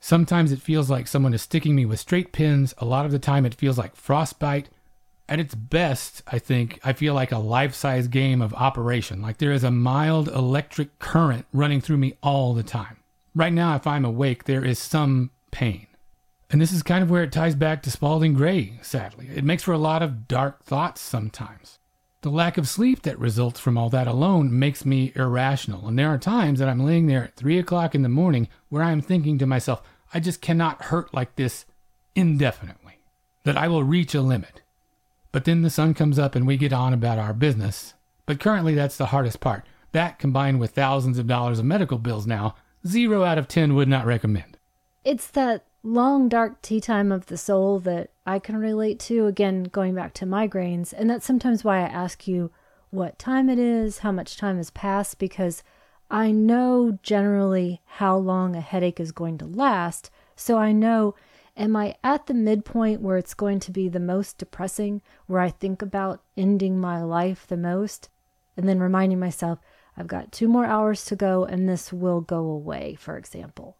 Sometimes 0.00 0.52
it 0.52 0.62
feels 0.62 0.90
like 0.90 1.06
someone 1.06 1.34
is 1.34 1.42
sticking 1.42 1.74
me 1.74 1.84
with 1.84 2.00
straight 2.00 2.32
pins. 2.32 2.74
A 2.78 2.84
lot 2.84 3.04
of 3.04 3.12
the 3.12 3.18
time 3.18 3.44
it 3.44 3.54
feels 3.54 3.78
like 3.78 3.96
frostbite. 3.96 4.68
At 5.28 5.40
its 5.40 5.54
best, 5.54 6.22
I 6.26 6.38
think, 6.38 6.80
I 6.82 6.94
feel 6.94 7.12
like 7.12 7.32
a 7.32 7.38
life 7.38 7.74
size 7.74 8.08
game 8.08 8.40
of 8.40 8.54
operation, 8.54 9.20
like 9.20 9.36
there 9.38 9.52
is 9.52 9.62
a 9.62 9.70
mild 9.70 10.28
electric 10.28 10.98
current 10.98 11.44
running 11.52 11.82
through 11.82 11.98
me 11.98 12.14
all 12.22 12.54
the 12.54 12.62
time. 12.62 12.96
Right 13.34 13.52
now, 13.52 13.76
if 13.76 13.86
I'm 13.86 14.06
awake, 14.06 14.44
there 14.44 14.64
is 14.64 14.78
some 14.78 15.30
pain. 15.50 15.86
And 16.50 16.60
this 16.60 16.72
is 16.72 16.82
kind 16.82 17.02
of 17.02 17.10
where 17.10 17.22
it 17.22 17.32
ties 17.32 17.54
back 17.54 17.82
to 17.82 17.90
Spalding 17.90 18.32
Gray, 18.32 18.78
sadly. 18.80 19.28
It 19.34 19.44
makes 19.44 19.62
for 19.62 19.72
a 19.72 19.78
lot 19.78 20.02
of 20.02 20.26
dark 20.26 20.64
thoughts 20.64 21.02
sometimes. 21.02 21.77
The 22.22 22.30
lack 22.30 22.58
of 22.58 22.68
sleep 22.68 23.02
that 23.02 23.18
results 23.18 23.60
from 23.60 23.78
all 23.78 23.90
that 23.90 24.08
alone 24.08 24.58
makes 24.58 24.84
me 24.84 25.12
irrational. 25.14 25.86
And 25.86 25.98
there 25.98 26.08
are 26.08 26.18
times 26.18 26.58
that 26.58 26.68
I'm 26.68 26.84
laying 26.84 27.06
there 27.06 27.24
at 27.24 27.36
3 27.36 27.58
o'clock 27.58 27.94
in 27.94 28.02
the 28.02 28.08
morning 28.08 28.48
where 28.68 28.82
I 28.82 28.90
am 28.90 29.00
thinking 29.00 29.38
to 29.38 29.46
myself, 29.46 29.82
I 30.12 30.20
just 30.20 30.40
cannot 30.40 30.86
hurt 30.86 31.14
like 31.14 31.36
this 31.36 31.64
indefinitely, 32.14 32.98
that 33.44 33.56
I 33.56 33.68
will 33.68 33.84
reach 33.84 34.14
a 34.14 34.20
limit. 34.20 34.62
But 35.30 35.44
then 35.44 35.62
the 35.62 35.70
sun 35.70 35.94
comes 35.94 36.18
up 36.18 36.34
and 36.34 36.46
we 36.46 36.56
get 36.56 36.72
on 36.72 36.92
about 36.92 37.18
our 37.18 37.32
business. 37.32 37.94
But 38.26 38.40
currently, 38.40 38.74
that's 38.74 38.96
the 38.96 39.06
hardest 39.06 39.40
part. 39.40 39.64
That 39.92 40.18
combined 40.18 40.58
with 40.58 40.72
thousands 40.72 41.18
of 41.18 41.26
dollars 41.26 41.58
of 41.58 41.64
medical 41.64 41.98
bills 41.98 42.26
now 42.26 42.56
Zero 42.86 43.24
out 43.24 43.38
of 43.38 43.48
10 43.48 43.74
would 43.74 43.88
not 43.88 44.06
recommend. 44.06 44.56
It's 45.04 45.28
that 45.28 45.64
long, 45.82 46.28
dark 46.28 46.60
tea 46.62 46.80
time 46.80 47.12
of 47.12 47.26
the 47.26 47.36
soul 47.36 47.78
that 47.80 48.10
I 48.26 48.38
can 48.38 48.56
relate 48.56 48.98
to, 49.00 49.26
again, 49.26 49.64
going 49.64 49.94
back 49.94 50.12
to 50.14 50.26
migraines. 50.26 50.92
And 50.92 51.08
that's 51.08 51.26
sometimes 51.26 51.64
why 51.64 51.78
I 51.78 51.88
ask 51.88 52.26
you 52.26 52.50
what 52.90 53.18
time 53.18 53.48
it 53.48 53.58
is, 53.58 53.98
how 53.98 54.12
much 54.12 54.36
time 54.36 54.56
has 54.56 54.70
passed, 54.70 55.18
because 55.18 55.62
I 56.10 56.30
know 56.30 56.98
generally 57.02 57.80
how 57.84 58.16
long 58.16 58.56
a 58.56 58.60
headache 58.60 59.00
is 59.00 59.12
going 59.12 59.38
to 59.38 59.46
last. 59.46 60.10
So 60.36 60.58
I 60.58 60.72
know, 60.72 61.14
am 61.56 61.76
I 61.76 61.96
at 62.02 62.26
the 62.26 62.34
midpoint 62.34 63.00
where 63.00 63.16
it's 63.16 63.34
going 63.34 63.60
to 63.60 63.70
be 63.70 63.88
the 63.88 64.00
most 64.00 64.38
depressing, 64.38 65.02
where 65.26 65.40
I 65.40 65.50
think 65.50 65.82
about 65.82 66.22
ending 66.36 66.80
my 66.80 67.02
life 67.02 67.46
the 67.46 67.56
most? 67.56 68.08
And 68.56 68.68
then 68.68 68.80
reminding 68.80 69.20
myself, 69.20 69.58
I've 69.96 70.06
got 70.06 70.32
two 70.32 70.48
more 70.48 70.64
hours 70.64 71.04
to 71.06 71.16
go 71.16 71.44
and 71.44 71.68
this 71.68 71.92
will 71.92 72.20
go 72.20 72.38
away, 72.38 72.96
for 72.98 73.16
example. 73.16 73.76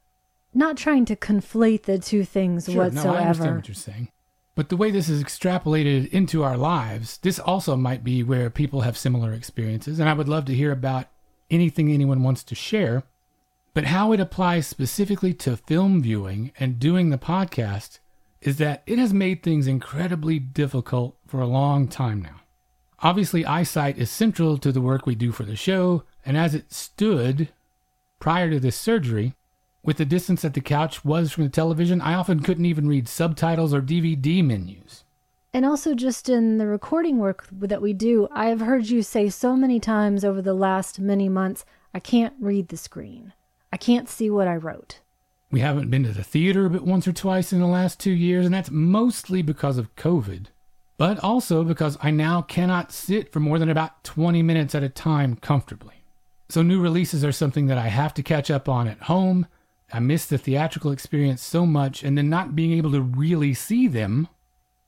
Not 0.54 0.76
trying 0.76 1.04
to 1.06 1.16
conflate 1.16 1.82
the 1.82 1.98
two 1.98 2.24
things 2.24 2.66
sure, 2.66 2.84
whatsoever. 2.84 3.08
No, 3.08 3.14
I 3.14 3.22
understand 3.22 3.56
what 3.56 3.68
you're 3.68 3.74
saying. 3.74 4.08
But 4.54 4.70
the 4.70 4.76
way 4.76 4.90
this 4.90 5.08
is 5.08 5.22
extrapolated 5.22 6.08
into 6.08 6.42
our 6.42 6.56
lives, 6.56 7.18
this 7.18 7.38
also 7.38 7.76
might 7.76 8.02
be 8.02 8.22
where 8.22 8.50
people 8.50 8.80
have 8.80 8.98
similar 8.98 9.32
experiences. 9.32 10.00
And 10.00 10.08
I 10.08 10.14
would 10.14 10.28
love 10.28 10.46
to 10.46 10.54
hear 10.54 10.72
about 10.72 11.06
anything 11.50 11.90
anyone 11.90 12.22
wants 12.22 12.42
to 12.44 12.54
share. 12.54 13.04
But 13.72 13.84
how 13.84 14.12
it 14.12 14.18
applies 14.18 14.66
specifically 14.66 15.32
to 15.34 15.56
film 15.56 16.02
viewing 16.02 16.50
and 16.58 16.80
doing 16.80 17.10
the 17.10 17.18
podcast 17.18 18.00
is 18.40 18.56
that 18.56 18.82
it 18.86 18.98
has 18.98 19.12
made 19.12 19.42
things 19.42 19.66
incredibly 19.66 20.38
difficult 20.38 21.16
for 21.26 21.40
a 21.40 21.46
long 21.46 21.86
time 21.86 22.22
now. 22.22 22.40
Obviously, 23.00 23.46
eyesight 23.46 23.96
is 23.96 24.10
central 24.10 24.58
to 24.58 24.72
the 24.72 24.80
work 24.80 25.06
we 25.06 25.14
do 25.14 25.30
for 25.30 25.44
the 25.44 25.54
show, 25.54 26.02
and 26.26 26.36
as 26.36 26.54
it 26.54 26.72
stood 26.72 27.48
prior 28.18 28.50
to 28.50 28.58
this 28.58 28.76
surgery, 28.76 29.34
with 29.88 29.96
the 29.96 30.04
distance 30.04 30.42
that 30.42 30.52
the 30.52 30.60
couch 30.60 31.02
was 31.02 31.32
from 31.32 31.44
the 31.44 31.50
television, 31.50 32.02
I 32.02 32.12
often 32.12 32.40
couldn't 32.40 32.66
even 32.66 32.88
read 32.88 33.08
subtitles 33.08 33.72
or 33.72 33.80
DVD 33.80 34.44
menus. 34.44 35.02
And 35.54 35.64
also, 35.64 35.94
just 35.94 36.28
in 36.28 36.58
the 36.58 36.66
recording 36.66 37.16
work 37.16 37.46
that 37.50 37.80
we 37.80 37.94
do, 37.94 38.28
I 38.30 38.48
have 38.48 38.60
heard 38.60 38.90
you 38.90 39.02
say 39.02 39.30
so 39.30 39.56
many 39.56 39.80
times 39.80 40.26
over 40.26 40.42
the 40.42 40.52
last 40.52 41.00
many 41.00 41.30
months, 41.30 41.64
I 41.94 42.00
can't 42.00 42.34
read 42.38 42.68
the 42.68 42.76
screen. 42.76 43.32
I 43.72 43.78
can't 43.78 44.10
see 44.10 44.28
what 44.28 44.46
I 44.46 44.56
wrote. 44.56 45.00
We 45.50 45.60
haven't 45.60 45.88
been 45.88 46.04
to 46.04 46.12
the 46.12 46.22
theater 46.22 46.68
but 46.68 46.82
once 46.82 47.08
or 47.08 47.14
twice 47.14 47.50
in 47.54 47.60
the 47.60 47.66
last 47.66 47.98
two 47.98 48.12
years, 48.12 48.44
and 48.44 48.52
that's 48.52 48.70
mostly 48.70 49.40
because 49.40 49.78
of 49.78 49.96
COVID 49.96 50.48
but 50.98 51.18
also 51.20 51.64
because 51.64 51.96
I 52.02 52.10
now 52.10 52.42
cannot 52.42 52.92
sit 52.92 53.32
for 53.32 53.40
more 53.40 53.58
than 53.58 53.70
about 53.70 54.04
20 54.04 54.42
minutes 54.42 54.74
at 54.74 54.82
a 54.82 54.88
time 54.88 55.36
comfortably. 55.36 56.02
So, 56.50 56.60
new 56.60 56.80
releases 56.80 57.24
are 57.24 57.32
something 57.32 57.68
that 57.68 57.78
I 57.78 57.86
have 57.86 58.12
to 58.14 58.22
catch 58.22 58.50
up 58.50 58.68
on 58.68 58.88
at 58.88 59.02
home. 59.02 59.46
I 59.92 60.00
miss 60.00 60.26
the 60.26 60.38
theatrical 60.38 60.92
experience 60.92 61.42
so 61.42 61.64
much, 61.64 62.02
and 62.02 62.16
then 62.16 62.28
not 62.28 62.54
being 62.54 62.72
able 62.72 62.92
to 62.92 63.00
really 63.00 63.54
see 63.54 63.88
them 63.88 64.28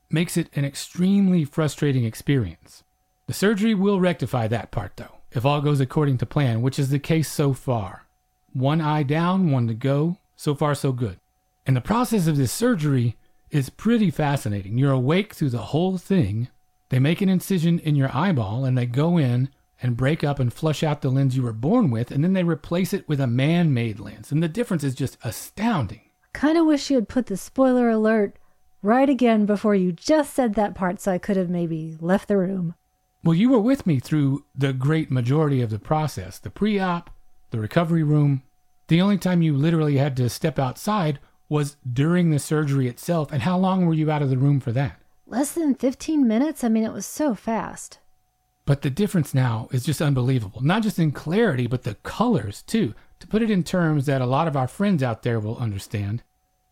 makes 0.09 0.37
it 0.37 0.49
an 0.55 0.65
extremely 0.65 1.43
frustrating 1.45 2.05
experience. 2.05 2.83
The 3.27 3.33
surgery 3.33 3.73
will 3.73 3.99
rectify 3.99 4.47
that 4.47 4.71
part, 4.71 4.97
though, 4.97 5.19
if 5.31 5.45
all 5.45 5.61
goes 5.61 5.79
according 5.79 6.17
to 6.19 6.25
plan, 6.25 6.61
which 6.61 6.77
is 6.77 6.89
the 6.89 6.99
case 6.99 7.31
so 7.31 7.53
far. 7.53 8.05
One 8.53 8.81
eye 8.81 9.03
down, 9.03 9.51
one 9.51 9.67
to 9.67 9.73
go. 9.73 10.17
So 10.35 10.55
far, 10.55 10.75
so 10.75 10.91
good. 10.91 11.19
And 11.65 11.75
the 11.75 11.81
process 11.81 12.27
of 12.27 12.35
this 12.35 12.51
surgery 12.51 13.15
is 13.51 13.69
pretty 13.69 14.09
fascinating. 14.09 14.77
You're 14.77 14.91
awake 14.91 15.33
through 15.33 15.51
the 15.51 15.59
whole 15.59 15.97
thing. 15.97 16.47
They 16.89 16.99
make 16.99 17.21
an 17.21 17.29
incision 17.29 17.79
in 17.79 17.95
your 17.95 18.09
eyeball 18.15 18.65
and 18.65 18.77
they 18.77 18.85
go 18.85 19.17
in 19.17 19.49
and 19.81 19.97
break 19.97 20.23
up 20.23 20.39
and 20.39 20.53
flush 20.53 20.83
out 20.83 21.01
the 21.01 21.09
lens 21.09 21.35
you 21.35 21.43
were 21.43 21.53
born 21.53 21.89
with, 21.91 22.11
and 22.11 22.23
then 22.23 22.33
they 22.33 22.43
replace 22.43 22.93
it 22.93 23.07
with 23.07 23.19
a 23.19 23.27
man 23.27 23.73
made 23.73 23.99
lens. 23.99 24.31
And 24.31 24.41
the 24.41 24.47
difference 24.47 24.83
is 24.83 24.95
just 24.95 25.17
astounding. 25.23 26.01
Kind 26.33 26.57
of 26.57 26.65
wish 26.65 26.89
you 26.89 26.95
had 26.95 27.09
put 27.09 27.25
the 27.25 27.37
spoiler 27.37 27.89
alert 27.89 28.37
right 28.81 29.09
again 29.09 29.45
before 29.45 29.75
you 29.75 29.91
just 29.91 30.33
said 30.33 30.55
that 30.55 30.75
part 30.75 31.01
so 31.01 31.11
I 31.11 31.17
could 31.17 31.37
have 31.37 31.49
maybe 31.49 31.97
left 31.99 32.27
the 32.27 32.37
room. 32.37 32.75
Well, 33.23 33.35
you 33.35 33.49
were 33.49 33.59
with 33.59 33.85
me 33.85 33.99
through 33.99 34.45
the 34.55 34.73
great 34.73 35.11
majority 35.11 35.61
of 35.61 35.69
the 35.69 35.79
process 35.79 36.39
the 36.39 36.49
pre 36.49 36.79
op, 36.79 37.09
the 37.51 37.59
recovery 37.59 38.03
room. 38.03 38.43
The 38.87 39.01
only 39.01 39.17
time 39.17 39.41
you 39.41 39.55
literally 39.55 39.97
had 39.97 40.17
to 40.17 40.29
step 40.29 40.57
outside 40.57 41.19
was 41.47 41.77
during 41.91 42.29
the 42.29 42.39
surgery 42.39 42.87
itself. 42.87 43.31
And 43.31 43.43
how 43.43 43.57
long 43.57 43.85
were 43.85 43.93
you 43.93 44.09
out 44.09 44.21
of 44.21 44.29
the 44.29 44.37
room 44.37 44.59
for 44.59 44.71
that? 44.71 44.99
Less 45.27 45.51
than 45.51 45.75
15 45.75 46.27
minutes. 46.27 46.63
I 46.63 46.69
mean, 46.69 46.83
it 46.83 46.93
was 46.93 47.05
so 47.05 47.35
fast. 47.35 47.99
But 48.65 48.81
the 48.81 48.89
difference 48.89 49.33
now 49.33 49.67
is 49.71 49.83
just 49.83 50.01
unbelievable. 50.01 50.61
Not 50.61 50.83
just 50.83 50.99
in 50.99 51.11
clarity, 51.11 51.67
but 51.67 51.83
the 51.83 51.95
colors 51.95 52.61
too. 52.63 52.93
To 53.19 53.27
put 53.27 53.41
it 53.41 53.51
in 53.51 53.63
terms 53.63 54.05
that 54.05 54.21
a 54.21 54.25
lot 54.25 54.47
of 54.47 54.57
our 54.57 54.67
friends 54.67 55.03
out 55.03 55.23
there 55.23 55.39
will 55.39 55.57
understand, 55.57 56.23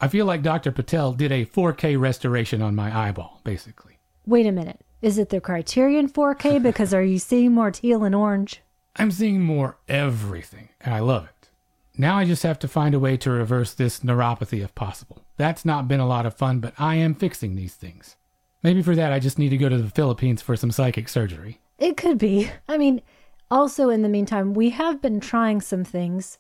I 0.02 0.08
feel 0.08 0.26
like 0.26 0.42
Dr. 0.42 0.72
Patel 0.72 1.14
did 1.14 1.32
a 1.32 1.46
4K 1.46 2.00
restoration 2.00 2.62
on 2.62 2.76
my 2.76 3.08
eyeball, 3.08 3.42
basically. 3.44 3.98
Wait 4.26 4.46
a 4.46 4.52
minute. 4.52 4.80
Is 5.02 5.18
it 5.18 5.30
the 5.30 5.42
Criterion 5.42 6.10
4K? 6.10 6.62
Because 6.64 6.94
are 6.94 7.04
you 7.04 7.20
seeing 7.20 7.54
more 7.54 7.72
teal 7.72 8.04
and 8.04 8.16
orange? 8.16 8.62
I'm 8.96 9.12
seeing 9.12 9.42
more 9.42 9.78
everything, 9.88 10.70
and 10.82 10.94
I 10.94 11.00
love 11.00 11.26
it. 11.26 11.50
Now 11.98 12.18
I 12.18 12.26
just 12.26 12.44
have 12.44 12.60
to 12.60 12.68
find 12.68 12.96
a 12.96 13.00
way 13.00 13.18
to 13.18 13.30
reverse 13.30 13.74
this 13.74 14.00
neuropathy 14.00 14.64
if 14.64 14.74
possible. 14.74 15.22
That's 15.38 15.66
not 15.66 15.88
been 15.88 16.00
a 16.00 16.08
lot 16.08 16.26
of 16.26 16.34
fun, 16.34 16.60
but 16.60 16.74
I 16.78 16.96
am 16.96 17.14
fixing 17.14 17.56
these 17.56 17.76
things. 17.76 18.16
Maybe 18.64 18.82
for 18.82 18.96
that 18.96 19.12
I 19.14 19.20
just 19.20 19.38
need 19.40 19.50
to 19.50 19.58
go 19.58 19.70
to 19.70 19.78
the 19.78 19.90
Philippines 19.90 20.42
for 20.42 20.56
some 20.56 20.72
psychic 20.72 21.10
surgery. 21.10 21.60
It 21.80 21.96
could 21.96 22.18
be. 22.18 22.52
I 22.68 22.78
mean, 22.78 23.02
also 23.50 23.90
in 23.90 24.02
the 24.02 24.10
meantime, 24.10 24.54
we 24.54 24.72
have 24.72 25.02
been 25.02 25.20
trying 25.20 25.62
some 25.62 25.84
things 25.84 26.38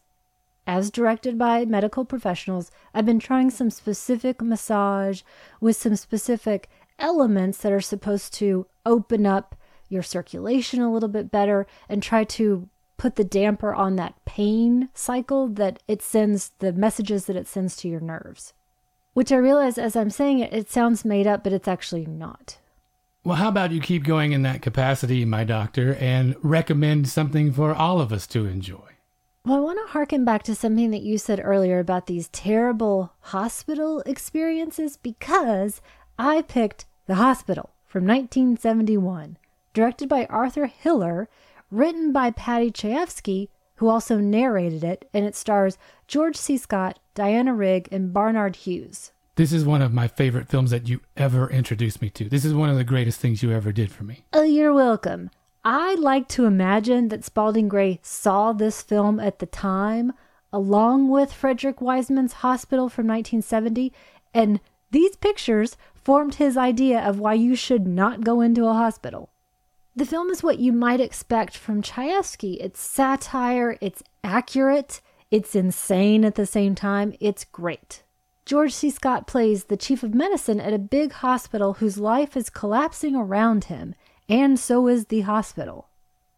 as 0.67 0.91
directed 0.91 1.37
by 1.37 1.65
medical 1.65 2.05
professionals. 2.05 2.69
I've 2.93 3.05
been 3.05 3.19
trying 3.19 3.49
some 3.49 3.71
specific 3.71 4.41
massage 4.41 5.21
with 5.59 5.77
some 5.77 5.95
specific 5.95 6.69
elements 6.99 7.59
that 7.59 7.71
are 7.71 7.81
supposed 7.81 8.33
to 8.35 8.67
open 8.85 9.25
up 9.25 9.55
your 9.87 10.03
circulation 10.03 10.81
a 10.81 10.91
little 10.91 11.09
bit 11.09 11.31
better 11.31 11.65
and 11.87 12.03
try 12.03 12.23
to 12.25 12.69
put 12.97 13.15
the 13.15 13.23
damper 13.23 13.73
on 13.73 13.95
that 13.95 14.13
pain 14.25 14.89
cycle 14.93 15.47
that 15.47 15.81
it 15.87 16.01
sends 16.01 16.51
the 16.59 16.73
messages 16.73 17.25
that 17.25 17.37
it 17.37 17.47
sends 17.47 17.75
to 17.77 17.87
your 17.87 18.01
nerves. 18.01 18.53
Which 19.13 19.31
I 19.31 19.37
realize 19.37 19.77
as 19.77 19.95
I'm 19.95 20.11
saying 20.11 20.39
it, 20.39 20.53
it 20.53 20.69
sounds 20.69 21.03
made 21.03 21.25
up, 21.25 21.43
but 21.43 21.53
it's 21.53 21.67
actually 21.67 22.05
not. 22.05 22.58
Well, 23.23 23.35
how 23.35 23.49
about 23.49 23.71
you 23.71 23.81
keep 23.81 24.05
going 24.05 24.31
in 24.31 24.43
that 24.43 24.61
capacity, 24.61 25.25
my 25.25 25.43
doctor, 25.43 25.95
and 25.95 26.35
recommend 26.41 27.09
something 27.09 27.51
for 27.51 27.73
all 27.73 27.99
of 27.99 28.13
us 28.13 28.25
to 28.27 28.45
enjoy? 28.45 28.89
Well, 29.45 29.57
I 29.57 29.59
want 29.59 29.79
to 29.85 29.91
harken 29.91 30.23
back 30.23 30.43
to 30.43 30.55
something 30.55 30.91
that 30.91 31.01
you 31.01 31.17
said 31.17 31.41
earlier 31.43 31.79
about 31.79 32.07
these 32.07 32.29
terrible 32.29 33.11
hospital 33.19 34.01
experiences 34.05 34.95
because 34.95 35.81
I 36.17 36.43
picked 36.43 36.85
The 37.07 37.15
Hospital 37.15 37.71
from 37.85 38.05
1971, 38.05 39.37
directed 39.73 40.07
by 40.07 40.25
Arthur 40.25 40.67
Hiller 40.67 41.27
written 41.71 42.11
by 42.11 42.31
Paddy 42.31 42.71
Chayefsky, 42.71 43.49
who 43.75 43.89
also 43.89 44.17
narrated 44.17 44.83
it, 44.83 45.09
and 45.13 45.25
it 45.25 45.35
stars 45.35 45.77
George 46.07 46.35
C. 46.35 46.57
Scott, 46.57 46.99
Diana 47.15 47.53
Rigg, 47.53 47.87
and 47.91 48.13
Barnard 48.13 48.55
Hughes. 48.57 49.11
This 49.39 49.53
is 49.53 49.63
one 49.63 49.81
of 49.81 49.93
my 49.93 50.09
favorite 50.09 50.49
films 50.49 50.69
that 50.71 50.89
you 50.89 50.99
ever 51.15 51.49
introduced 51.49 52.01
me 52.01 52.09
to. 52.09 52.27
This 52.27 52.43
is 52.43 52.53
one 52.53 52.69
of 52.69 52.75
the 52.75 52.83
greatest 52.83 53.21
things 53.21 53.41
you 53.41 53.53
ever 53.53 53.71
did 53.71 53.89
for 53.89 54.03
me. 54.03 54.25
Oh, 54.33 54.43
you're 54.43 54.73
welcome. 54.73 55.31
I 55.63 55.95
like 55.95 56.27
to 56.35 56.43
imagine 56.43 57.07
that 57.07 57.23
Spalding 57.23 57.69
Gray 57.69 58.01
saw 58.03 58.51
this 58.51 58.81
film 58.81 59.17
at 59.17 59.39
the 59.39 59.45
time 59.45 60.11
along 60.51 61.07
with 61.07 61.31
Frederick 61.31 61.79
Wiseman's 61.79 62.33
hospital 62.43 62.89
from 62.89 63.07
1970. 63.07 63.93
And 64.33 64.59
these 64.91 65.15
pictures 65.15 65.77
formed 65.95 66.35
his 66.35 66.57
idea 66.57 66.99
of 66.99 67.21
why 67.21 67.35
you 67.35 67.55
should 67.55 67.87
not 67.87 68.25
go 68.25 68.41
into 68.41 68.65
a 68.65 68.73
hospital. 68.73 69.29
The 69.95 70.05
film 70.05 70.31
is 70.31 70.43
what 70.43 70.59
you 70.59 70.73
might 70.73 70.99
expect 70.99 71.55
from 71.55 71.81
Chayefsky. 71.81 72.57
It's 72.59 72.81
satire, 72.81 73.77
it's 73.79 74.03
accurate, 74.21 74.99
it's 75.31 75.55
insane 75.55 76.25
at 76.25 76.35
the 76.35 76.45
same 76.45 76.75
time, 76.75 77.13
it's 77.21 77.45
great. 77.45 78.03
George 78.49 78.73
C. 78.73 78.89
Scott 78.89 79.27
plays 79.27 79.65
the 79.65 79.77
chief 79.77 80.01
of 80.01 80.15
medicine 80.15 80.59
at 80.59 80.73
a 80.73 80.79
big 80.79 81.11
hospital 81.11 81.73
whose 81.73 81.99
life 81.99 82.35
is 82.35 82.49
collapsing 82.49 83.15
around 83.15 83.65
him, 83.65 83.93
and 84.27 84.59
so 84.59 84.87
is 84.87 85.05
the 85.05 85.21
hospital. 85.21 85.87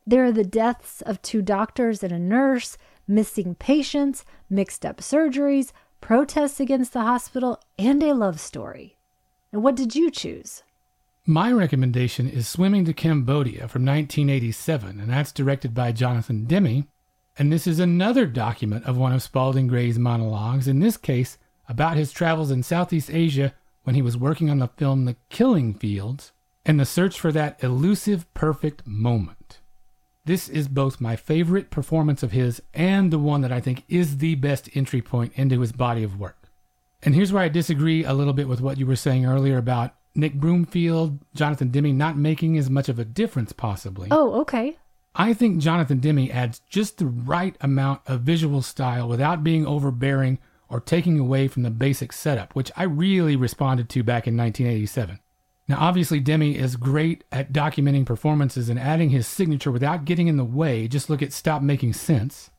There 0.05 0.26
are 0.26 0.32
the 0.34 0.43
deaths 0.43 1.01
of 1.03 1.22
two 1.22 1.41
doctors 1.41 2.03
and 2.03 2.12
a 2.12 2.20
nurse, 2.20 2.78
missing 3.07 3.55
patients, 3.55 4.26
mixed 4.49 4.86
up 4.86 4.97
surgeries, 4.97 5.72
protests 6.01 6.59
against 6.59 6.91
the 6.91 6.99
hospital, 6.99 7.57
and 7.80 8.03
a 8.03 8.14
love 8.14 8.41
story. 8.41 8.97
And 9.53 9.64
what 9.64 9.78
did 9.78 9.95
you 9.95 10.12
choose? 10.12 10.64
My 11.26 11.49
recommendation 11.49 12.28
is 12.28 12.45
Swimming 12.45 12.84
to 12.84 12.93
Cambodia 12.93 13.70
from 13.70 13.86
1987, 13.86 14.99
and 14.99 15.09
that's 15.09 15.32
directed 15.32 15.74
by 15.74 15.93
Jonathan 15.93 16.43
Demme. 16.43 16.89
And 17.38 17.53
this 17.53 17.66
is 17.66 17.80
another 17.80 18.26
document 18.26 18.84
of 18.84 18.97
one 18.97 19.14
of 19.14 19.24
Spalding 19.24 19.68
Gray's 19.68 19.97
monologues, 19.97 20.68
in 20.68 20.80
this 20.82 20.97
case, 20.97 21.38
about 21.72 21.95
his 21.95 22.11
travels 22.11 22.51
in 22.51 22.61
Southeast 22.61 23.09
Asia 23.09 23.53
when 23.84 23.95
he 23.95 24.01
was 24.01 24.17
working 24.17 24.49
on 24.49 24.59
the 24.59 24.67
film 24.67 25.05
The 25.05 25.15
Killing 25.30 25.74
Fields 25.74 26.34
and 26.65 26.78
the 26.78 26.86
search 26.86 27.17
for 27.17 27.32
that 27.32 27.63
elusive 27.63 28.32
perfect 28.34 28.86
moment. 28.86 29.59
This 30.26 30.49
is 30.49 30.67
both 30.67 30.99
my 30.99 31.15
favorite 31.15 31.72
performance 31.72 32.24
of 32.24 32.34
his 32.34 32.61
and 32.74 33.09
the 33.09 33.17
one 33.17 33.39
that 33.39 33.53
I 33.53 33.61
think 33.61 33.86
is 33.88 34.17
the 34.17 34.36
best 34.36 34.69
entry 34.76 35.01
point 35.01 35.32
into 35.36 35.61
his 35.61 35.72
body 35.72 36.03
of 36.03 36.19
work. 36.19 36.49
And 37.01 37.15
here's 37.15 37.32
where 37.32 37.41
I 37.41 37.47
disagree 37.47 38.03
a 38.03 38.13
little 38.13 38.34
bit 38.34 38.49
with 38.49 38.59
what 38.59 38.78
you 38.78 38.86
were 38.86 38.97
saying 38.97 39.26
earlier 39.26 39.57
about 39.57 39.95
Nick 40.13 40.34
Broomfield, 40.34 41.19
Jonathan 41.34 41.72
Demme 41.72 41.97
not 41.97 42.17
making 42.17 42.57
as 42.57 42.69
much 42.69 42.89
of 42.89 42.99
a 42.99 43.05
difference, 43.05 43.53
possibly. 43.53 44.09
Oh, 44.11 44.41
okay. 44.41 44.78
I 45.15 45.34
think 45.34 45.59
Jonathan 45.59 45.99
Demme 45.99 46.30
adds 46.32 46.59
just 46.69 46.97
the 46.97 47.05
right 47.05 47.55
amount 47.61 48.01
of 48.07 48.22
visual 48.22 48.61
style 48.61 49.07
without 49.07 49.41
being 49.41 49.65
overbearing 49.65 50.38
or 50.72 50.80
taking 50.80 51.19
away 51.19 51.47
from 51.47 51.63
the 51.63 51.69
basic 51.69 52.13
setup, 52.13 52.55
which 52.55 52.72
I 52.76 52.84
really 52.84 53.36
responded 53.36 53.89
to 53.89 54.03
back 54.03 54.26
in 54.26 54.38
1987. 54.38 55.19
Now, 55.67 55.78
obviously, 55.80 56.19
Demme 56.19 56.41
is 56.41 56.76
great 56.76 57.24
at 57.32 57.53
documenting 57.53 58.05
performances 58.05 58.69
and 58.69 58.80
adding 58.80 59.09
his 59.09 59.28
signature 59.28 59.72
without 59.72 60.05
getting 60.05 60.28
in 60.28 60.38
the 60.38 60.43
way. 60.43 60.88
Just 60.88 61.09
look 61.09 61.22
at 61.22 61.34
Stop 61.34 61.61
Making 61.61 61.93
Sense. 61.93 62.49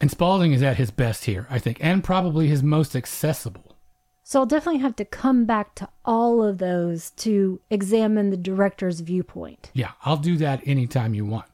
And 0.00 0.10
Spalding 0.10 0.52
is 0.52 0.62
at 0.62 0.76
his 0.76 0.90
best 0.90 1.24
here, 1.24 1.46
I 1.50 1.58
think, 1.58 1.78
and 1.80 2.04
probably 2.04 2.46
his 2.46 2.62
most 2.62 2.94
accessible. 2.94 3.76
So 4.22 4.40
I'll 4.40 4.46
definitely 4.46 4.80
have 4.80 4.96
to 4.96 5.04
come 5.04 5.46
back 5.46 5.74
to 5.76 5.88
all 6.04 6.42
of 6.42 6.58
those 6.58 7.10
to 7.12 7.60
examine 7.70 8.30
the 8.30 8.36
director's 8.36 9.00
viewpoint. 9.00 9.70
Yeah, 9.72 9.92
I'll 10.04 10.18
do 10.18 10.36
that 10.36 10.60
anytime 10.66 11.14
you 11.14 11.24
want. 11.24 11.46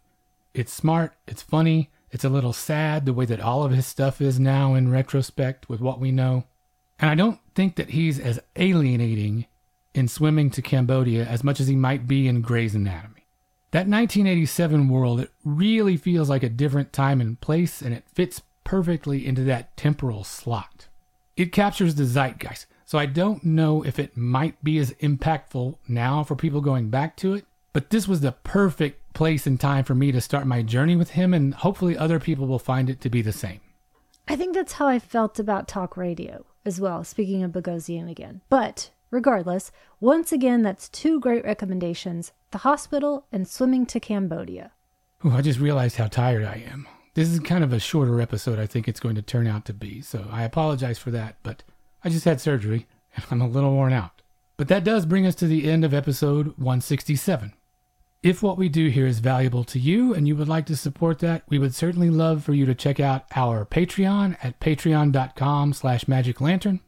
It's 0.52 0.72
smart, 0.72 1.14
it's 1.26 1.42
funny, 1.42 1.90
it's 2.14 2.24
a 2.24 2.28
little 2.28 2.52
sad 2.52 3.04
the 3.04 3.12
way 3.12 3.24
that 3.24 3.40
all 3.40 3.64
of 3.64 3.72
his 3.72 3.86
stuff 3.86 4.20
is 4.20 4.38
now 4.38 4.74
in 4.74 4.90
retrospect 4.90 5.68
with 5.68 5.80
what 5.80 5.98
we 5.98 6.12
know. 6.12 6.44
And 7.00 7.10
I 7.10 7.16
don't 7.16 7.40
think 7.56 7.74
that 7.74 7.90
he's 7.90 8.20
as 8.20 8.38
alienating 8.54 9.46
in 9.94 10.06
swimming 10.06 10.48
to 10.50 10.62
Cambodia 10.62 11.26
as 11.26 11.42
much 11.42 11.58
as 11.58 11.66
he 11.66 11.74
might 11.74 12.06
be 12.06 12.28
in 12.28 12.40
Gray's 12.40 12.76
Anatomy. 12.76 13.26
That 13.72 13.88
1987 13.88 14.88
world, 14.88 15.18
it 15.18 15.32
really 15.44 15.96
feels 15.96 16.30
like 16.30 16.44
a 16.44 16.48
different 16.48 16.92
time 16.92 17.20
and 17.20 17.40
place, 17.40 17.82
and 17.82 17.92
it 17.92 18.04
fits 18.14 18.42
perfectly 18.62 19.26
into 19.26 19.42
that 19.44 19.76
temporal 19.76 20.22
slot. 20.22 20.86
It 21.36 21.50
captures 21.50 21.96
the 21.96 22.04
zeitgeist, 22.04 22.66
so 22.84 22.96
I 22.96 23.06
don't 23.06 23.42
know 23.42 23.82
if 23.84 23.98
it 23.98 24.16
might 24.16 24.62
be 24.62 24.78
as 24.78 24.92
impactful 24.92 25.78
now 25.88 26.22
for 26.22 26.36
people 26.36 26.60
going 26.60 26.90
back 26.90 27.16
to 27.16 27.34
it, 27.34 27.44
but 27.74 27.90
this 27.90 28.08
was 28.08 28.20
the 28.20 28.32
perfect 28.32 29.12
place 29.14 29.46
and 29.46 29.60
time 29.60 29.84
for 29.84 29.96
me 29.96 30.12
to 30.12 30.20
start 30.20 30.46
my 30.46 30.62
journey 30.62 30.96
with 30.96 31.10
him, 31.10 31.34
and 31.34 31.52
hopefully 31.52 31.98
other 31.98 32.20
people 32.20 32.46
will 32.46 32.58
find 32.58 32.88
it 32.88 33.00
to 33.02 33.10
be 33.10 33.20
the 33.20 33.32
same. 33.32 33.60
I 34.26 34.36
think 34.36 34.54
that's 34.54 34.74
how 34.74 34.86
I 34.86 34.98
felt 35.00 35.38
about 35.38 35.68
talk 35.68 35.96
radio 35.96 36.46
as 36.64 36.80
well, 36.80 37.02
speaking 37.04 37.42
of 37.42 37.50
Bogosian 37.50 38.08
again. 38.08 38.40
But 38.48 38.90
regardless, 39.10 39.72
once 40.00 40.32
again, 40.32 40.62
that's 40.62 40.88
two 40.88 41.20
great 41.20 41.44
recommendations 41.44 42.32
the 42.52 42.58
hospital 42.58 43.26
and 43.32 43.48
swimming 43.48 43.84
to 43.86 43.98
Cambodia. 43.98 44.70
Ooh, 45.26 45.32
I 45.32 45.42
just 45.42 45.58
realized 45.58 45.96
how 45.96 46.06
tired 46.06 46.44
I 46.44 46.64
am. 46.70 46.86
This 47.14 47.28
is 47.28 47.40
kind 47.40 47.64
of 47.64 47.72
a 47.72 47.80
shorter 47.80 48.20
episode, 48.20 48.60
I 48.60 48.66
think 48.66 48.86
it's 48.86 49.00
going 49.00 49.16
to 49.16 49.22
turn 49.22 49.48
out 49.48 49.64
to 49.64 49.74
be, 49.74 50.00
so 50.00 50.26
I 50.30 50.44
apologize 50.44 50.98
for 50.98 51.10
that, 51.10 51.36
but 51.42 51.64
I 52.04 52.08
just 52.08 52.24
had 52.24 52.40
surgery 52.40 52.86
and 53.16 53.24
I'm 53.32 53.40
a 53.40 53.48
little 53.48 53.72
worn 53.72 53.92
out. 53.92 54.22
But 54.56 54.68
that 54.68 54.84
does 54.84 55.06
bring 55.06 55.26
us 55.26 55.34
to 55.36 55.48
the 55.48 55.68
end 55.68 55.84
of 55.84 55.92
episode 55.92 56.46
167. 56.56 57.52
If 58.24 58.42
what 58.42 58.56
we 58.56 58.70
do 58.70 58.88
here 58.88 59.06
is 59.06 59.18
valuable 59.18 59.64
to 59.64 59.78
you 59.78 60.14
and 60.14 60.26
you 60.26 60.34
would 60.36 60.48
like 60.48 60.64
to 60.66 60.76
support 60.76 61.18
that, 61.18 61.42
we 61.46 61.58
would 61.58 61.74
certainly 61.74 62.08
love 62.08 62.42
for 62.42 62.54
you 62.54 62.64
to 62.64 62.74
check 62.74 62.98
out 62.98 63.26
our 63.36 63.66
Patreon 63.66 64.38
at 64.42 64.58
patreon.com 64.60 65.74
slash 65.74 66.06
magiclantern. 66.06 66.80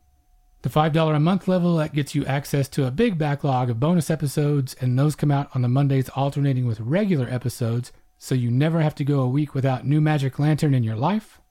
The 0.63 0.71
$5 0.71 1.15
a 1.15 1.21
month 1.21 1.47
level, 1.47 1.77
that 1.77 1.93
gets 1.93 2.15
you 2.15 2.25
access 2.25 2.71
to 2.71 2.87
a 2.87 2.91
big 2.91 3.19
backlog 3.19 3.69
of 3.69 3.79
bonus 3.79 4.09
episodes, 4.09 4.77
and 4.81 4.99
those 4.99 5.15
come 5.15 5.31
out 5.31 5.51
on 5.55 5.61
the 5.61 5.69
Mondays 5.69 6.09
alternating 6.17 6.65
with 6.65 6.81
regular 6.81 7.29
episodes 7.29 7.93
so 8.17 8.35
you 8.35 8.51
never 8.51 8.81
have 8.81 8.95
to 8.95 9.05
go 9.05 9.21
a 9.21 9.29
week 9.29 9.55
without 9.55 9.87
new 9.87 10.01
Magic 10.01 10.39
Lantern 10.39 10.73
in 10.73 10.85
your 10.85 10.97
life. 10.97 11.43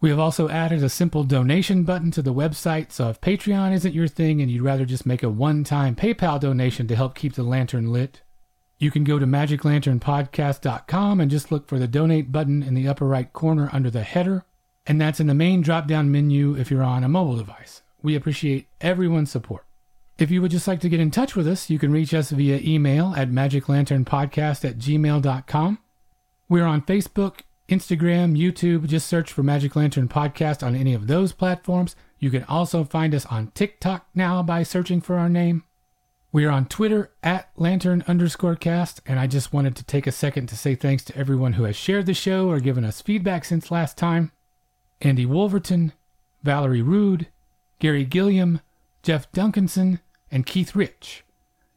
We 0.00 0.08
have 0.08 0.18
also 0.18 0.48
added 0.48 0.82
a 0.82 0.88
simple 0.88 1.22
donation 1.22 1.82
button 1.82 2.10
to 2.12 2.22
the 2.22 2.32
website, 2.32 2.92
so 2.92 3.10
if 3.10 3.20
Patreon 3.20 3.74
isn't 3.74 3.94
your 3.94 4.08
thing 4.08 4.40
and 4.40 4.50
you'd 4.50 4.62
rather 4.62 4.86
just 4.86 5.04
make 5.04 5.22
a 5.22 5.28
one 5.28 5.64
time 5.64 5.94
PayPal 5.94 6.40
donation 6.40 6.88
to 6.88 6.96
help 6.96 7.14
keep 7.14 7.34
the 7.34 7.42
lantern 7.42 7.92
lit, 7.92 8.22
you 8.78 8.90
can 8.90 9.04
go 9.04 9.18
to 9.18 9.26
magiclanternpodcast.com 9.26 11.20
and 11.20 11.30
just 11.30 11.52
look 11.52 11.68
for 11.68 11.78
the 11.78 11.88
donate 11.88 12.32
button 12.32 12.62
in 12.62 12.74
the 12.74 12.88
upper 12.88 13.06
right 13.06 13.32
corner 13.32 13.70
under 13.72 13.90
the 13.90 14.02
header, 14.02 14.44
and 14.86 15.00
that's 15.00 15.20
in 15.20 15.26
the 15.26 15.34
main 15.34 15.60
drop 15.60 15.86
down 15.86 16.10
menu 16.10 16.56
if 16.56 16.70
you're 16.70 16.82
on 16.82 17.04
a 17.04 17.08
mobile 17.08 17.36
device. 17.36 17.82
We 18.02 18.14
appreciate 18.14 18.68
everyone's 18.80 19.30
support. 19.30 19.64
If 20.18 20.30
you 20.30 20.42
would 20.42 20.50
just 20.50 20.68
like 20.68 20.80
to 20.80 20.88
get 20.88 21.00
in 21.00 21.10
touch 21.10 21.34
with 21.34 21.48
us, 21.48 21.70
you 21.70 21.78
can 21.78 21.90
reach 21.90 22.14
us 22.14 22.30
via 22.30 22.60
email 22.62 23.14
at 23.16 23.30
magiclanternpodcast 23.30 24.64
at 24.64 24.78
gmail.com. 24.78 25.78
We're 26.48 26.66
on 26.66 26.82
Facebook, 26.82 27.40
Instagram, 27.68 28.38
YouTube. 28.38 28.86
Just 28.86 29.08
search 29.08 29.32
for 29.32 29.42
Magic 29.42 29.74
Lantern 29.74 30.08
Podcast 30.08 30.64
on 30.64 30.76
any 30.76 30.94
of 30.94 31.06
those 31.06 31.32
platforms. 31.32 31.96
You 32.18 32.30
can 32.30 32.44
also 32.44 32.84
find 32.84 33.14
us 33.14 33.26
on 33.26 33.50
TikTok 33.54 34.06
now 34.14 34.42
by 34.42 34.62
searching 34.62 35.00
for 35.00 35.16
our 35.16 35.28
name. 35.28 35.64
We 36.34 36.44
are 36.46 36.50
on 36.50 36.66
Twitter 36.66 37.12
at 37.22 37.48
lantern 37.54 38.02
underscore 38.08 38.56
cast, 38.56 39.00
and 39.06 39.20
I 39.20 39.28
just 39.28 39.52
wanted 39.52 39.76
to 39.76 39.84
take 39.84 40.04
a 40.04 40.10
second 40.10 40.48
to 40.48 40.56
say 40.56 40.74
thanks 40.74 41.04
to 41.04 41.16
everyone 41.16 41.52
who 41.52 41.62
has 41.62 41.76
shared 41.76 42.06
the 42.06 42.12
show 42.12 42.50
or 42.50 42.58
given 42.58 42.84
us 42.84 43.00
feedback 43.00 43.44
since 43.44 43.70
last 43.70 43.96
time. 43.96 44.32
Andy 45.00 45.26
Wolverton, 45.26 45.92
Valerie 46.42 46.82
Rude, 46.82 47.28
Gary 47.78 48.04
Gilliam, 48.04 48.60
Jeff 49.04 49.30
Duncanson, 49.30 50.00
and 50.28 50.44
Keith 50.44 50.74
Rich. 50.74 51.22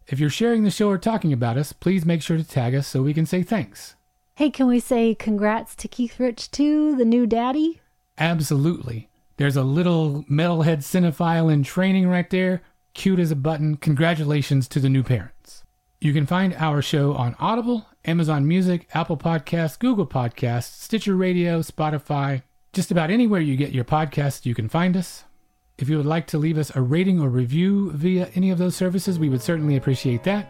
If 0.07 0.19
you're 0.19 0.31
sharing 0.31 0.63
the 0.63 0.71
show 0.71 0.89
or 0.89 0.97
talking 0.97 1.31
about 1.31 1.59
us, 1.59 1.71
please 1.71 2.03
make 2.03 2.23
sure 2.23 2.37
to 2.37 2.43
tag 2.43 2.73
us 2.73 2.87
so 2.87 3.03
we 3.03 3.13
can 3.13 3.27
say 3.27 3.43
thanks. 3.43 3.93
Hey, 4.33 4.49
can 4.49 4.65
we 4.65 4.79
say 4.79 5.13
congrats 5.13 5.75
to 5.75 5.87
Keith 5.87 6.19
Rich 6.19 6.49
too, 6.49 6.95
the 6.95 7.05
new 7.05 7.27
daddy? 7.27 7.79
Absolutely. 8.17 9.07
There's 9.37 9.55
a 9.55 9.61
little 9.61 10.23
metalhead 10.23 10.79
cinephile 10.79 11.53
in 11.53 11.61
training 11.61 12.07
right 12.07 12.31
there. 12.31 12.63
Cute 12.97 13.19
as 13.19 13.29
a 13.29 13.35
button. 13.35 13.77
Congratulations 13.77 14.67
to 14.67 14.79
the 14.79 14.89
new 14.89 15.03
parents. 15.03 15.63
You 16.01 16.13
can 16.13 16.25
find 16.25 16.55
our 16.55 16.81
show 16.81 17.13
on 17.13 17.35
Audible, 17.39 17.85
Amazon 18.05 18.47
Music, 18.47 18.87
Apple 18.91 19.17
Podcasts, 19.17 19.77
Google 19.77 20.07
Podcasts, 20.07 20.81
Stitcher 20.81 21.15
Radio, 21.15 21.59
Spotify, 21.59 22.41
just 22.73 22.89
about 22.89 23.11
anywhere 23.11 23.39
you 23.39 23.55
get 23.55 23.71
your 23.71 23.83
podcasts, 23.83 24.47
you 24.47 24.55
can 24.55 24.67
find 24.67 24.97
us. 24.97 25.25
If 25.77 25.89
you 25.89 25.97
would 25.97 26.07
like 26.07 26.25
to 26.27 26.39
leave 26.39 26.57
us 26.57 26.75
a 26.75 26.81
rating 26.81 27.21
or 27.21 27.29
review 27.29 27.91
via 27.91 28.31
any 28.33 28.49
of 28.49 28.57
those 28.57 28.75
services, 28.75 29.19
we 29.19 29.29
would 29.29 29.43
certainly 29.43 29.75
appreciate 29.75 30.23
that. 30.23 30.49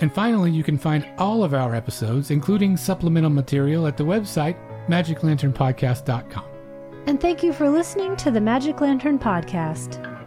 And 0.00 0.12
finally, 0.12 0.50
you 0.50 0.62
can 0.62 0.76
find 0.76 1.06
all 1.16 1.42
of 1.42 1.54
our 1.54 1.74
episodes, 1.74 2.30
including 2.30 2.76
supplemental 2.76 3.30
material, 3.30 3.86
at 3.86 3.96
the 3.96 4.04
website 4.04 4.58
magiclanternpodcast.com. 4.86 6.44
And 7.06 7.18
thank 7.18 7.42
you 7.42 7.54
for 7.54 7.70
listening 7.70 8.16
to 8.16 8.30
the 8.30 8.40
Magic 8.40 8.82
Lantern 8.82 9.18
Podcast. 9.18 10.19